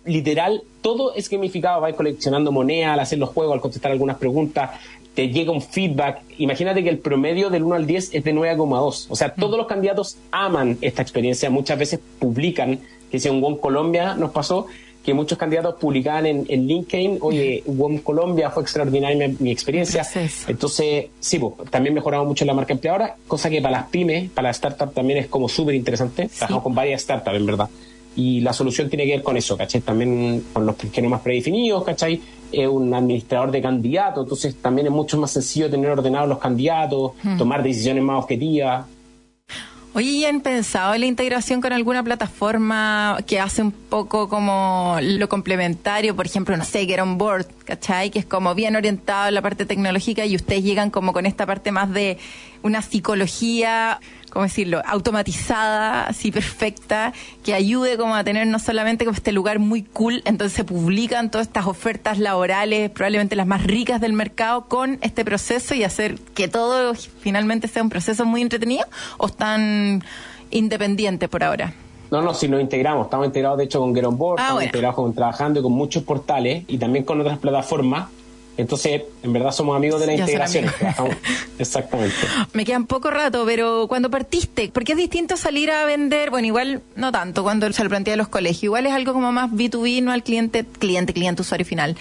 literal, 0.05 0.63
todo 0.81 1.13
es 1.15 1.29
gamificado. 1.29 1.81
Vais 1.81 1.95
coleccionando 1.95 2.51
moneda 2.51 2.93
al 2.93 2.99
hacer 2.99 3.19
los 3.19 3.29
juegos, 3.29 3.53
al 3.53 3.61
contestar 3.61 3.91
algunas 3.91 4.17
preguntas, 4.17 4.71
te 5.15 5.29
llega 5.29 5.51
un 5.51 5.61
feedback. 5.61 6.21
Imagínate 6.37 6.83
que 6.83 6.89
el 6.89 6.99
promedio 6.99 7.49
del 7.49 7.63
1 7.63 7.75
al 7.75 7.87
10 7.87 8.15
es 8.15 8.23
de 8.23 8.33
9,2. 8.33 9.07
O 9.09 9.15
sea, 9.15 9.33
todos 9.33 9.57
los 9.57 9.67
candidatos 9.67 10.17
aman 10.31 10.77
esta 10.81 11.01
experiencia. 11.01 11.49
Muchas 11.49 11.77
veces 11.77 11.99
publican, 12.19 12.79
que 13.11 13.19
si 13.19 13.27
en 13.27 13.55
Colombia 13.57 14.15
nos 14.15 14.31
pasó, 14.31 14.67
que 15.03 15.13
muchos 15.13 15.37
candidatos 15.37 15.75
publicaban 15.75 16.25
en, 16.25 16.45
en 16.49 16.67
LinkedIn, 16.67 17.17
oye, 17.21 17.63
WOM 17.65 17.99
Colombia 17.99 18.51
fue 18.51 18.63
extraordinaria 18.63 19.27
mi, 19.27 19.35
mi 19.39 19.51
experiencia. 19.51 20.03
Entonces, 20.47 21.07
sí, 21.19 21.39
pues, 21.39 21.53
también 21.71 21.95
mejoramos 21.95 22.27
mucho 22.27 22.45
la 22.45 22.53
marca 22.53 22.73
empleadora, 22.73 23.15
cosa 23.27 23.49
que 23.49 23.61
para 23.61 23.79
las 23.79 23.89
pymes, 23.89 24.29
para 24.29 24.49
las 24.49 24.57
startups 24.57 24.93
también 24.93 25.19
es 25.19 25.27
como 25.27 25.49
súper 25.49 25.75
interesante. 25.75 26.27
Trabajamos 26.27 26.63
con 26.63 26.75
varias 26.75 27.01
startups, 27.01 27.37
en 27.37 27.45
verdad. 27.45 27.69
Y 28.19 28.41
la 28.41 28.51
solución 28.51 28.89
tiene 28.89 29.05
que 29.05 29.11
ver 29.11 29.23
con 29.23 29.37
eso, 29.37 29.55
¿cachai? 29.55 29.79
También 29.79 30.43
con 30.51 30.65
los 30.65 30.75
más 31.07 31.21
predefinidos, 31.21 31.85
¿cachai? 31.85 32.21
Es 32.51 32.67
un 32.67 32.93
administrador 32.93 33.49
de 33.49 33.61
candidatos, 33.61 34.25
entonces 34.25 34.55
también 34.61 34.87
es 34.87 34.91
mucho 34.91 35.17
más 35.17 35.31
sencillo 35.31 35.69
tener 35.69 35.89
ordenados 35.89 36.27
los 36.27 36.37
candidatos, 36.37 37.13
tomar 37.37 37.63
decisiones 37.63 38.03
más 38.03 38.21
objetivas. 38.21 38.85
Oye, 39.93 40.11
¿y 40.11 40.25
han 40.25 40.41
pensado 40.41 40.93
en 40.93 40.99
la 40.99 41.07
integración 41.07 41.61
con 41.61 41.71
alguna 41.71 42.03
plataforma 42.03 43.17
que 43.25 43.39
hace 43.39 43.61
un 43.61 43.71
poco 43.71 44.27
como 44.27 44.97
lo 45.01 45.29
complementario? 45.29 46.15
Por 46.15 46.25
ejemplo, 46.25 46.55
no 46.57 46.65
sé, 46.65 46.85
Get 46.85 46.99
On 46.99 47.17
Board, 47.17 47.47
¿cachai? 47.63 48.11
Que 48.11 48.19
es 48.19 48.25
como 48.25 48.53
bien 48.53 48.75
orientado 48.75 49.29
en 49.29 49.33
la 49.33 49.41
parte 49.41 49.65
tecnológica 49.65 50.25
y 50.25 50.35
ustedes 50.35 50.63
llegan 50.63 50.91
como 50.91 51.13
con 51.13 51.25
esta 51.25 51.45
parte 51.45 51.71
más 51.71 51.89
de 51.91 52.17
una 52.63 52.81
psicología, 52.81 53.99
¿cómo 54.31 54.43
decirlo? 54.43 54.81
Automatizada, 54.85 56.05
así 56.07 56.31
perfecta, 56.31 57.13
que 57.43 57.53
ayude 57.53 57.97
como 57.97 58.15
a 58.15 58.23
tener 58.23 58.47
no 58.47 58.59
solamente 58.59 59.05
como 59.05 59.15
este 59.15 59.31
lugar 59.31 59.59
muy 59.59 59.83
cool, 59.83 60.21
entonces 60.25 60.55
se 60.55 60.63
publican 60.63 61.31
todas 61.31 61.47
estas 61.47 61.65
ofertas 61.65 62.19
laborales, 62.19 62.89
probablemente 62.89 63.35
las 63.35 63.47
más 63.47 63.63
ricas 63.63 64.01
del 64.01 64.13
mercado, 64.13 64.65
con 64.67 64.97
este 65.01 65.25
proceso 65.25 65.75
y 65.75 65.83
hacer 65.83 66.19
que 66.35 66.47
todo 66.47 66.93
finalmente 67.19 67.67
sea 67.67 67.83
un 67.83 67.89
proceso 67.89 68.25
muy 68.25 68.41
entretenido, 68.41 68.85
o 69.17 69.27
están 69.27 70.03
independientes 70.51 71.29
por 71.29 71.43
ahora? 71.43 71.73
No, 72.11 72.21
no, 72.23 72.33
si 72.33 72.47
nos 72.47 72.59
integramos, 72.59 73.05
estamos 73.05 73.27
integrados 73.27 73.57
de 73.59 73.65
hecho 73.65 73.79
con 73.79 73.93
Get 73.93 74.03
On 74.05 74.17
Board, 74.17 74.39
Ah, 74.39 74.43
estamos 74.43 74.53
bueno. 74.55 74.67
integrados 74.67 74.95
con 74.95 75.13
Trabajando 75.13 75.59
y 75.59 75.63
con 75.63 75.71
muchos 75.73 76.03
portales 76.03 76.63
y 76.67 76.77
también 76.79 77.05
con 77.05 77.21
otras 77.21 77.37
plataformas. 77.37 78.09
Entonces, 78.59 79.03
en 79.23 79.31
verdad 79.31 79.53
somos 79.53 79.73
amigos 79.77 80.01
de 80.01 80.07
la 80.07 80.15
Ya 80.15 80.23
integración. 80.25 80.65
Exactamente. 81.59 82.17
Me 82.53 82.65
quedan 82.65 82.87
poco 82.87 83.09
rato, 83.09 83.45
pero 83.45 83.87
cuando 83.87 84.09
partiste, 84.09 84.69
porque 84.73 84.91
es 84.91 84.97
distinto 84.97 85.37
salir 85.37 85.71
a 85.71 85.85
vender, 85.85 86.29
bueno, 86.29 86.45
igual 86.45 86.81
no 86.97 87.13
tanto 87.13 87.43
cuando 87.43 87.71
se 87.71 87.81
lo 87.85 87.89
plantea 87.89 88.15
a 88.15 88.17
los 88.17 88.27
colegios, 88.27 88.63
igual 88.63 88.85
es 88.85 88.91
algo 88.91 89.13
como 89.13 89.31
más 89.31 89.49
B2B, 89.51 90.03
no 90.03 90.11
al 90.11 90.23
cliente, 90.23 90.65
cliente, 90.65 91.13
cliente, 91.13 91.41
usuario 91.41 91.65
final. 91.65 91.95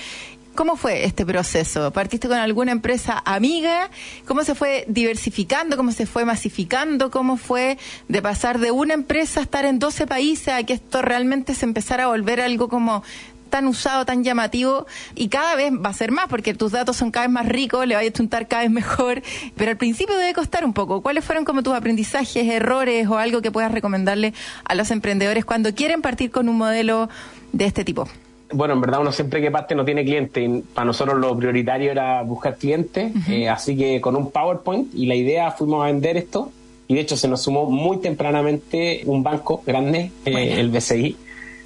¿Cómo 0.57 0.75
fue 0.75 1.05
este 1.05 1.25
proceso? 1.25 1.93
¿Partiste 1.93 2.27
con 2.27 2.39
alguna 2.39 2.73
empresa 2.73 3.23
amiga? 3.25 3.89
¿Cómo 4.27 4.43
se 4.43 4.57
fue 4.57 4.85
diversificando? 4.89 5.77
¿Cómo 5.77 5.93
se 5.93 6.07
fue 6.07 6.25
masificando? 6.25 7.13
¿Cómo 7.13 7.37
fue 7.37 7.79
de 8.09 8.21
pasar 8.21 8.59
de 8.59 8.73
una 8.73 8.95
empresa 8.95 9.39
a 9.39 9.45
estar 9.45 9.65
en 9.65 9.79
12 9.79 10.09
países 10.09 10.49
a 10.49 10.65
que 10.65 10.73
esto 10.73 11.03
realmente 11.03 11.55
se 11.55 11.65
empezara 11.65 12.05
a 12.05 12.07
volver 12.09 12.41
algo 12.41 12.69
como 12.69 13.05
tan 13.49 13.67
usado, 13.67 14.05
tan 14.05 14.25
llamativo 14.25 14.87
y 15.15 15.29
cada 15.29 15.57
vez 15.57 15.73
va 15.73 15.91
a 15.91 15.93
ser 15.93 16.13
más 16.13 16.29
porque 16.29 16.55
tus 16.55 16.73
datos 16.73 16.97
son 16.97 17.11
cada 17.11 17.27
vez 17.27 17.33
más 17.33 17.47
ricos, 17.47 17.87
le 17.87 17.95
vayas 17.95 18.15
a 18.15 18.19
juntar 18.19 18.49
cada 18.49 18.63
vez 18.63 18.71
mejor, 18.71 19.23
pero 19.57 19.71
al 19.71 19.77
principio 19.77 20.17
debe 20.17 20.35
costar 20.35 20.65
un 20.65 20.73
poco. 20.73 21.03
¿Cuáles 21.03 21.25
fueron 21.25 21.45
como 21.45 21.63
tus 21.63 21.75
aprendizajes, 21.75 22.47
errores 22.47 23.07
o 23.09 23.19
algo 23.19 23.43
que 23.43 23.51
puedas 23.51 23.73
recomendarle 23.73 24.35
a 24.65 24.75
los 24.75 24.91
emprendedores 24.91 25.45
cuando 25.45 25.75
quieren 25.75 26.03
partir 26.03 26.31
con 26.31 26.49
un 26.49 26.57
modelo 26.57 27.09
de 27.53 27.65
este 27.65 27.85
tipo? 27.85 28.09
Bueno, 28.51 28.75
en 28.75 28.81
verdad 28.81 29.01
uno 29.01 29.13
siempre 29.13 29.41
que 29.41 29.51
parte 29.51 29.75
no 29.75 29.85
tiene 29.85 30.05
cliente. 30.05 30.43
y 30.43 30.63
Para 30.63 30.87
nosotros 30.87 31.19
lo 31.19 31.37
prioritario 31.37 31.91
era 31.91 32.23
buscar 32.23 32.57
clientes, 32.57 33.13
eh, 33.29 33.49
así 33.49 33.77
que 33.77 34.01
con 34.01 34.17
un 34.17 34.31
PowerPoint 34.31 34.95
y 34.95 35.07
la 35.07 35.15
idea 35.15 35.51
fuimos 35.51 35.83
a 35.83 35.87
vender 35.87 36.17
esto. 36.17 36.51
Y 36.87 36.95
de 36.95 37.01
hecho 37.01 37.19
se 37.19 37.29
nos 37.29 37.43
sumó 37.43 37.67
muy 37.69 37.99
tempranamente 37.99 39.03
un 39.05 39.23
banco 39.23 39.63
grande, 39.67 40.11
eh, 40.25 40.55
el 40.59 40.71
BCI, 40.71 41.17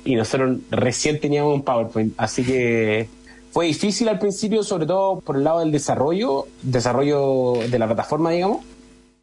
y 0.05 0.15
nosotros 0.15 0.59
recién 0.71 1.21
teníamos 1.21 1.55
un 1.55 1.63
PowerPoint. 1.63 2.15
Así 2.17 2.43
que 2.45 3.09
fue 3.53 3.67
difícil 3.67 4.09
al 4.09 4.19
principio, 4.19 4.63
sobre 4.63 4.87
todo 4.87 5.21
por 5.21 5.37
el 5.37 5.45
lado 5.45 5.61
del 5.61 5.71
desarrollo, 5.71 6.47
desarrollo 6.63 7.55
de 7.71 7.79
la 7.79 7.87
plataforma, 7.87 8.31
digamos. 8.31 8.65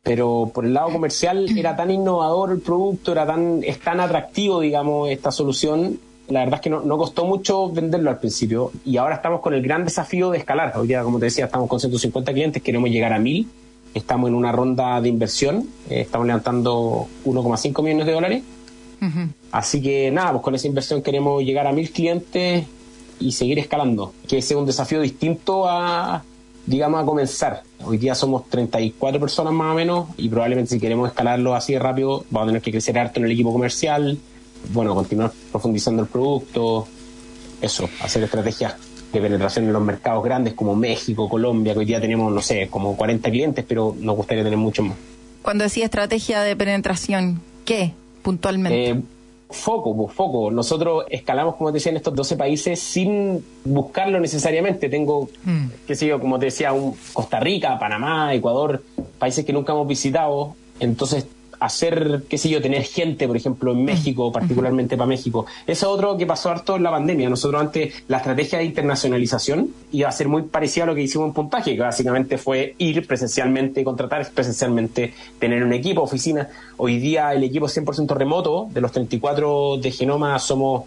Pero 0.03 0.49
por 0.53 0.65
el 0.65 0.73
lado 0.73 0.91
comercial 0.91 1.47
era 1.57 1.75
tan 1.75 1.91
innovador 1.91 2.51
el 2.51 2.59
producto, 2.59 3.11
era 3.11 3.25
tan, 3.25 3.61
es 3.63 3.80
tan 3.80 3.99
atractivo, 3.99 4.61
digamos, 4.61 5.09
esta 5.09 5.32
solución. 5.32 5.99
La 6.30 6.41
verdad 6.41 6.55
es 6.55 6.61
que 6.61 6.69
no, 6.69 6.82
no 6.82 6.97
costó 6.97 7.25
mucho 7.25 7.69
venderlo 7.69 8.09
al 8.09 8.19
principio. 8.19 8.71
Y 8.86 8.97
ahora 8.97 9.15
estamos 9.15 9.41
con 9.41 9.53
el 9.53 9.61
gran 9.61 9.84
desafío 9.84 10.30
de 10.30 10.38
escalar. 10.38 10.73
Hoy 10.77 10.88
día, 10.88 11.03
como 11.03 11.19
te 11.19 11.25
decía, 11.25 11.45
estamos 11.45 11.67
con 11.67 11.80
150 11.80 12.32
clientes, 12.32 12.63
queremos 12.63 12.89
llegar 12.89 13.11
a 13.13 13.19
1000. 13.19 13.47
Estamos 13.93 14.30
en 14.30 14.36
una 14.36 14.51
ronda 14.51 15.01
de 15.01 15.09
inversión. 15.09 15.67
eh, 15.89 16.01
estamos 16.01 16.27
levantando 16.27 17.07
1,5 17.25 17.84
millones 17.84 18.05
de 18.05 18.11
dólares. 18.13 18.43
Así 19.52 19.82
que 19.82 20.12
nada, 20.12 20.32
pues 20.32 20.43
con 20.43 20.56
esa 20.56 20.68
inversión 20.68 21.02
queremos 21.02 21.43
llegar 21.43 21.68
a 21.68 21.72
1000 21.72 21.91
clientes 21.91 22.66
y 23.20 23.32
seguir 23.32 23.60
escalando. 23.60 24.14
Que 24.28 24.38
ese 24.38 24.54
es 24.54 24.60
un 24.60 24.66
desafío 24.66 25.02
distinto 25.02 25.68
a, 25.68 26.24
digamos, 26.66 27.02
a 27.02 27.06
comenzar. 27.06 27.64
Hoy 27.84 27.97
día 27.97 28.16
somos 28.16 28.50
34 28.50 29.20
personas 29.20 29.54
más 29.54 29.72
o 29.72 29.76
menos 29.76 30.08
y 30.18 30.30
probablemente 30.30 30.72
si 30.72 30.80
queremos 30.80 31.10
escalarlo 31.10 31.56
así 31.56 31.74
de 31.74 31.80
rápido 31.80 32.26
vamos 32.30 32.47
a 32.47 32.50
tener 32.50 32.62
que 32.62 32.72
crecer 32.72 32.97
harto 32.97 33.20
en 33.20 33.26
el 33.26 33.32
equipo 33.32 33.52
comercial, 33.52 34.18
bueno, 34.74 34.93
continuar 34.93 35.32
profundizando 35.52 36.04
el 36.04 36.10
producto, 36.10 36.88
eso, 37.62 37.89
hacer 38.02 38.24
estrategias 38.24 38.76
de 39.12 39.22
penetración 39.22 39.66
en 39.66 39.74
los 39.74 39.82
mercados 39.82 40.24
grandes 40.24 40.54
como 40.54 40.76
México, 40.76 41.28
Colombia, 41.28 41.74
que 41.74 41.80
hoy 41.80 41.86
día 41.86 42.00
tenemos, 42.00 42.32
no 42.32 42.41
sé, 42.41 42.68
como 42.70 42.95
40 42.95 43.30
clientes, 43.32 43.66
pero 43.68 43.95
nos 44.00 44.16
gustaría 44.16 44.43
tener 44.43 44.58
muchos 44.58 44.86
más. 44.86 44.97
Cuando 45.41 45.64
decía 45.64 45.86
estrategia 45.86 46.41
de 46.41 46.56
penetración, 46.56 47.41
¿qué 47.66 47.93
puntualmente? 48.22 48.89
Eh, 48.89 49.01
foco, 49.49 49.95
pues, 49.95 50.13
foco. 50.13 50.51
Nosotros 50.51 51.05
escalamos, 51.09 51.55
como 51.55 51.72
te 51.72 51.76
decía, 51.76 51.91
en 51.91 51.97
estos 51.97 52.13
12 52.15 52.36
países 52.36 52.80
sin 52.80 53.43
buscarlo 53.65 54.20
necesariamente. 54.20 54.89
Tengo, 54.89 55.30
qué 55.88 55.95
sé 55.95 56.07
yo, 56.07 56.20
como 56.20 56.39
te 56.39 56.45
decía, 56.45 56.74
un 56.74 56.95
Costa 57.13 57.39
Rica, 57.39 57.78
Panamá, 57.80 58.34
Ecuador, 58.34 58.84
países 59.17 59.45
que 59.45 59.53
nunca 59.53 59.74
hemos 59.74 59.88
visitado. 59.88 60.55
Entonces, 60.80 61.28
hacer, 61.60 62.24
qué 62.30 62.38
sé 62.38 62.49
yo, 62.49 62.62
tener 62.62 62.84
gente, 62.84 63.28
por 63.28 63.36
ejemplo, 63.36 63.74
en 63.74 63.84
México, 63.84 64.32
particularmente 64.32 64.95
para 64.95 65.07
México. 65.07 65.45
Eso 65.68 65.88
es 65.88 65.93
otro 65.93 66.18
que 66.18 66.26
pasó 66.26 66.49
harto 66.49 66.76
en 66.76 66.84
la 66.84 66.91
pandemia. 66.91 67.30
Nosotros 67.30 67.62
antes, 67.62 68.03
la 68.07 68.18
estrategia 68.18 68.60
de 68.60 68.66
internacionalización 68.66 69.70
iba 69.91 70.07
a 70.07 70.12
ser 70.12 70.28
muy 70.28 70.43
parecida 70.43 70.86
a 70.86 70.88
lo 70.88 70.95
que 70.95 71.01
hicimos 71.01 71.28
en 71.28 71.34
puntaje, 71.34 71.76
que 71.76 71.82
básicamente 71.82 72.38
fue 72.38 72.76
ir 72.78 73.05
presencialmente, 73.05 73.84
contratar 73.84 74.30
presencialmente, 74.32 75.14
tener 75.38 75.64
un 75.64 75.74
equipo, 75.74 76.01
oficina. 76.01 76.49
Hoy 76.78 76.97
día 76.97 77.34
el 77.34 77.43
equipo 77.43 77.66
es 77.66 77.78
100% 77.78 78.16
remoto. 78.16 78.70
De 78.72 78.82
los 78.82 78.91
34 78.91 79.78
de 79.78 79.91
Genoma 79.91 80.39
somos 80.39 80.84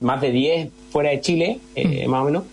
más 0.00 0.20
de 0.20 0.30
10 0.30 0.70
fuera 0.90 1.10
de 1.10 1.20
Chile, 1.20 1.60
eh, 1.74 2.06
más 2.08 2.22
o 2.22 2.24
menos. 2.24 2.44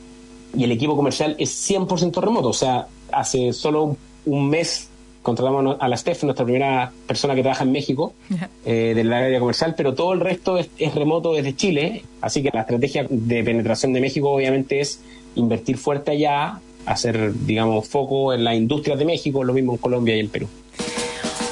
Y 0.55 0.63
el 0.63 0.71
equipo 0.71 0.95
comercial 0.95 1.35
es 1.39 1.69
100% 1.69 2.21
remoto. 2.21 2.49
O 2.49 2.53
sea, 2.53 2.87
hace 3.11 3.51
solo 3.53 3.97
un 4.25 4.49
mes 4.49 4.89
contratamos 5.23 5.77
a 5.79 5.87
la 5.87 5.97
Steph, 5.97 6.23
nuestra 6.23 6.45
primera 6.45 6.91
persona 7.07 7.33
que 7.33 7.41
trabaja 7.41 7.63
en 7.63 7.71
México, 7.71 8.13
eh, 8.65 8.93
del 8.95 9.11
área 9.11 9.39
comercial, 9.39 9.73
pero 9.75 9.95
todo 9.95 10.13
el 10.13 10.19
resto 10.19 10.59
es, 10.59 10.69
es 10.77 10.93
remoto 10.93 11.33
desde 11.33 11.55
Chile. 11.55 12.03
Así 12.21 12.43
que 12.43 12.51
la 12.53 12.61
estrategia 12.61 13.07
de 13.09 13.43
penetración 13.43 13.93
de 13.93 14.01
México 14.01 14.29
obviamente 14.29 14.79
es 14.79 15.01
invertir 15.35 15.77
fuerte 15.77 16.11
allá, 16.11 16.59
hacer, 16.85 17.33
digamos, 17.45 17.87
foco 17.87 18.33
en 18.33 18.43
las 18.43 18.55
industrias 18.55 18.99
de 18.99 19.05
México, 19.05 19.43
lo 19.43 19.53
mismo 19.53 19.73
en 19.73 19.77
Colombia 19.79 20.15
y 20.15 20.19
en 20.19 20.29
Perú. 20.29 20.47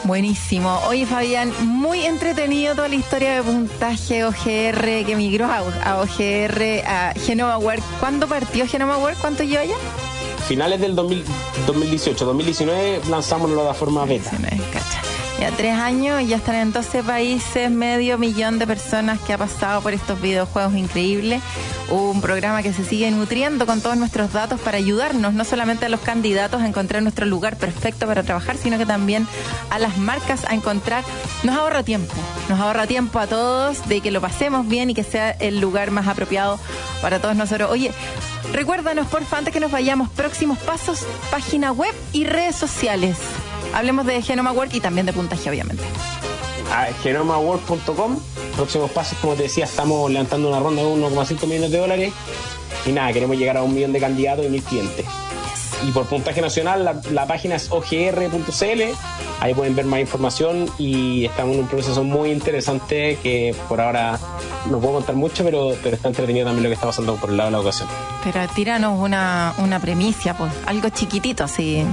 Buenísimo. 0.04 0.80
Oye, 0.88 1.06
Fabián, 1.06 1.52
muy 1.62 2.06
entretenido 2.06 2.76
toda 2.76 2.88
la 2.88 2.96
historia 2.96 3.36
de 3.36 3.44
puntaje 3.44 4.24
OGR 4.26 5.06
que 5.06 5.16
migró 5.16 5.46
a, 5.46 5.60
a 5.60 6.02
OGR, 6.02 6.84
a 6.86 7.14
Genoma 7.16 7.58
Work. 7.60 7.84
¿Cuándo 8.00 8.28
partió 8.28 8.68
Genoma 8.68 8.98
Work? 8.98 9.20
¿Cuánto 9.22 9.44
lleva 9.44 9.64
ya? 9.66 9.76
Finales 10.52 10.82
del 10.82 10.98
2000 10.98 11.24
2018, 11.66 12.26
2019 12.26 13.02
lanzamos 13.10 13.50
la 13.52 13.62
plataforma 13.62 14.04
beta. 14.04 14.32
Ya 15.40 15.50
tres 15.52 15.74
años 15.76 16.22
y 16.22 16.28
ya 16.28 16.36
están 16.36 16.56
en 16.56 16.74
12 16.74 17.04
países, 17.04 17.72
medio 17.72 18.18
millón 18.18 18.60
de 18.60 18.68
personas 18.68 19.22
que 19.22 19.32
ha 19.32 19.38
pasado 19.38 19.80
por 19.80 19.94
estos 19.94 20.20
videojuegos 20.20 20.76
increíbles. 20.76 21.42
Un 21.90 22.20
programa 22.20 22.62
que 22.64 22.74
se 22.74 22.84
sigue 22.84 23.10
nutriendo 23.12 23.66
con 23.66 23.80
todos 23.80 23.96
nuestros 23.96 24.34
datos 24.34 24.60
para 24.60 24.78
ayudarnos, 24.78 25.34
no 25.34 25.46
solamente 25.46 25.86
a 25.86 25.90
los 25.90 26.02
candidatos 26.02 26.62
a 26.62 26.68
encontrar 26.68 27.02
nuestro 27.02 27.26
lugar 27.26 27.58
perfecto 27.58 28.06
para 28.06 28.22
trabajar, 28.22 28.58
sino 28.58 28.78
que 28.78 28.86
también 28.86 29.28
a 29.70 29.80
las 29.80 29.98
marcas 29.98 30.44
a 30.50 30.54
encontrar. 30.54 31.06
Nos 31.44 31.56
ahorra 31.56 31.84
tiempo, 31.84 32.14
nos 32.50 32.60
ahorra 32.60 32.88
tiempo 32.88 33.20
a 33.20 33.28
todos 33.28 33.88
de 33.88 34.02
que 34.02 34.12
lo 34.12 34.20
pasemos 34.20 34.68
bien 34.68 34.90
y 34.90 34.94
que 34.94 35.04
sea 35.04 35.32
el 35.32 35.62
lugar 35.62 35.92
más 35.92 36.10
apropiado 36.10 36.60
para 37.02 37.20
todos 37.20 37.38
nosotros. 37.38 37.72
Oye, 37.72 37.92
recuérdanos, 38.52 39.08
porfa, 39.08 39.38
antes 39.38 39.54
que 39.54 39.60
nos 39.60 39.72
vayamos, 39.72 40.10
próximos 40.10 40.58
pasos, 40.60 41.06
página 41.30 41.72
web 41.72 41.94
y 42.14 42.26
redes 42.26 42.56
sociales. 42.56 43.18
Hablemos 43.74 44.06
de 44.06 44.22
Genoma 44.22 44.52
Work 44.52 44.74
y 44.74 44.80
también 44.80 45.06
de 45.06 45.14
puntaje, 45.14 45.50
obviamente. 45.50 45.84
a 46.72 46.88
genomaworld.com. 47.04 48.20
Próximos 48.56 48.92
pasos, 48.92 49.18
como 49.20 49.34
te 49.34 49.44
decía, 49.44 49.66
estamos 49.66 50.10
levantando 50.12 50.50
una 50.50 50.60
ronda 50.60 50.82
de 50.82 50.88
1,5 50.88 51.48
millones 51.48 51.72
de 51.72 51.78
dólares. 51.78 52.14
Y 52.86 52.92
nada, 52.92 53.12
queremos 53.14 53.38
llegar 53.38 53.58
a 53.58 53.64
un 53.64 53.74
millón 53.74 53.94
de 53.94 54.00
candidatos 54.00 54.46
y 54.46 54.50
mil 54.50 54.64
clientes. 54.64 55.06
Y 55.88 55.92
por 55.92 56.06
puntaje 56.06 56.42
nacional 56.42 56.84
la, 56.86 57.02
la 57.12 57.28
página 57.28 57.56
es 57.56 57.72
ogr.cl, 57.72 58.82
ahí 59.40 59.54
pueden 59.54 59.76
ver 59.76 59.86
más 59.86 60.00
información 60.00 60.70
y 60.78 61.26
estamos 61.26 61.56
en 61.56 61.62
un 61.62 61.68
proceso 61.68 62.04
muy 62.04 62.32
interesante 62.32 63.18
que 63.22 63.56
por 63.68 63.82
ahora 63.82 64.20
no 64.70 64.80
puedo 64.80 64.96
contar 64.96 65.16
mucho, 65.16 65.44
pero, 65.44 65.76
pero 65.84 65.96
está 65.96 66.10
entretenido 66.10 66.46
también 66.46 66.64
lo 66.64 66.70
que 66.70 66.76
está 66.76 66.88
pasando 66.88 67.16
por 67.16 67.30
el 67.30 67.38
lado 67.38 67.50
de 67.50 67.52
la 67.54 67.58
educación. 67.60 67.90
Pero 68.24 68.48
tíranos 68.50 69.00
una, 69.00 69.54
una 69.58 69.80
premicia, 69.80 70.36
pues, 70.38 70.52
algo 70.66 70.90
chiquitito, 70.90 71.44
así. 71.44 71.86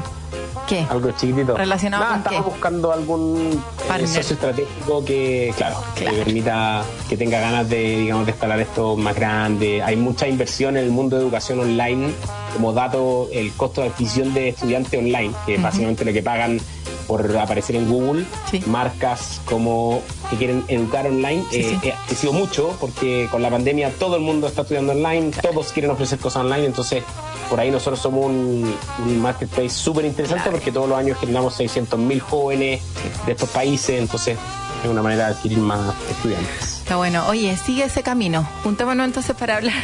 ¿Qué? 0.69 0.87
Algo 0.91 1.11
chiquitito. 1.13 1.57
¿Relacionado 1.57 2.05
Nada, 2.05 2.15
con 2.17 2.23
qué? 2.25 2.29
estamos 2.37 2.53
buscando 2.53 2.93
algún 2.93 3.63
eh, 3.99 4.07
socio 4.07 4.35
estratégico 4.35 5.05
que, 5.05 5.53
claro, 5.57 5.77
Claro. 5.95 6.17
que 6.17 6.23
permita, 6.25 6.85
que 7.09 7.17
tenga 7.17 7.41
ganas 7.41 7.69
de, 7.71 7.79
digamos, 8.01 8.27
de 8.27 8.33
escalar 8.33 8.61
esto 8.61 8.95
más 8.97 9.15
grande. 9.17 9.83
Hay 9.83 9.97
mucha 9.97 10.29
inversión 10.29 10.77
en 10.77 10.85
el 10.85 10.91
mundo 10.91 11.17
de 11.17 11.23
educación 11.23 11.61
online, 11.61 12.11
como 12.53 12.73
dato, 12.75 13.29
el 13.33 13.53
costo 13.53 13.81
de 13.81 13.89
adquisición 13.89 14.35
de 14.35 14.51
estudiante 14.51 14.99
online, 14.99 15.33
que 15.47 15.55
es 15.55 15.63
básicamente 15.63 16.05
lo 16.05 16.13
que 16.13 16.23
pagan 16.23 16.61
por 17.07 17.35
aparecer 17.39 17.75
en 17.77 17.89
Google, 17.91 18.27
Sí. 18.51 18.63
marcas 18.67 19.41
como 19.47 20.03
que 20.29 20.37
quieren 20.37 20.63
educar 20.69 21.07
online, 21.07 21.43
Sí, 21.51 21.61
eh, 21.61 21.79
sí. 21.81 21.89
eh, 21.89 21.93
ha 21.95 22.07
crecido 22.07 22.35
mucho 22.35 22.77
porque 22.79 23.27
con 23.31 23.41
la 23.41 23.49
pandemia 23.49 23.91
todo 23.99 24.17
el 24.17 24.21
mundo 24.23 24.47
está 24.47 24.61
estudiando 24.61 24.93
online, 24.93 25.31
todos 25.41 25.73
quieren 25.73 25.91
ofrecer 25.91 26.19
cosas 26.19 26.43
online, 26.45 26.67
entonces 26.67 27.03
por 27.49 27.61
ahí 27.61 27.71
nosotros 27.71 27.99
somos 28.01 28.27
un, 28.27 28.75
un 29.07 29.21
marketplace 29.23 29.71
súper 29.71 30.05
interesante 30.05 30.43
Claro. 30.45 30.57
porque 30.59 30.73
todos 30.73 30.89
los 30.89 30.99
años 30.99 31.19
generamos 31.19 31.59
600.000 31.59 32.21
jóvenes 32.21 32.83
de 33.27 33.33
estos 33.33 33.49
países, 33.51 33.99
entonces 34.01 34.37
es 34.85 34.91
una 34.91 35.03
manera 35.03 35.27
de 35.29 35.35
adquirir 35.35 35.59
más 35.59 35.81
estudiantes. 36.11 36.78
Está 36.89 36.97
bueno. 36.97 37.27
Oye, 37.27 37.55
sigue 37.59 37.85
ese 37.85 38.03
camino. 38.03 38.49
Juntémonos 38.63 39.05
entonces 39.05 39.37
para 39.37 39.59
hablar. 39.59 39.75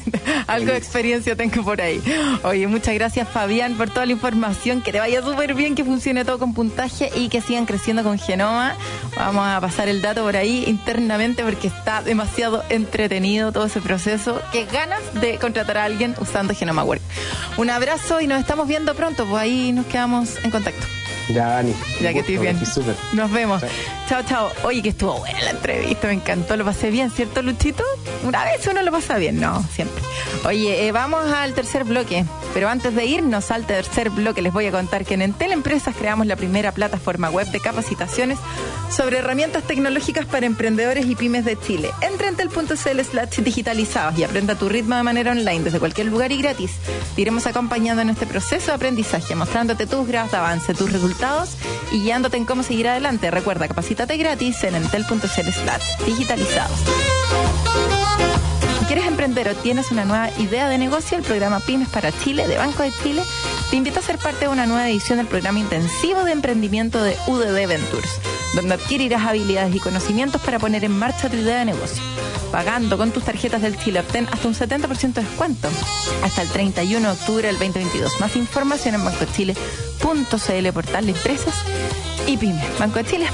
Algo 0.46 0.72
de 0.72 0.78
experiencia 0.78 1.36
tengo 1.36 1.62
por 1.62 1.78
ahí. 1.82 2.02
Oye, 2.42 2.66
muchas 2.68 2.94
gracias 2.94 3.28
Fabián 3.28 3.74
por 3.74 3.90
toda 3.90 4.06
la 4.06 4.12
información. 4.12 4.80
Que 4.80 4.90
te 4.90 4.98
vaya 4.98 5.20
súper 5.20 5.52
bien, 5.52 5.74
que 5.74 5.84
funcione 5.84 6.24
todo 6.24 6.38
con 6.38 6.54
puntaje 6.54 7.10
y 7.16 7.28
que 7.28 7.42
sigan 7.42 7.66
creciendo 7.66 8.02
con 8.02 8.18
Genoma. 8.18 8.76
Vamos 9.14 9.46
a 9.46 9.60
pasar 9.60 9.88
el 9.88 10.00
dato 10.00 10.22
por 10.22 10.38
ahí 10.38 10.64
internamente 10.66 11.44
porque 11.44 11.66
está 11.66 12.00
demasiado 12.00 12.64
entretenido 12.70 13.52
todo 13.52 13.66
ese 13.66 13.82
proceso. 13.82 14.40
Qué 14.50 14.64
ganas 14.64 15.02
de 15.20 15.36
contratar 15.36 15.76
a 15.76 15.84
alguien 15.84 16.14
usando 16.18 16.54
Genoma 16.54 16.82
Work. 16.82 17.02
Un 17.58 17.68
abrazo 17.68 18.22
y 18.22 18.26
nos 18.26 18.40
estamos 18.40 18.66
viendo 18.66 18.94
pronto. 18.94 19.26
Pues 19.26 19.42
ahí 19.42 19.72
nos 19.72 19.84
quedamos 19.84 20.42
en 20.42 20.50
contacto. 20.50 20.86
Ya, 21.28 21.46
Dani. 21.48 21.74
Ya 22.00 22.12
que 22.12 22.20
estoy 22.20 22.38
bien. 22.38 22.66
súper. 22.66 22.94
Nos 23.12 23.30
vemos. 23.30 23.62
Chao, 24.08 24.22
chao. 24.28 24.50
Oye, 24.64 24.82
que 24.82 24.90
estuvo 24.90 25.18
buena 25.18 25.40
la 25.42 25.50
entrevista, 25.50 26.08
me 26.08 26.14
encantó, 26.14 26.56
lo 26.56 26.64
pasé 26.64 26.90
bien, 26.90 27.10
¿cierto, 27.10 27.42
Luchito? 27.42 27.82
Una 28.24 28.44
vez 28.44 28.66
uno 28.66 28.82
lo 28.82 28.92
pasa 28.92 29.16
bien, 29.16 29.40
no, 29.40 29.62
siempre. 29.72 30.02
Oye, 30.44 30.86
eh, 30.86 30.92
vamos 30.92 31.30
al 31.32 31.54
tercer 31.54 31.84
bloque, 31.84 32.24
pero 32.52 32.68
antes 32.68 32.94
de 32.94 33.06
irnos 33.06 33.50
al 33.50 33.66
tercer 33.66 34.10
bloque 34.10 34.42
les 34.42 34.52
voy 34.52 34.66
a 34.66 34.70
contar 34.70 35.04
que 35.04 35.14
en 35.14 35.22
Entel 35.22 35.52
Empresas 35.52 35.94
creamos 35.98 36.26
la 36.26 36.36
primera 36.36 36.72
plataforma 36.72 37.30
web 37.30 37.46
de 37.50 37.60
capacitaciones 37.60 38.38
sobre 38.90 39.18
herramientas 39.18 39.64
tecnológicas 39.64 40.26
para 40.26 40.46
emprendedores 40.46 41.06
y 41.06 41.16
pymes 41.16 41.44
de 41.44 41.58
Chile. 41.58 41.90
Entra 42.02 42.28
en 42.28 42.34
entel.cl 42.38 43.00
slash 43.00 43.40
digitalizados 43.40 44.18
y 44.18 44.24
aprenda 44.24 44.54
tu 44.54 44.68
ritmo 44.68 44.96
de 44.96 45.02
manera 45.02 45.32
online 45.32 45.64
desde 45.64 45.78
cualquier 45.78 46.08
lugar 46.08 46.32
y 46.32 46.42
gratis. 46.42 46.72
Te 47.14 47.22
iremos 47.22 47.46
acompañando 47.46 48.02
en 48.02 48.10
este 48.10 48.26
proceso 48.26 48.66
de 48.66 48.72
aprendizaje, 48.74 49.34
mostrándote 49.34 49.86
tus 49.86 50.06
grados 50.06 50.30
de 50.32 50.36
avance, 50.36 50.74
tus 50.74 50.92
resultados 50.92 51.13
y 51.92 52.00
guiándote 52.02 52.36
en 52.36 52.44
cómo 52.44 52.62
seguir 52.62 52.88
adelante. 52.88 53.30
Recuerda, 53.30 53.68
capacítate 53.68 54.16
gratis 54.16 54.62
en 54.64 54.74
entel.cl 54.74 56.06
digitalizados. 56.06 56.78
Si 58.80 58.84
quieres 58.86 59.06
emprender 59.06 59.48
o 59.48 59.54
tienes 59.54 59.90
una 59.90 60.04
nueva 60.04 60.30
idea 60.38 60.68
de 60.68 60.76
negocio, 60.76 61.16
el 61.16 61.24
programa 61.24 61.60
Pymes 61.60 61.88
para 61.88 62.12
Chile 62.12 62.46
de 62.46 62.58
Banco 62.58 62.82
de 62.82 62.92
Chile 63.02 63.22
te 63.70 63.76
invita 63.76 64.00
a 64.00 64.02
ser 64.02 64.18
parte 64.18 64.40
de 64.40 64.48
una 64.48 64.66
nueva 64.66 64.88
edición 64.88 65.18
del 65.18 65.26
programa 65.26 65.58
intensivo 65.58 66.24
de 66.24 66.32
emprendimiento 66.32 67.02
de 67.02 67.16
UDD 67.26 67.66
Ventures, 67.66 68.20
donde 68.54 68.74
adquirirás 68.74 69.22
habilidades 69.26 69.74
y 69.74 69.80
conocimientos 69.80 70.42
para 70.42 70.58
poner 70.58 70.84
en 70.84 70.92
marcha 70.92 71.30
tu 71.30 71.36
idea 71.36 71.60
de 71.60 71.64
negocio. 71.64 72.02
Pagando 72.52 72.98
con 72.98 73.10
tus 73.10 73.24
tarjetas 73.24 73.62
del 73.62 73.78
Chile 73.78 74.00
obtén 74.00 74.28
hasta 74.30 74.46
un 74.46 74.54
70% 74.54 75.14
de 75.14 75.22
descuento 75.22 75.68
hasta 76.22 76.42
el 76.42 76.48
31 76.48 77.00
de 77.00 77.12
octubre 77.12 77.46
del 77.48 77.58
2022. 77.58 78.20
Más 78.20 78.36
información 78.36 78.94
en 78.94 79.04
bancochile.cl, 80.04 80.72
portal 80.72 81.06
de 81.06 81.12
empresas 81.12 81.54
y 82.26 82.36
pymes. 82.36 82.78
Banco 82.78 82.98
de 82.98 83.04
Chile, 83.04 83.26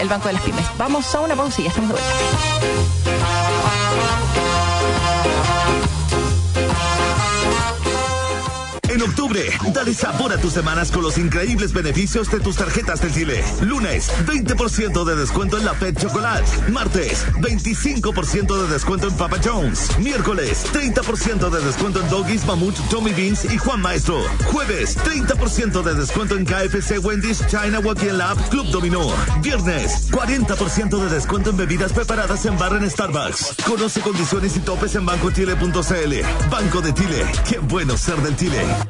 el 0.00 0.08
banco 0.08 0.28
de 0.28 0.34
las 0.34 0.42
pymes. 0.42 0.66
Vamos 0.76 1.14
a 1.14 1.20
una 1.20 1.36
pausa 1.36 1.60
y 1.60 1.64
ya 1.64 1.70
estamos 1.70 1.90
de 1.90 1.94
vuelta. 1.94 2.10
En 9.00 9.08
octubre, 9.08 9.40
dale 9.72 9.94
sabor 9.94 10.30
a 10.30 10.36
tus 10.36 10.52
semanas 10.52 10.90
con 10.90 11.02
los 11.02 11.16
increíbles 11.16 11.72
beneficios 11.72 12.30
de 12.30 12.38
tus 12.38 12.56
tarjetas 12.56 13.00
del 13.00 13.14
Chile. 13.14 13.42
Lunes, 13.62 14.10
20% 14.26 15.04
de 15.04 15.16
descuento 15.16 15.56
en 15.56 15.64
la 15.64 15.72
Pet 15.72 15.98
Chocolate. 15.98 16.70
Martes, 16.70 17.26
25% 17.38 18.62
de 18.62 18.70
descuento 18.70 19.08
en 19.08 19.16
Papa 19.16 19.38
Jones. 19.42 19.98
Miércoles, 20.00 20.66
30% 20.74 21.48
de 21.48 21.64
descuento 21.64 22.02
en 22.02 22.10
Doggies, 22.10 22.44
Mamut, 22.44 22.76
Tommy 22.90 23.14
Beans 23.14 23.46
y 23.46 23.56
Juan 23.56 23.80
Maestro. 23.80 24.22
Jueves, 24.52 24.98
30% 24.98 25.82
de 25.82 25.94
descuento 25.94 26.36
en 26.36 26.44
KFC, 26.44 26.98
Wendy's, 27.02 27.42
China, 27.46 27.78
Walking 27.82 28.18
Lab, 28.18 28.36
Club 28.50 28.66
Dominó. 28.66 29.08
Viernes, 29.40 30.10
40% 30.10 30.98
de 30.98 31.08
descuento 31.08 31.48
en 31.48 31.56
bebidas 31.56 31.94
preparadas 31.94 32.44
en 32.44 32.58
bar 32.58 32.74
en 32.74 32.90
Starbucks. 32.90 33.54
Conoce 33.66 34.02
condiciones 34.02 34.58
y 34.58 34.60
topes 34.60 34.94
en 34.94 35.06
bancochile.cl. 35.06 36.50
Banco 36.50 36.80
de 36.82 36.92
Chile. 36.92 37.24
Qué 37.48 37.58
bueno 37.60 37.96
ser 37.96 38.16
del 38.16 38.36
Chile. 38.36 38.89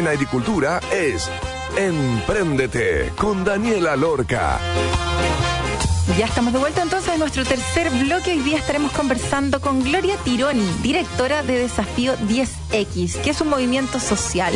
En 0.00 0.08
agricultura 0.08 0.80
es 0.90 1.30
Empréndete 1.76 3.12
con 3.18 3.44
Daniela 3.44 3.96
Lorca. 3.96 4.58
Ya 6.18 6.24
estamos 6.24 6.54
de 6.54 6.58
vuelta 6.58 6.80
entonces 6.80 7.12
en 7.12 7.20
nuestro 7.20 7.44
tercer 7.44 7.90
bloque. 7.90 8.30
Hoy 8.30 8.38
día 8.38 8.56
estaremos 8.56 8.92
conversando 8.92 9.60
con 9.60 9.82
Gloria 9.82 10.16
Tironi, 10.24 10.66
directora 10.82 11.42
de 11.42 11.58
Desafío 11.58 12.14
10X, 12.70 13.20
que 13.20 13.30
es 13.30 13.40
un 13.40 13.48
movimiento 13.48 14.00
social 14.00 14.52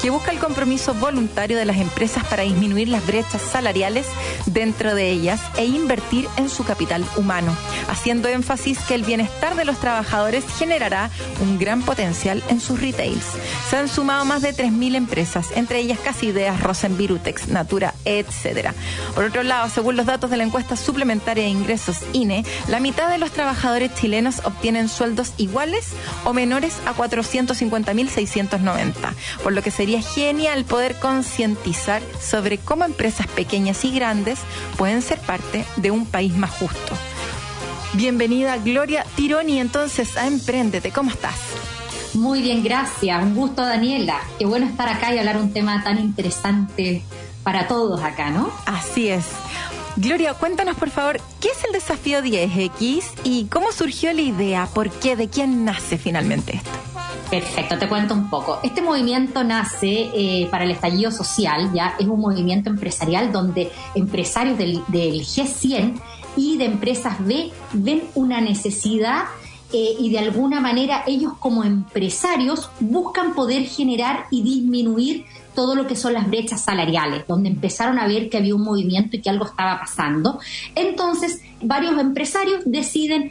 que 0.00 0.10
busca 0.10 0.30
el 0.30 0.38
compromiso 0.38 0.94
voluntario 0.94 1.56
de 1.56 1.64
las 1.64 1.78
empresas 1.78 2.24
para 2.24 2.42
disminuir 2.42 2.88
las 2.88 3.06
brechas 3.06 3.42
salariales 3.42 4.06
dentro 4.46 4.94
de 4.94 5.10
ellas 5.10 5.40
e 5.56 5.64
invertir 5.64 6.28
en 6.36 6.48
su 6.48 6.64
capital 6.64 7.04
humano, 7.16 7.54
haciendo 7.88 8.28
énfasis 8.28 8.78
que 8.80 8.94
el 8.94 9.02
bienestar 9.02 9.56
de 9.56 9.64
los 9.64 9.78
trabajadores 9.78 10.44
generará 10.58 11.10
un 11.40 11.58
gran 11.58 11.82
potencial 11.82 12.42
en 12.48 12.60
sus 12.60 12.80
retails. 12.80 13.24
Se 13.70 13.76
han 13.76 13.88
sumado 13.88 14.24
más 14.24 14.42
de 14.42 14.54
3.000 14.54 14.94
empresas, 14.94 15.48
entre 15.54 15.80
ellas 15.80 15.98
Casi 16.02 16.28
Ideas, 16.28 16.60
Rosen 16.60 16.96
Virutex, 16.96 17.48
Natura, 17.48 17.94
etcétera. 18.04 18.74
Por 19.14 19.24
otro 19.24 19.42
lado, 19.42 19.68
según 19.68 19.96
los 19.96 20.06
datos 20.06 20.30
de 20.30 20.36
la 20.36 20.44
encuesta 20.44 20.76
suplementaria 20.76 21.44
de 21.44 21.50
ingresos 21.50 21.98
INE, 22.12 22.44
la 22.68 22.80
mitad 22.80 23.10
de 23.10 23.18
los 23.18 23.30
trabajadores 23.30 23.94
chilenos 23.94 24.40
obtienen 24.44 24.88
sueldos 24.88 25.32
iguales 25.36 25.86
o 26.24 26.32
menores 26.32 26.74
a 26.86 26.92
450.690, 27.58 28.92
por 29.42 29.52
lo 29.52 29.62
que 29.62 29.70
sería 29.70 30.02
genial 30.02 30.64
poder 30.64 30.96
concientizar 30.96 32.02
sobre 32.20 32.58
cómo 32.58 32.84
empresas 32.84 33.26
pequeñas 33.26 33.84
y 33.84 33.92
grandes 33.92 34.38
pueden 34.76 35.02
ser 35.02 35.18
parte 35.18 35.64
de 35.76 35.90
un 35.90 36.06
país 36.06 36.34
más 36.36 36.50
justo. 36.50 36.94
Bienvenida 37.94 38.58
Gloria 38.58 39.04
Tironi 39.16 39.60
entonces 39.60 40.16
a 40.16 40.26
Emprendete, 40.26 40.90
¿cómo 40.90 41.10
estás? 41.10 41.36
Muy 42.14 42.42
bien, 42.42 42.62
gracias. 42.62 43.22
Un 43.22 43.34
gusto, 43.34 43.62
Daniela. 43.64 44.20
Qué 44.38 44.46
bueno 44.46 44.66
estar 44.66 44.88
acá 44.88 45.14
y 45.14 45.18
hablar 45.18 45.36
un 45.36 45.52
tema 45.52 45.82
tan 45.84 45.98
interesante 45.98 47.02
para 47.42 47.68
todos 47.68 48.02
acá, 48.02 48.30
¿no? 48.30 48.50
Así 48.66 49.08
es. 49.08 49.24
Gloria, 49.96 50.34
cuéntanos 50.34 50.76
por 50.76 50.90
favor, 50.90 51.20
¿qué 51.40 51.48
es 51.48 51.64
el 51.64 51.72
desafío 51.72 52.20
10X 52.20 53.02
y 53.24 53.46
cómo 53.46 53.72
surgió 53.72 54.12
la 54.12 54.20
idea? 54.20 54.66
¿Por 54.66 54.90
qué? 54.90 55.16
¿De 55.16 55.28
quién 55.28 55.64
nace 55.64 55.98
finalmente 55.98 56.56
esto? 56.56 56.70
Perfecto, 57.30 57.78
te 57.78 57.88
cuento 57.88 58.14
un 58.14 58.30
poco. 58.30 58.58
Este 58.62 58.80
movimiento 58.80 59.44
nace 59.44 60.10
eh, 60.14 60.48
para 60.50 60.64
el 60.64 60.70
estallido 60.70 61.10
social, 61.10 61.70
ya 61.74 61.94
es 61.98 62.06
un 62.06 62.20
movimiento 62.20 62.70
empresarial 62.70 63.32
donde 63.32 63.70
empresarios 63.94 64.56
del, 64.56 64.82
del 64.88 65.20
G100 65.20 66.00
y 66.36 66.56
de 66.56 66.64
empresas 66.64 67.16
B 67.24 67.50
ven 67.72 68.04
una 68.14 68.40
necesidad 68.40 69.24
eh, 69.70 69.96
y 69.98 70.08
de 70.10 70.18
alguna 70.18 70.60
manera 70.60 71.04
ellos 71.06 71.34
como 71.38 71.62
empresarios 71.62 72.70
buscan 72.80 73.34
poder 73.34 73.66
generar 73.66 74.24
y 74.30 74.42
disminuir 74.42 75.26
todo 75.54 75.74
lo 75.74 75.86
que 75.86 75.96
son 75.96 76.14
las 76.14 76.26
brechas 76.26 76.62
salariales, 76.62 77.26
donde 77.26 77.50
empezaron 77.50 77.98
a 77.98 78.06
ver 78.06 78.30
que 78.30 78.38
había 78.38 78.54
un 78.54 78.62
movimiento 78.62 79.16
y 79.16 79.20
que 79.20 79.28
algo 79.28 79.44
estaba 79.44 79.78
pasando. 79.80 80.38
Entonces, 80.74 81.42
varios 81.60 81.98
empresarios 81.98 82.62
deciden 82.64 83.30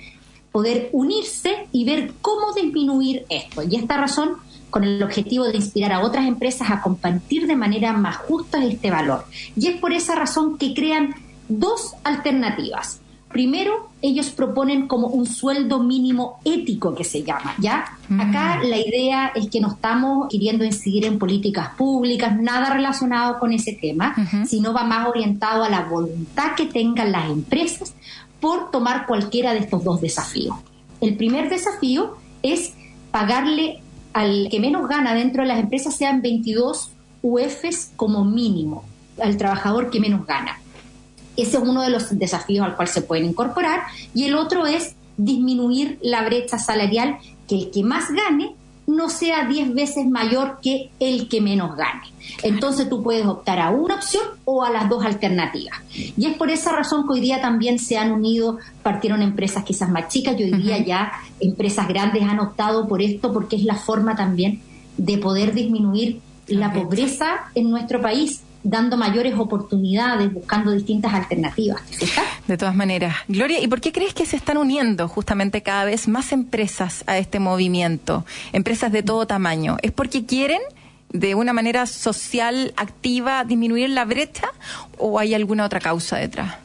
poder 0.58 0.90
unirse 0.92 1.68
y 1.72 1.86
ver 1.86 2.14
cómo 2.20 2.52
disminuir 2.52 3.28
esto. 3.30 3.62
Y 3.62 3.76
esta 3.76 3.96
razón 3.96 4.38
con 4.72 4.84
el 4.84 5.04
objetivo 5.04 5.46
de 5.46 5.56
inspirar 5.56 5.94
a 5.94 6.00
otras 6.00 6.26
empresas 6.26 6.72
a 6.72 6.82
compartir 6.82 7.46
de 7.46 7.56
manera 7.56 7.94
más 7.94 8.18
justa 8.18 8.66
este 8.66 8.90
valor. 8.90 9.26
Y 9.56 9.68
es 9.68 9.80
por 9.80 9.94
esa 9.94 10.16
razón 10.16 10.58
que 10.58 10.74
crean 10.74 11.14
dos 11.48 11.94
alternativas. 12.04 13.02
Primero, 13.32 13.92
ellos 14.02 14.32
proponen 14.32 14.88
como 14.88 15.10
un 15.10 15.28
sueldo 15.28 15.78
mínimo 15.84 16.40
ético 16.44 16.96
que 16.96 17.04
se 17.04 17.22
llama, 17.22 17.54
¿ya? 17.60 17.86
Mm. 18.10 18.20
Acá 18.20 18.60
la 18.64 18.80
idea 18.80 19.32
es 19.36 19.52
que 19.52 19.62
no 19.62 19.68
estamos 19.68 20.28
queriendo 20.28 20.66
incidir 20.66 21.06
en 21.06 21.20
políticas 21.20 21.70
públicas, 21.78 22.36
nada 22.36 22.74
relacionado 22.74 23.38
con 23.38 23.54
ese 23.54 23.78
tema, 23.80 24.16
sino 24.48 24.74
va 24.74 24.86
más 24.86 25.08
orientado 25.08 25.64
a 25.64 25.70
la 25.70 25.84
voluntad 25.84 26.56
que 26.56 26.66
tengan 26.66 27.12
las 27.12 27.30
empresas 27.30 27.94
por 28.40 28.72
tomar 28.72 29.06
cualquiera 29.06 29.54
de 29.54 29.60
estos 29.60 29.84
dos 29.84 30.02
desafíos. 30.02 30.56
El 31.02 31.16
primer 31.18 31.50
desafío 31.50 32.18
es 32.44 32.74
pagarle 33.12 33.82
al 34.14 34.48
que 34.50 34.60
menos 34.60 34.88
gana 34.88 35.14
dentro 35.14 35.44
de 35.44 35.50
las 35.50 35.60
empresas 35.60 35.96
sean 35.96 36.22
22 36.22 36.90
UFs 37.22 37.92
como 37.96 38.26
mínimo, 38.26 38.84
al 39.22 39.38
trabajador 39.38 39.90
que 39.90 40.00
menos 40.00 40.26
gana. 40.26 40.60
Ese 41.36 41.58
es 41.58 41.64
uno 41.64 41.84
de 41.84 41.90
los 41.90 42.18
desafíos 42.18 42.66
al 42.66 42.76
cual 42.76 42.88
se 42.88 43.04
pueden 43.04 43.26
incorporar. 43.26 43.82
Y 44.14 44.26
el 44.26 44.36
otro 44.36 44.66
es 44.66 44.96
disminuir 45.18 46.00
la 46.02 46.24
brecha 46.24 46.58
salarial, 46.58 47.18
que 47.48 47.56
el 47.56 47.72
que 47.72 47.84
más 47.84 48.06
gane 48.10 48.56
no 48.88 49.10
sea 49.10 49.46
10 49.46 49.76
veces 49.76 50.08
mayor 50.08 50.60
que 50.62 50.90
el 51.00 51.28
que 51.28 51.42
menos 51.42 51.76
gane. 51.76 52.08
Entonces 52.42 52.90
tú 52.90 53.04
puedes 53.04 53.26
optar 53.26 53.60
a 53.60 53.70
una 53.70 53.96
opción 53.96 54.24
o 54.46 54.64
a 54.64 54.70
las 54.70 54.90
dos 54.90 55.06
alternativas. 55.06 55.78
Y 55.94 56.26
es 56.26 56.38
por 56.38 56.50
esa 56.50 56.72
razón 56.72 57.06
que 57.06 57.14
hoy 57.14 57.20
día 57.20 57.42
también 57.42 57.80
se 57.80 57.98
han 57.98 58.12
unido, 58.12 58.58
partieron 58.84 59.22
empresas 59.22 59.66
quizás 59.66 59.90
más 59.90 60.08
chicas. 60.08 60.40
Y 60.40 60.44
hoy 60.44 60.54
día 60.54 60.84
ya 60.84 61.12
empresas 61.42 61.88
grandes 61.88 62.24
han 62.24 62.40
optado 62.40 62.88
por 62.88 63.02
esto 63.02 63.34
porque 63.34 63.58
es 63.58 63.64
la 63.64 63.76
forma 63.76 64.16
también 64.16 64.62
de 64.98 65.18
poder 65.18 65.54
disminuir 65.54 66.22
la 66.48 66.72
pobreza 66.72 67.52
en 67.56 67.70
nuestro 67.70 68.02
país 68.02 68.42
dando 68.70 68.98
mayores 68.98 69.34
oportunidades, 69.38 70.34
buscando 70.34 70.72
distintas 70.72 71.14
alternativas. 71.14 71.82
De 72.48 72.58
todas 72.58 72.76
maneras. 72.76 73.16
Gloria, 73.30 73.62
¿y 73.62 73.68
por 73.68 73.80
qué 73.80 73.94
crees 73.94 74.14
que 74.14 74.26
se 74.26 74.36
están 74.36 74.58
uniendo 74.58 75.08
justamente 75.08 75.64
cada 75.64 75.86
vez 75.86 76.08
más 76.10 76.34
empresas 76.34 77.04
a 77.08 77.18
este 77.18 77.40
movimiento? 77.40 78.26
Empresas 78.52 78.92
de 78.92 79.04
todo 79.04 79.26
tamaño. 79.26 79.78
¿Es 79.82 79.94
porque 79.94 80.26
quieren 80.26 80.62
de 81.14 81.36
una 81.36 81.54
manera 81.54 81.86
social 81.86 82.74
activa 82.76 83.46
disminuir 83.46 83.90
la 83.90 84.04
brecha 84.04 84.50
o 84.98 85.18
hay 85.18 85.34
alguna 85.34 85.66
otra 85.66 85.80
causa 85.80 86.18
detrás? 86.18 86.56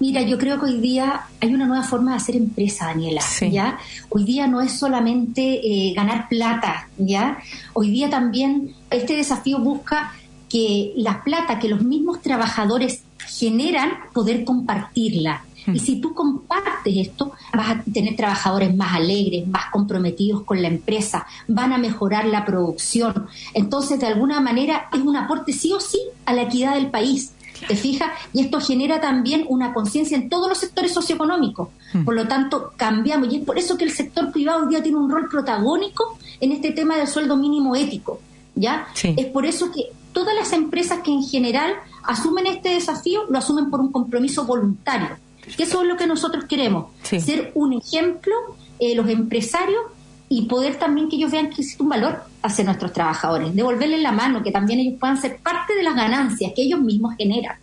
Mira, 0.00 0.22
yo 0.22 0.38
creo 0.38 0.58
que 0.58 0.66
hoy 0.66 0.80
día 0.80 1.22
hay 1.40 1.52
una 1.52 1.66
nueva 1.66 1.82
forma 1.82 2.12
de 2.12 2.18
hacer 2.18 2.36
empresa, 2.36 2.86
Daniela. 2.86 3.20
¿ya? 3.50 3.78
Hoy 4.08 4.24
día 4.24 4.46
no 4.46 4.62
es 4.62 4.72
solamente 4.72 5.42
eh, 5.42 5.92
ganar 5.94 6.28
plata, 6.28 6.88
¿ya? 6.96 7.38
Hoy 7.74 7.90
día 7.90 8.08
también 8.08 8.74
este 8.90 9.16
desafío 9.16 9.58
busca 9.58 10.14
que 10.48 10.92
la 10.96 11.22
plata 11.22 11.58
que 11.58 11.68
los 11.68 11.82
mismos 11.82 12.22
trabajadores 12.22 13.02
generan, 13.26 13.90
poder 14.12 14.44
compartirla. 14.44 15.44
Hmm. 15.66 15.76
Y 15.76 15.80
si 15.80 16.00
tú 16.00 16.14
compartes 16.14 16.96
esto, 16.96 17.32
vas 17.52 17.70
a 17.70 17.82
tener 17.82 18.16
trabajadores 18.16 18.74
más 18.74 18.94
alegres, 18.94 19.46
más 19.46 19.66
comprometidos 19.70 20.42
con 20.42 20.62
la 20.62 20.68
empresa, 20.68 21.26
van 21.46 21.72
a 21.72 21.78
mejorar 21.78 22.26
la 22.26 22.44
producción. 22.44 23.26
Entonces, 23.54 24.00
de 24.00 24.06
alguna 24.06 24.40
manera, 24.40 24.88
es 24.92 25.00
un 25.00 25.16
aporte 25.16 25.52
sí 25.52 25.72
o 25.72 25.80
sí 25.80 26.00
a 26.24 26.32
la 26.32 26.42
equidad 26.42 26.74
del 26.74 26.90
país. 26.90 27.32
¿Te 27.66 27.74
fijas? 27.74 28.10
Y 28.32 28.40
esto 28.42 28.60
genera 28.60 29.00
también 29.00 29.44
una 29.48 29.74
conciencia 29.74 30.16
en 30.16 30.28
todos 30.28 30.48
los 30.48 30.58
sectores 30.58 30.94
socioeconómicos. 30.94 31.68
Hmm. 31.92 32.04
Por 32.04 32.14
lo 32.14 32.28
tanto, 32.28 32.72
cambiamos. 32.76 33.32
Y 33.32 33.38
es 33.38 33.44
por 33.44 33.58
eso 33.58 33.76
que 33.76 33.84
el 33.84 33.90
sector 33.90 34.32
privado 34.32 34.62
hoy 34.62 34.68
día 34.68 34.82
tiene 34.82 34.98
un 34.98 35.10
rol 35.10 35.28
protagónico 35.28 36.18
en 36.40 36.52
este 36.52 36.70
tema 36.70 36.96
del 36.96 37.08
sueldo 37.08 37.36
mínimo 37.36 37.74
ético. 37.74 38.20
¿Ya? 38.54 38.88
Es 39.16 39.26
por 39.26 39.46
eso 39.46 39.70
que 39.70 39.84
todas 40.18 40.34
las 40.34 40.52
empresas 40.52 40.98
que 41.04 41.12
en 41.12 41.22
general 41.22 41.74
asumen 42.02 42.48
este 42.48 42.70
desafío 42.70 43.20
lo 43.30 43.38
asumen 43.38 43.70
por 43.70 43.80
un 43.80 43.92
compromiso 43.92 44.44
voluntario. 44.44 45.10
Que 45.56 45.62
eso 45.62 45.80
es 45.80 45.86
lo 45.86 45.96
que 45.96 46.08
nosotros 46.08 46.46
queremos, 46.46 46.86
ser 47.04 47.52
un 47.54 47.72
ejemplo, 47.72 48.34
eh, 48.80 48.96
los 48.96 49.08
empresarios, 49.08 49.80
y 50.28 50.46
poder 50.46 50.74
también 50.74 51.08
que 51.08 51.14
ellos 51.14 51.30
vean 51.30 51.50
que 51.50 51.60
existe 51.62 51.84
un 51.84 51.88
valor 51.88 52.24
hacia 52.42 52.64
nuestros 52.64 52.92
trabajadores, 52.92 53.54
devolverles 53.54 54.00
la 54.00 54.10
mano, 54.10 54.42
que 54.42 54.50
también 54.50 54.80
ellos 54.80 54.94
puedan 54.98 55.20
ser 55.20 55.38
parte 55.38 55.76
de 55.76 55.84
las 55.84 55.94
ganancias 55.94 56.52
que 56.54 56.62
ellos 56.62 56.80
mismos 56.80 57.14
generan. 57.16 57.56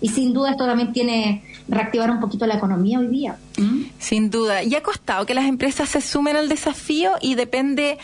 Y 0.00 0.08
sin 0.08 0.32
duda 0.32 0.52
esto 0.52 0.64
también 0.64 0.94
tiene 0.94 1.44
reactivar 1.68 2.10
un 2.10 2.20
poquito 2.20 2.46
la 2.46 2.54
economía 2.54 3.00
hoy 3.00 3.08
día. 3.08 3.36
¿Mm? 3.58 3.82
Sin 3.98 4.30
duda. 4.30 4.62
Y 4.62 4.74
ha 4.74 4.82
costado 4.82 5.26
que 5.26 5.34
las 5.34 5.44
empresas 5.44 5.90
se 5.90 6.00
sumen 6.00 6.36
al 6.36 6.48
desafío 6.48 7.12
y 7.20 7.34
depende 7.34 7.98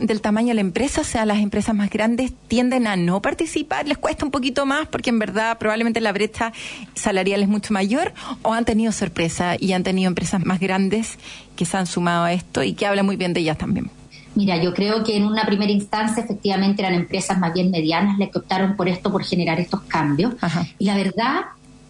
del 0.00 0.20
tamaño 0.20 0.48
de 0.48 0.54
la 0.54 0.60
empresa, 0.60 1.00
o 1.00 1.04
sea, 1.04 1.24
las 1.26 1.38
empresas 1.38 1.74
más 1.74 1.90
grandes 1.90 2.32
tienden 2.48 2.86
a 2.86 2.96
no 2.96 3.20
participar, 3.22 3.86
les 3.86 3.98
cuesta 3.98 4.24
un 4.24 4.30
poquito 4.30 4.66
más 4.66 4.86
porque 4.88 5.10
en 5.10 5.18
verdad 5.18 5.58
probablemente 5.58 6.00
la 6.00 6.12
brecha 6.12 6.52
salarial 6.94 7.42
es 7.42 7.48
mucho 7.48 7.72
mayor 7.72 8.12
o 8.42 8.52
han 8.52 8.64
tenido 8.64 8.92
sorpresa 8.92 9.56
y 9.58 9.72
han 9.72 9.82
tenido 9.82 10.08
empresas 10.08 10.44
más 10.44 10.60
grandes 10.60 11.18
que 11.56 11.64
se 11.64 11.76
han 11.76 11.86
sumado 11.86 12.24
a 12.24 12.32
esto 12.32 12.62
y 12.62 12.74
que 12.74 12.86
hablan 12.86 13.06
muy 13.06 13.16
bien 13.16 13.32
de 13.32 13.40
ellas 13.40 13.58
también. 13.58 13.90
Mira, 14.34 14.62
yo 14.62 14.74
creo 14.74 15.02
que 15.02 15.16
en 15.16 15.24
una 15.24 15.46
primera 15.46 15.72
instancia 15.72 16.22
efectivamente 16.22 16.82
eran 16.82 16.94
empresas 16.94 17.38
más 17.38 17.54
bien 17.54 17.70
medianas 17.70 18.18
las 18.18 18.28
que 18.28 18.38
optaron 18.38 18.76
por 18.76 18.86
esto, 18.86 19.10
por 19.10 19.24
generar 19.24 19.58
estos 19.58 19.80
cambios. 19.82 20.34
Y 20.78 20.84
la 20.84 20.94
verdad 20.94 21.40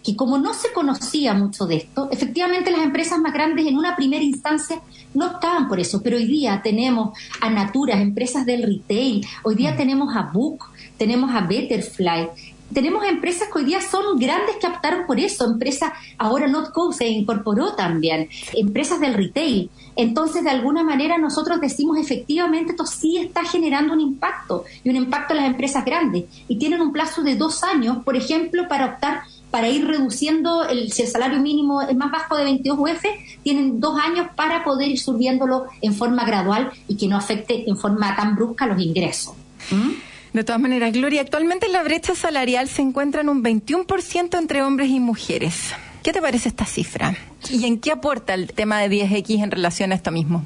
que 0.07 0.15
como 0.15 0.37
no 0.37 0.53
se 0.53 0.71
conocía 0.71 1.33
mucho 1.33 1.65
de 1.65 1.75
esto, 1.75 2.07
efectivamente 2.09 2.71
las 2.71 2.79
empresas 2.79 3.19
más 3.19 3.33
grandes 3.33 3.67
en 3.67 3.77
una 3.77 3.93
primera 3.97 4.23
instancia 4.23 4.81
no 5.13 5.33
estaban 5.33 5.67
por 5.67 5.81
eso, 5.81 6.01
pero 6.01 6.15
hoy 6.15 6.25
día 6.25 6.61
tenemos 6.63 7.17
a 7.41 7.49
Natura, 7.49 7.99
empresas 7.99 8.45
del 8.45 8.63
retail, 8.63 9.25
hoy 9.43 9.55
día 9.55 9.73
mm. 9.73 9.77
tenemos 9.77 10.15
a 10.15 10.31
Book, 10.31 10.63
tenemos 10.97 11.29
a 11.35 11.41
Betterfly, 11.41 12.29
tenemos 12.73 13.03
empresas 13.05 13.49
que 13.51 13.59
hoy 13.59 13.65
día 13.65 13.81
son 13.81 14.17
grandes 14.17 14.55
que 14.61 14.67
optaron 14.67 15.05
por 15.05 15.19
eso, 15.19 15.45
empresas, 15.45 15.91
ahora 16.17 16.47
Notco 16.47 16.93
se 16.93 17.07
incorporó 17.07 17.73
también, 17.73 18.29
empresas 18.53 19.01
del 19.01 19.13
retail. 19.13 19.69
Entonces, 19.95 20.43
de 20.43 20.51
alguna 20.51 20.83
manera, 20.83 21.17
nosotros 21.17 21.59
decimos 21.59 21.97
efectivamente 21.97 22.71
esto 22.71 22.85
sí 22.85 23.17
está 23.17 23.43
generando 23.43 23.93
un 23.93 23.99
impacto 23.99 24.63
y 24.83 24.89
un 24.89 24.95
impacto 24.95 25.33
en 25.33 25.41
las 25.41 25.47
empresas 25.47 25.83
grandes. 25.83 26.25
Y 26.47 26.57
tienen 26.57 26.81
un 26.81 26.91
plazo 26.91 27.23
de 27.23 27.35
dos 27.35 27.63
años, 27.63 28.03
por 28.03 28.15
ejemplo, 28.15 28.67
para 28.67 28.85
optar 28.85 29.21
para 29.51 29.69
ir 29.69 29.87
reduciendo, 29.87 30.67
el, 30.67 30.91
si 30.91 31.03
el 31.03 31.07
salario 31.07 31.39
mínimo 31.39 31.81
es 31.81 31.95
más 31.95 32.11
bajo 32.11 32.35
de 32.35 32.43
22 32.43 32.77
UF, 32.79 33.03
tienen 33.43 33.79
dos 33.79 33.99
años 33.99 34.27
para 34.35 34.63
poder 34.63 34.89
ir 34.89 34.99
subiéndolo 34.99 35.65
en 35.81 35.93
forma 35.93 36.25
gradual 36.25 36.71
y 36.87 36.97
que 36.97 37.07
no 37.07 37.17
afecte 37.17 37.69
en 37.69 37.77
forma 37.77 38.15
tan 38.15 38.35
brusca 38.35 38.65
los 38.65 38.81
ingresos. 38.81 39.33
¿Mm? 39.71 39.91
De 40.33 40.43
todas 40.43 40.61
maneras, 40.61 40.91
Gloria, 40.91 41.21
actualmente 41.21 41.67
la 41.69 41.83
brecha 41.83 42.13
salarial 42.13 42.67
se 42.67 42.81
encuentra 42.81 43.21
en 43.21 43.29
un 43.29 43.43
21% 43.43 44.37
entre 44.37 44.61
hombres 44.61 44.89
y 44.89 44.99
mujeres. 44.99 45.73
¿Qué 46.03 46.13
te 46.13 46.21
parece 46.21 46.49
esta 46.49 46.65
cifra? 46.65 47.15
¿Y 47.49 47.65
en 47.65 47.79
qué 47.79 47.91
aporta 47.91 48.33
el 48.33 48.53
tema 48.53 48.79
de 48.79 48.89
10X 48.89 49.43
en 49.43 49.51
relación 49.51 49.91
a 49.91 49.95
esto 49.95 50.11
mismo? 50.11 50.45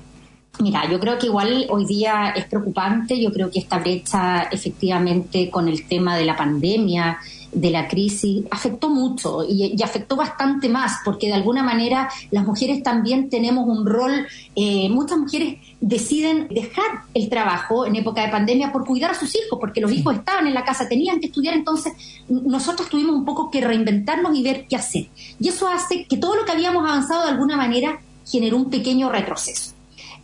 Mira, 0.59 0.89
yo 0.89 0.99
creo 0.99 1.17
que 1.17 1.27
igual 1.27 1.65
hoy 1.69 1.85
día 1.85 2.33
es 2.35 2.45
preocupante, 2.45 3.19
yo 3.19 3.31
creo 3.31 3.49
que 3.49 3.59
esta 3.59 3.79
brecha 3.79 4.43
efectivamente 4.43 5.49
con 5.49 5.67
el 5.67 5.87
tema 5.87 6.15
de 6.17 6.25
la 6.25 6.35
pandemia, 6.35 7.19
de 7.51 7.69
la 7.69 7.87
crisis 7.87 8.43
afectó 8.49 8.89
mucho 8.89 9.43
y, 9.47 9.81
afectó 9.81 10.15
bastante 10.15 10.69
más 10.69 10.99
porque 11.03 11.27
de 11.27 11.33
alguna 11.33 11.63
manera 11.63 12.09
las 12.29 12.45
mujeres 12.45 12.83
también 12.83 13.29
tenemos 13.29 13.67
un 13.67 13.85
rol, 13.85 14.27
eh, 14.55 14.89
muchas 14.89 15.17
mujeres 15.17 15.59
deciden 15.79 16.47
dejar 16.49 17.03
el 17.13 17.29
trabajo 17.29 17.85
en 17.85 17.95
época 17.95 18.21
de 18.21 18.29
pandemia 18.29 18.71
por 18.71 18.85
cuidar 18.85 19.11
a 19.11 19.15
sus 19.15 19.35
hijos, 19.35 19.59
porque 19.59 19.81
los 19.81 19.91
hijos 19.91 20.15
estaban 20.15 20.47
en 20.47 20.53
la 20.53 20.63
casa, 20.63 20.87
tenían 20.87 21.19
que 21.19 21.27
estudiar, 21.27 21.55
entonces 21.55 21.93
nosotros 22.29 22.87
tuvimos 22.89 23.15
un 23.15 23.25
poco 23.25 23.49
que 23.49 23.61
reinventarnos 23.61 24.35
y 24.37 24.43
ver 24.43 24.67
qué 24.67 24.75
hacer. 24.75 25.07
Y 25.39 25.47
eso 25.49 25.67
hace 25.67 26.05
que 26.05 26.17
todo 26.17 26.35
lo 26.35 26.45
que 26.45 26.51
habíamos 26.51 26.87
avanzado 26.87 27.23
de 27.23 27.31
alguna 27.31 27.57
manera 27.57 27.99
generó 28.25 28.57
un 28.57 28.69
pequeño 28.69 29.09
retroceso. 29.09 29.73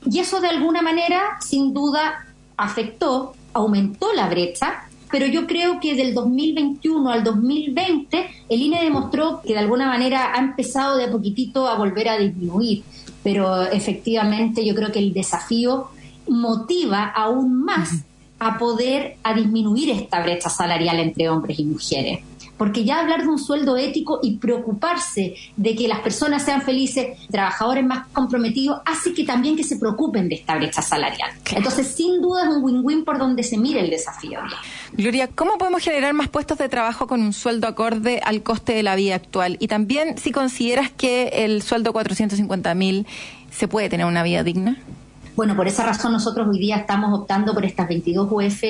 Y 0.05 0.19
eso 0.19 0.39
de 0.39 0.47
alguna 0.47 0.81
manera, 0.81 1.37
sin 1.41 1.73
duda, 1.73 2.25
afectó, 2.55 3.33
aumentó 3.53 4.13
la 4.13 4.29
brecha 4.29 4.86
pero 5.11 5.25
yo 5.27 5.47
creo 5.47 5.79
que 5.79 5.95
del 5.95 6.13
2021 6.13 7.09
al 7.09 7.23
2020 7.23 8.27
el 8.49 8.61
INE 8.61 8.83
demostró 8.83 9.41
que 9.41 9.53
de 9.53 9.59
alguna 9.59 9.87
manera 9.87 10.33
ha 10.33 10.39
empezado 10.39 10.97
de 10.97 11.05
a 11.05 11.11
poquitito 11.11 11.67
a 11.67 11.77
volver 11.77 12.09
a 12.09 12.17
disminuir, 12.17 12.83
pero 13.23 13.63
efectivamente 13.63 14.65
yo 14.65 14.75
creo 14.75 14.91
que 14.91 14.99
el 14.99 15.13
desafío 15.13 15.87
motiva 16.27 17.05
aún 17.05 17.63
más 17.63 18.03
a 18.39 18.57
poder 18.57 19.17
a 19.23 19.33
disminuir 19.33 19.89
esta 19.89 20.21
brecha 20.21 20.49
salarial 20.49 20.99
entre 20.99 21.29
hombres 21.29 21.57
y 21.59 21.65
mujeres. 21.65 22.19
Porque 22.57 22.83
ya 22.83 22.99
hablar 22.99 23.21
de 23.21 23.27
un 23.27 23.39
sueldo 23.39 23.77
ético 23.77 24.19
y 24.21 24.37
preocuparse 24.37 25.35
de 25.55 25.75
que 25.75 25.87
las 25.87 25.99
personas 25.99 26.43
sean 26.43 26.61
felices, 26.61 27.17
trabajadores 27.29 27.85
más 27.85 28.07
comprometidos, 28.07 28.81
hace 28.85 29.13
que 29.13 29.23
también 29.23 29.55
que 29.55 29.63
se 29.63 29.77
preocupen 29.77 30.29
de 30.29 30.35
esta 30.35 30.55
brecha 30.55 30.81
salarial. 30.81 31.31
Entonces, 31.55 31.87
sin 31.87 32.21
duda 32.21 32.43
es 32.43 32.49
un 32.49 32.63
win-win 32.63 33.03
por 33.03 33.17
donde 33.17 33.43
se 33.43 33.57
mire 33.57 33.79
el 33.81 33.89
desafío. 33.89 34.39
Gloria, 34.93 35.27
¿cómo 35.27 35.57
podemos 35.57 35.83
generar 35.83 36.13
más 36.13 36.29
puestos 36.29 36.57
de 36.57 36.69
trabajo 36.69 37.07
con 37.07 37.21
un 37.21 37.33
sueldo 37.33 37.67
acorde 37.67 38.21
al 38.23 38.43
coste 38.43 38.73
de 38.73 38.83
la 38.83 38.95
vida 38.95 39.15
actual? 39.15 39.57
Y 39.59 39.67
también 39.67 40.17
si 40.17 40.31
consideras 40.31 40.91
que 40.91 41.29
el 41.45 41.61
sueldo 41.61 41.93
450 41.93 42.73
mil 42.75 43.05
se 43.51 43.67
puede 43.67 43.89
tener 43.89 44.05
una 44.05 44.23
vida 44.23 44.43
digna. 44.43 44.77
Bueno, 45.37 45.55
por 45.55 45.67
esa 45.67 45.85
razón 45.85 46.13
nosotros 46.13 46.47
hoy 46.47 46.57
día 46.57 46.77
estamos 46.77 47.13
optando 47.13 47.53
por 47.53 47.63
estas 47.63 47.87
22 47.87 48.27
UF 48.27 48.63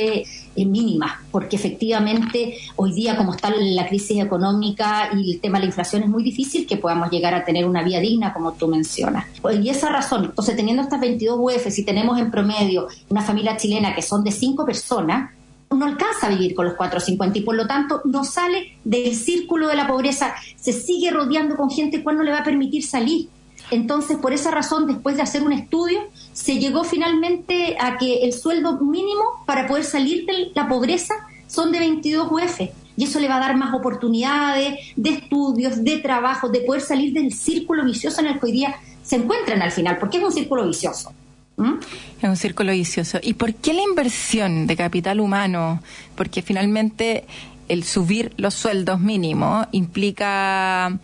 mínimas, 0.57 1.13
porque 1.31 1.55
efectivamente 1.55 2.57
hoy 2.75 2.91
día 2.91 3.15
como 3.15 3.33
está 3.33 3.49
la 3.57 3.87
crisis 3.87 4.21
económica 4.21 5.09
y 5.15 5.31
el 5.31 5.39
tema 5.39 5.59
de 5.59 5.61
la 5.61 5.67
inflación 5.67 6.03
es 6.03 6.09
muy 6.09 6.23
difícil 6.23 6.67
que 6.67 6.75
podamos 6.75 7.09
llegar 7.09 7.33
a 7.33 7.45
tener 7.45 7.65
una 7.65 7.83
vida 7.83 8.01
digna 8.01 8.33
como 8.33 8.51
tú 8.51 8.67
mencionas. 8.67 9.27
Y 9.63 9.69
esa 9.69 9.87
razón, 9.87 10.25
entonces 10.25 10.57
teniendo 10.57 10.83
estas 10.83 10.99
22 10.99 11.37
UF, 11.39 11.69
si 11.69 11.85
tenemos 11.85 12.19
en 12.19 12.29
promedio 12.29 12.89
una 13.07 13.21
familia 13.21 13.55
chilena 13.55 13.95
que 13.95 14.01
son 14.01 14.25
de 14.25 14.33
cinco 14.33 14.65
personas, 14.65 15.31
no 15.71 15.85
alcanza 15.85 16.27
a 16.27 16.29
vivir 16.31 16.53
con 16.53 16.65
los 16.65 16.73
450 16.73 17.39
y 17.39 17.41
por 17.43 17.55
lo 17.55 17.65
tanto 17.65 18.01
no 18.03 18.25
sale 18.25 18.77
del 18.83 19.15
círculo 19.15 19.69
de 19.69 19.77
la 19.77 19.87
pobreza, 19.87 20.33
se 20.57 20.73
sigue 20.73 21.11
rodeando 21.11 21.55
con 21.55 21.69
gente 21.69 22.03
cual 22.03 22.17
no 22.17 22.23
le 22.23 22.31
va 22.31 22.39
a 22.39 22.43
permitir 22.43 22.85
salir. 22.85 23.29
Entonces, 23.71 24.17
por 24.17 24.33
esa 24.33 24.51
razón, 24.51 24.87
después 24.87 25.17
de 25.17 25.23
hacer 25.23 25.43
un 25.43 25.51
estudio, 25.51 25.99
se 26.37 26.59
llegó 26.59 26.83
finalmente 26.83 27.75
a 27.79 27.97
que 27.97 28.19
el 28.23 28.31
sueldo 28.31 28.79
mínimo 28.79 29.23
para 29.47 29.65
poder 29.65 29.83
salir 29.83 30.23
de 30.27 30.51
la 30.53 30.67
pobreza 30.67 31.15
son 31.47 31.71
de 31.71 31.79
22 31.79 32.31
UF. 32.31 32.61
Y 32.95 33.05
eso 33.05 33.19
le 33.19 33.27
va 33.27 33.37
a 33.37 33.39
dar 33.39 33.57
más 33.57 33.73
oportunidades 33.73 34.75
de 34.95 35.09
estudios, 35.09 35.83
de 35.83 35.97
trabajo, 35.97 36.49
de 36.49 36.59
poder 36.59 36.83
salir 36.83 37.11
del 37.11 37.33
círculo 37.33 37.83
vicioso 37.83 38.21
en 38.21 38.27
el 38.27 38.39
que 38.39 38.45
hoy 38.45 38.51
día 38.51 38.75
se 39.01 39.15
encuentran 39.15 39.63
al 39.63 39.71
final, 39.71 39.97
porque 39.97 40.17
es 40.17 40.23
un 40.23 40.31
círculo 40.31 40.67
vicioso. 40.67 41.11
¿Mm? 41.55 41.79
Es 42.21 42.29
un 42.29 42.37
círculo 42.37 42.71
vicioso. 42.71 43.17
¿Y 43.23 43.33
por 43.33 43.55
qué 43.55 43.73
la 43.73 43.81
inversión 43.81 44.67
de 44.67 44.75
capital 44.75 45.19
humano? 45.19 45.81
Porque 46.15 46.43
finalmente 46.43 47.25
el 47.67 47.83
subir 47.83 48.33
los 48.37 48.53
sueldos 48.53 48.99
mínimos 48.99 49.65
implica 49.71 50.99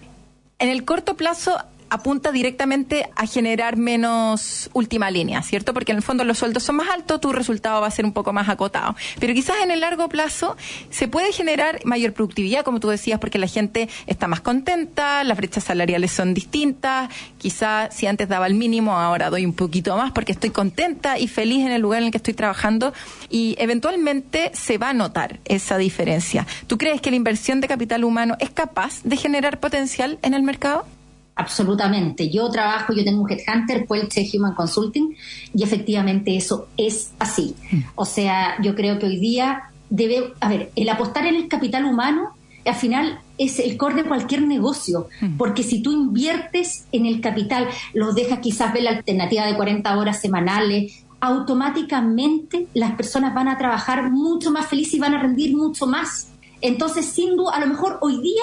en 0.60 0.70
el 0.70 0.86
corto 0.86 1.16
plazo 1.16 1.58
apunta 1.94 2.32
directamente 2.32 3.08
a 3.16 3.28
generar 3.28 3.78
menos 3.78 4.68
última 4.74 5.12
línea, 5.12 5.44
¿cierto? 5.44 5.76
Porque 5.76 5.92
en 5.92 5.98
el 5.98 6.04
fondo 6.04 6.24
los 6.24 6.40
sueldos 6.40 6.64
son 6.64 6.78
más 6.78 6.90
altos, 6.90 7.22
tu 7.22 7.32
resultado 7.32 7.82
va 7.82 7.88
a 7.88 7.92
ser 7.92 8.04
un 8.04 8.14
poco 8.14 8.34
más 8.34 8.50
acotado. 8.50 8.96
Pero 9.20 9.32
quizás 9.36 9.58
en 9.64 9.70
el 9.70 9.82
largo 9.82 10.10
plazo 10.10 10.58
se 10.90 11.08
puede 11.08 11.32
generar 11.32 11.82
mayor 11.86 12.14
productividad, 12.14 12.64
como 12.64 12.80
tú 12.80 12.90
decías, 12.90 13.20
porque 13.20 13.38
la 13.38 13.46
gente 13.46 13.90
está 14.08 14.28
más 14.28 14.42
contenta, 14.42 15.24
las 15.24 15.38
brechas 15.38 15.66
salariales 15.66 16.12
son 16.12 16.34
distintas, 16.34 17.12
quizás 17.38 17.94
si 17.94 18.08
antes 18.08 18.28
daba 18.28 18.48
el 18.48 18.56
mínimo, 18.56 18.98
ahora 18.98 19.30
doy 19.30 19.46
un 19.46 19.54
poquito 19.54 19.96
más 19.96 20.12
porque 20.12 20.32
estoy 20.32 20.50
contenta 20.50 21.20
y 21.20 21.28
feliz 21.28 21.64
en 21.64 21.74
el 21.74 21.82
lugar 21.84 22.00
en 22.00 22.06
el 22.06 22.12
que 22.12 22.18
estoy 22.18 22.34
trabajando 22.34 22.92
y 23.30 23.56
eventualmente 23.60 24.50
se 24.56 24.80
va 24.80 24.90
a 24.90 24.94
notar 24.94 25.40
esa 25.46 25.78
diferencia. 25.78 26.48
¿Tú 26.66 26.80
crees 26.80 27.02
que 27.02 27.12
la 27.12 27.18
inversión 27.18 27.62
de 27.62 27.68
capital 27.68 28.04
humano 28.04 28.36
es 28.40 28.50
capaz 28.50 29.04
de 29.04 29.16
generar 29.16 29.60
potencial 29.60 30.18
en 30.24 30.34
el 30.34 30.42
mercado? 30.42 30.88
Absolutamente. 31.36 32.30
Yo 32.30 32.50
trabajo, 32.50 32.94
yo 32.94 33.04
tengo 33.04 33.22
un 33.22 33.32
headhunter, 33.32 33.86
Puelche 33.86 34.30
Human 34.34 34.54
Consulting, 34.54 35.16
y 35.54 35.64
efectivamente 35.64 36.36
eso 36.36 36.68
es 36.78 37.12
así. 37.20 37.56
Mm. 37.72 37.80
O 37.96 38.06
sea, 38.06 38.62
yo 38.62 38.76
creo 38.76 39.00
que 39.00 39.08
hoy 39.08 39.18
día 39.18 39.72
debe, 39.90 40.34
a 40.40 40.50
ver, 40.50 40.72
el 40.76 40.90
apostar 40.90 41.26
en 41.26 41.36
el 41.36 41.48
capital 41.48 41.86
humano, 41.86 42.30
al 42.66 42.76
final 42.76 43.20
es 43.38 43.60
el 43.60 43.78
core 43.78 43.96
de 43.96 44.04
cualquier 44.06 44.44
negocio, 44.44 45.08
mm. 45.22 45.38
porque 45.38 45.64
si 45.64 45.82
tú 45.82 45.92
inviertes 45.92 46.86
en 46.92 47.06
el 47.06 47.20
capital, 47.20 47.68
los 47.94 48.16
dejas 48.16 48.40
quizás 48.40 48.74
ver 48.74 48.84
la 48.84 48.92
alternativa 48.92 49.46
de 49.46 49.56
40 49.56 49.98
horas 49.98 50.22
semanales, 50.22 51.04
automáticamente 51.20 52.68
las 52.74 52.94
personas 52.96 53.34
van 53.34 53.48
a 53.48 53.58
trabajar 53.58 54.12
mucho 54.12 54.52
más 54.52 54.68
felices 54.68 54.96
y 54.96 55.00
van 55.00 55.14
a 55.14 55.22
rendir 55.22 55.56
mucho 55.56 55.88
más. 55.88 56.28
Entonces, 56.62 57.06
sin 57.06 57.36
duda, 57.36 57.56
a 57.56 57.60
lo 57.60 57.68
mejor 57.68 57.98
hoy 58.02 58.22
día 58.22 58.42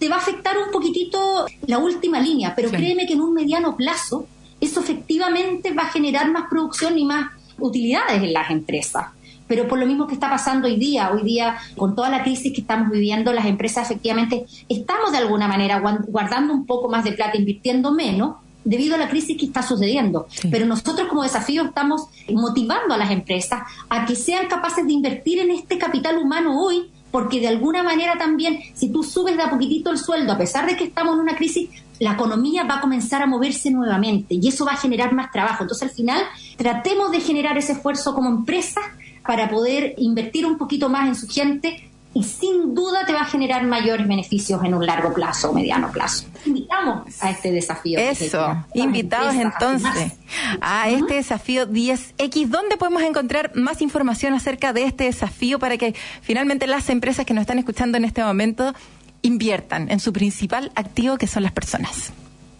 te 0.00 0.08
va 0.08 0.16
a 0.16 0.18
afectar 0.18 0.56
un 0.58 0.72
poquitito 0.72 1.46
la 1.66 1.78
última 1.78 2.18
línea, 2.18 2.54
pero 2.56 2.70
créeme 2.70 3.06
que 3.06 3.12
en 3.12 3.20
un 3.20 3.34
mediano 3.34 3.76
plazo 3.76 4.26
eso 4.58 4.80
efectivamente 4.80 5.72
va 5.72 5.82
a 5.82 5.90
generar 5.90 6.32
más 6.32 6.48
producción 6.48 6.98
y 6.98 7.04
más 7.04 7.30
utilidades 7.58 8.22
en 8.22 8.32
las 8.32 8.50
empresas. 8.50 9.08
Pero 9.46 9.68
por 9.68 9.78
lo 9.78 9.86
mismo 9.86 10.06
que 10.06 10.14
está 10.14 10.30
pasando 10.30 10.68
hoy 10.68 10.76
día, 10.76 11.10
hoy 11.12 11.22
día 11.22 11.58
con 11.76 11.94
toda 11.94 12.08
la 12.08 12.22
crisis 12.22 12.52
que 12.54 12.62
estamos 12.62 12.90
viviendo, 12.90 13.32
las 13.34 13.44
empresas 13.44 13.90
efectivamente 13.90 14.46
estamos 14.70 15.12
de 15.12 15.18
alguna 15.18 15.46
manera 15.48 15.82
guardando 16.08 16.54
un 16.54 16.64
poco 16.64 16.88
más 16.88 17.04
de 17.04 17.12
plata, 17.12 17.36
invirtiendo 17.36 17.92
menos, 17.92 18.36
debido 18.64 18.94
a 18.94 18.98
la 18.98 19.08
crisis 19.08 19.36
que 19.36 19.46
está 19.46 19.62
sucediendo. 19.62 20.28
Pero 20.50 20.64
nosotros 20.64 21.08
como 21.08 21.24
desafío 21.24 21.64
estamos 21.64 22.06
motivando 22.32 22.94
a 22.94 22.96
las 22.96 23.10
empresas 23.10 23.62
a 23.90 24.06
que 24.06 24.14
sean 24.14 24.46
capaces 24.46 24.86
de 24.86 24.92
invertir 24.94 25.40
en 25.40 25.50
este 25.50 25.76
capital 25.76 26.16
humano 26.16 26.58
hoy 26.58 26.90
porque 27.10 27.40
de 27.40 27.48
alguna 27.48 27.82
manera 27.82 28.16
también, 28.18 28.60
si 28.74 28.90
tú 28.90 29.02
subes 29.02 29.36
de 29.36 29.42
a 29.42 29.50
poquitito 29.50 29.90
el 29.90 29.98
sueldo, 29.98 30.32
a 30.32 30.38
pesar 30.38 30.66
de 30.66 30.76
que 30.76 30.84
estamos 30.84 31.14
en 31.14 31.20
una 31.20 31.36
crisis, 31.36 31.68
la 31.98 32.12
economía 32.12 32.64
va 32.64 32.76
a 32.76 32.80
comenzar 32.80 33.22
a 33.22 33.26
moverse 33.26 33.70
nuevamente 33.70 34.34
y 34.34 34.48
eso 34.48 34.64
va 34.64 34.72
a 34.72 34.76
generar 34.76 35.12
más 35.12 35.30
trabajo. 35.30 35.64
Entonces, 35.64 35.88
al 35.88 35.94
final, 35.94 36.22
tratemos 36.56 37.10
de 37.10 37.20
generar 37.20 37.58
ese 37.58 37.72
esfuerzo 37.72 38.14
como 38.14 38.30
empresa 38.30 38.80
para 39.26 39.48
poder 39.48 39.94
invertir 39.98 40.46
un 40.46 40.56
poquito 40.56 40.88
más 40.88 41.08
en 41.08 41.14
su 41.14 41.28
gente 41.28 41.89
y 42.12 42.24
sin 42.24 42.74
duda 42.74 43.06
te 43.06 43.12
va 43.12 43.20
a 43.20 43.24
generar 43.24 43.64
mayores 43.64 44.06
beneficios 44.08 44.62
en 44.64 44.74
un 44.74 44.84
largo 44.84 45.14
plazo 45.14 45.50
o 45.50 45.54
mediano 45.54 45.92
plazo. 45.92 46.24
Invitamos 46.44 47.22
a 47.22 47.30
este 47.30 47.52
desafío. 47.52 47.98
Eso, 47.98 48.64
invitados 48.74 49.34
entonces 49.34 50.14
a 50.60 50.88
este 50.88 51.14
desafío 51.14 51.68
10X. 51.68 52.48
¿Dónde 52.48 52.76
podemos 52.76 53.02
encontrar 53.02 53.52
más 53.54 53.80
información 53.80 54.34
acerca 54.34 54.72
de 54.72 54.84
este 54.84 55.04
desafío 55.04 55.58
para 55.58 55.76
que 55.76 55.94
finalmente 56.20 56.66
las 56.66 56.90
empresas 56.90 57.24
que 57.24 57.34
nos 57.34 57.42
están 57.42 57.58
escuchando 57.58 57.96
en 57.96 58.04
este 58.04 58.24
momento 58.24 58.74
inviertan 59.22 59.90
en 59.90 60.00
su 60.00 60.12
principal 60.12 60.72
activo 60.74 61.16
que 61.16 61.28
son 61.28 61.44
las 61.44 61.52
personas? 61.52 62.12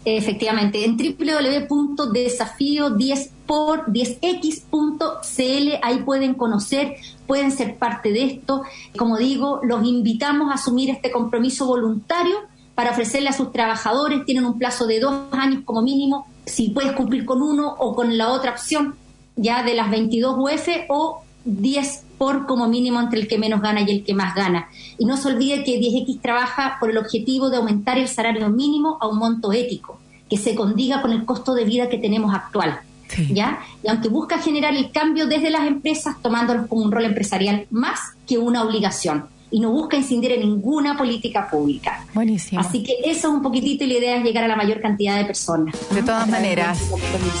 Efectivamente, 0.03 0.83
en 0.83 0.97
www.desafío10 0.97 3.29
por 3.45 3.85
10x.cl, 3.85 5.79
ahí 5.83 6.01
pueden 6.03 6.33
conocer, 6.33 6.95
pueden 7.31 7.53
ser 7.53 7.77
parte 7.77 8.11
de 8.11 8.25
esto. 8.25 8.63
Como 8.97 9.17
digo, 9.17 9.61
los 9.63 9.85
invitamos 9.85 10.51
a 10.51 10.55
asumir 10.55 10.89
este 10.89 11.11
compromiso 11.11 11.65
voluntario 11.65 12.35
para 12.75 12.91
ofrecerle 12.91 13.29
a 13.29 13.31
sus 13.31 13.53
trabajadores, 13.53 14.25
tienen 14.25 14.43
un 14.43 14.57
plazo 14.57 14.85
de 14.85 14.99
dos 14.99 15.13
años 15.31 15.61
como 15.63 15.81
mínimo, 15.81 16.27
si 16.45 16.71
puedes 16.71 16.91
cumplir 16.91 17.23
con 17.23 17.41
uno 17.41 17.73
o 17.79 17.95
con 17.95 18.17
la 18.17 18.33
otra 18.33 18.51
opción, 18.51 18.95
ya 19.37 19.63
de 19.63 19.75
las 19.75 19.89
22 19.89 20.35
UF 20.39 20.67
o 20.89 21.21
10 21.45 22.03
por 22.17 22.47
como 22.47 22.67
mínimo 22.67 22.99
entre 22.99 23.21
el 23.21 23.29
que 23.29 23.37
menos 23.37 23.61
gana 23.61 23.79
y 23.79 23.89
el 23.89 24.03
que 24.03 24.13
más 24.13 24.35
gana. 24.35 24.67
Y 24.97 25.05
no 25.05 25.15
se 25.15 25.29
olvide 25.29 25.63
que 25.63 25.79
10X 25.79 26.19
trabaja 26.19 26.75
por 26.81 26.89
el 26.89 26.97
objetivo 26.97 27.49
de 27.49 27.55
aumentar 27.55 27.97
el 27.97 28.09
salario 28.09 28.49
mínimo 28.49 28.97
a 28.99 29.07
un 29.07 29.19
monto 29.19 29.53
ético, 29.53 30.01
que 30.29 30.35
se 30.35 30.53
condiga 30.53 31.01
con 31.01 31.13
el 31.13 31.23
costo 31.23 31.53
de 31.53 31.63
vida 31.63 31.87
que 31.87 31.97
tenemos 31.97 32.35
actual. 32.35 32.81
¿Ya? 33.29 33.59
Y 33.83 33.89
aunque 33.89 34.09
busca 34.09 34.37
generar 34.39 34.75
el 34.75 34.91
cambio 34.91 35.27
desde 35.27 35.49
las 35.49 35.67
empresas, 35.67 36.15
tomándolos 36.21 36.67
como 36.67 36.83
un 36.83 36.91
rol 36.91 37.05
empresarial 37.05 37.67
más 37.69 37.99
que 38.27 38.37
una 38.37 38.63
obligación 38.63 39.25
y 39.51 39.59
no 39.59 39.69
busca 39.71 39.97
incidir 39.97 40.31
en 40.31 40.39
ninguna 40.39 40.97
política 40.97 41.49
pública. 41.49 42.05
Buenísimo. 42.13 42.61
Así 42.61 42.81
que 42.81 42.93
eso 43.03 43.27
es 43.27 43.33
un 43.33 43.41
poquitito 43.41 43.83
y 43.83 43.87
la 43.87 43.93
idea 43.95 44.17
es 44.17 44.23
llegar 44.23 44.45
a 44.45 44.47
la 44.47 44.55
mayor 44.55 44.81
cantidad 44.81 45.17
de 45.17 45.25
personas. 45.25 45.75
De 45.91 46.01
todas 46.01 46.27
maneras. 46.29 46.79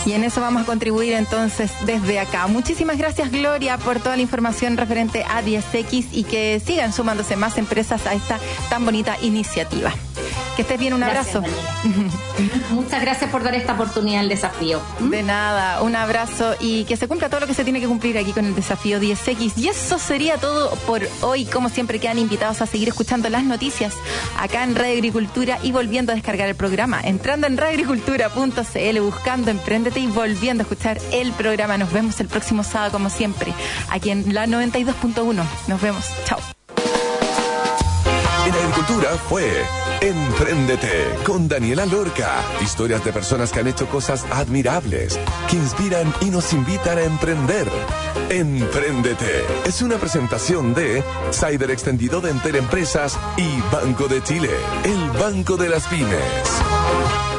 Y 0.05 0.11
en 0.11 0.25
eso 0.25 0.41
vamos 0.41 0.63
a 0.63 0.65
contribuir 0.65 1.13
entonces 1.13 1.71
desde 1.85 2.19
acá. 2.19 2.47
Muchísimas 2.47 2.97
gracias 2.97 3.31
Gloria 3.31 3.77
por 3.77 3.99
toda 3.99 4.17
la 4.17 4.21
información 4.21 4.75
referente 4.75 5.23
a 5.23 5.41
10X 5.41 6.07
y 6.11 6.23
que 6.23 6.61
sigan 6.63 6.91
sumándose 6.91 7.37
más 7.37 7.57
empresas 7.57 8.05
a 8.05 8.13
esta 8.13 8.39
tan 8.69 8.83
bonita 8.83 9.15
iniciativa. 9.21 9.93
Que 10.57 10.63
estés 10.63 10.79
bien, 10.79 10.93
un 10.93 11.03
abrazo. 11.03 11.41
Muchas 12.71 13.01
gracias 13.01 13.29
por 13.29 13.43
dar 13.43 13.53
esta 13.55 13.73
oportunidad 13.73 14.21
al 14.21 14.29
desafío. 14.29 14.81
De 14.99 15.23
nada, 15.23 15.81
un 15.81 15.95
abrazo 15.95 16.55
y 16.59 16.85
que 16.85 16.95
se 16.95 17.07
cumpla 17.07 17.29
todo 17.29 17.41
lo 17.41 17.47
que 17.47 17.53
se 17.53 17.63
tiene 17.63 17.79
que 17.79 17.87
cumplir 17.87 18.17
aquí 18.17 18.31
con 18.31 18.45
el 18.45 18.55
desafío 18.55 18.99
10X. 18.99 19.53
Y 19.57 19.67
eso 19.67 19.99
sería 19.99 20.37
todo 20.37 20.73
por 20.87 21.01
hoy. 21.21 21.45
Como 21.45 21.69
siempre, 21.69 21.99
quedan 21.99 22.17
invitados 22.17 22.61
a 22.61 22.65
seguir 22.65 22.87
escuchando 22.87 23.29
las 23.29 23.43
noticias 23.43 23.93
acá 24.37 24.63
en 24.63 24.75
Radio 24.75 24.93
Agricultura 24.93 25.59
y 25.61 25.71
volviendo 25.71 26.11
a 26.11 26.15
descargar 26.15 26.47
el 26.47 26.55
programa. 26.55 27.01
Entrando 27.03 27.47
en 27.47 27.57
radioagricultura.cl, 27.57 28.99
buscando 29.01 29.51
Emprendete 29.51 29.99
y 29.99 30.07
volviendo 30.07 30.61
a 30.61 30.63
escuchar 30.63 30.99
el 31.11 31.31
programa. 31.33 31.77
Nos 31.77 31.91
vemos 31.91 32.19
el 32.19 32.27
próximo 32.27 32.63
sábado, 32.63 32.93
como 32.93 33.09
siempre, 33.09 33.53
aquí 33.89 34.11
en 34.11 34.33
la 34.33 34.47
92.1. 34.47 35.43
Nos 35.67 35.81
vemos. 35.81 36.05
Chao. 36.25 36.39
En 38.45 38.53
Agricultura 38.53 39.09
fue 39.29 39.63
Empréndete 40.01 40.89
con 41.23 41.47
Daniela 41.47 41.85
Lorca. 41.85 42.43
Historias 42.59 43.05
de 43.05 43.13
personas 43.13 43.51
que 43.51 43.59
han 43.59 43.67
hecho 43.67 43.87
cosas 43.87 44.25
admirables, 44.31 45.19
que 45.47 45.57
inspiran 45.57 46.11
y 46.21 46.31
nos 46.31 46.51
invitan 46.53 46.97
a 46.97 47.03
emprender. 47.03 47.67
Empréndete 48.29 49.45
es 49.65 49.81
una 49.83 49.97
presentación 49.97 50.73
de 50.73 51.03
Cyber 51.31 51.69
Extendido 51.69 52.19
de 52.19 52.31
Enter 52.31 52.55
Empresas 52.55 53.19
y 53.37 53.61
Banco 53.71 54.07
de 54.07 54.23
Chile, 54.23 54.49
el 54.83 55.19
banco 55.19 55.55
de 55.55 55.69
las 55.69 55.85
pymes. 55.87 57.30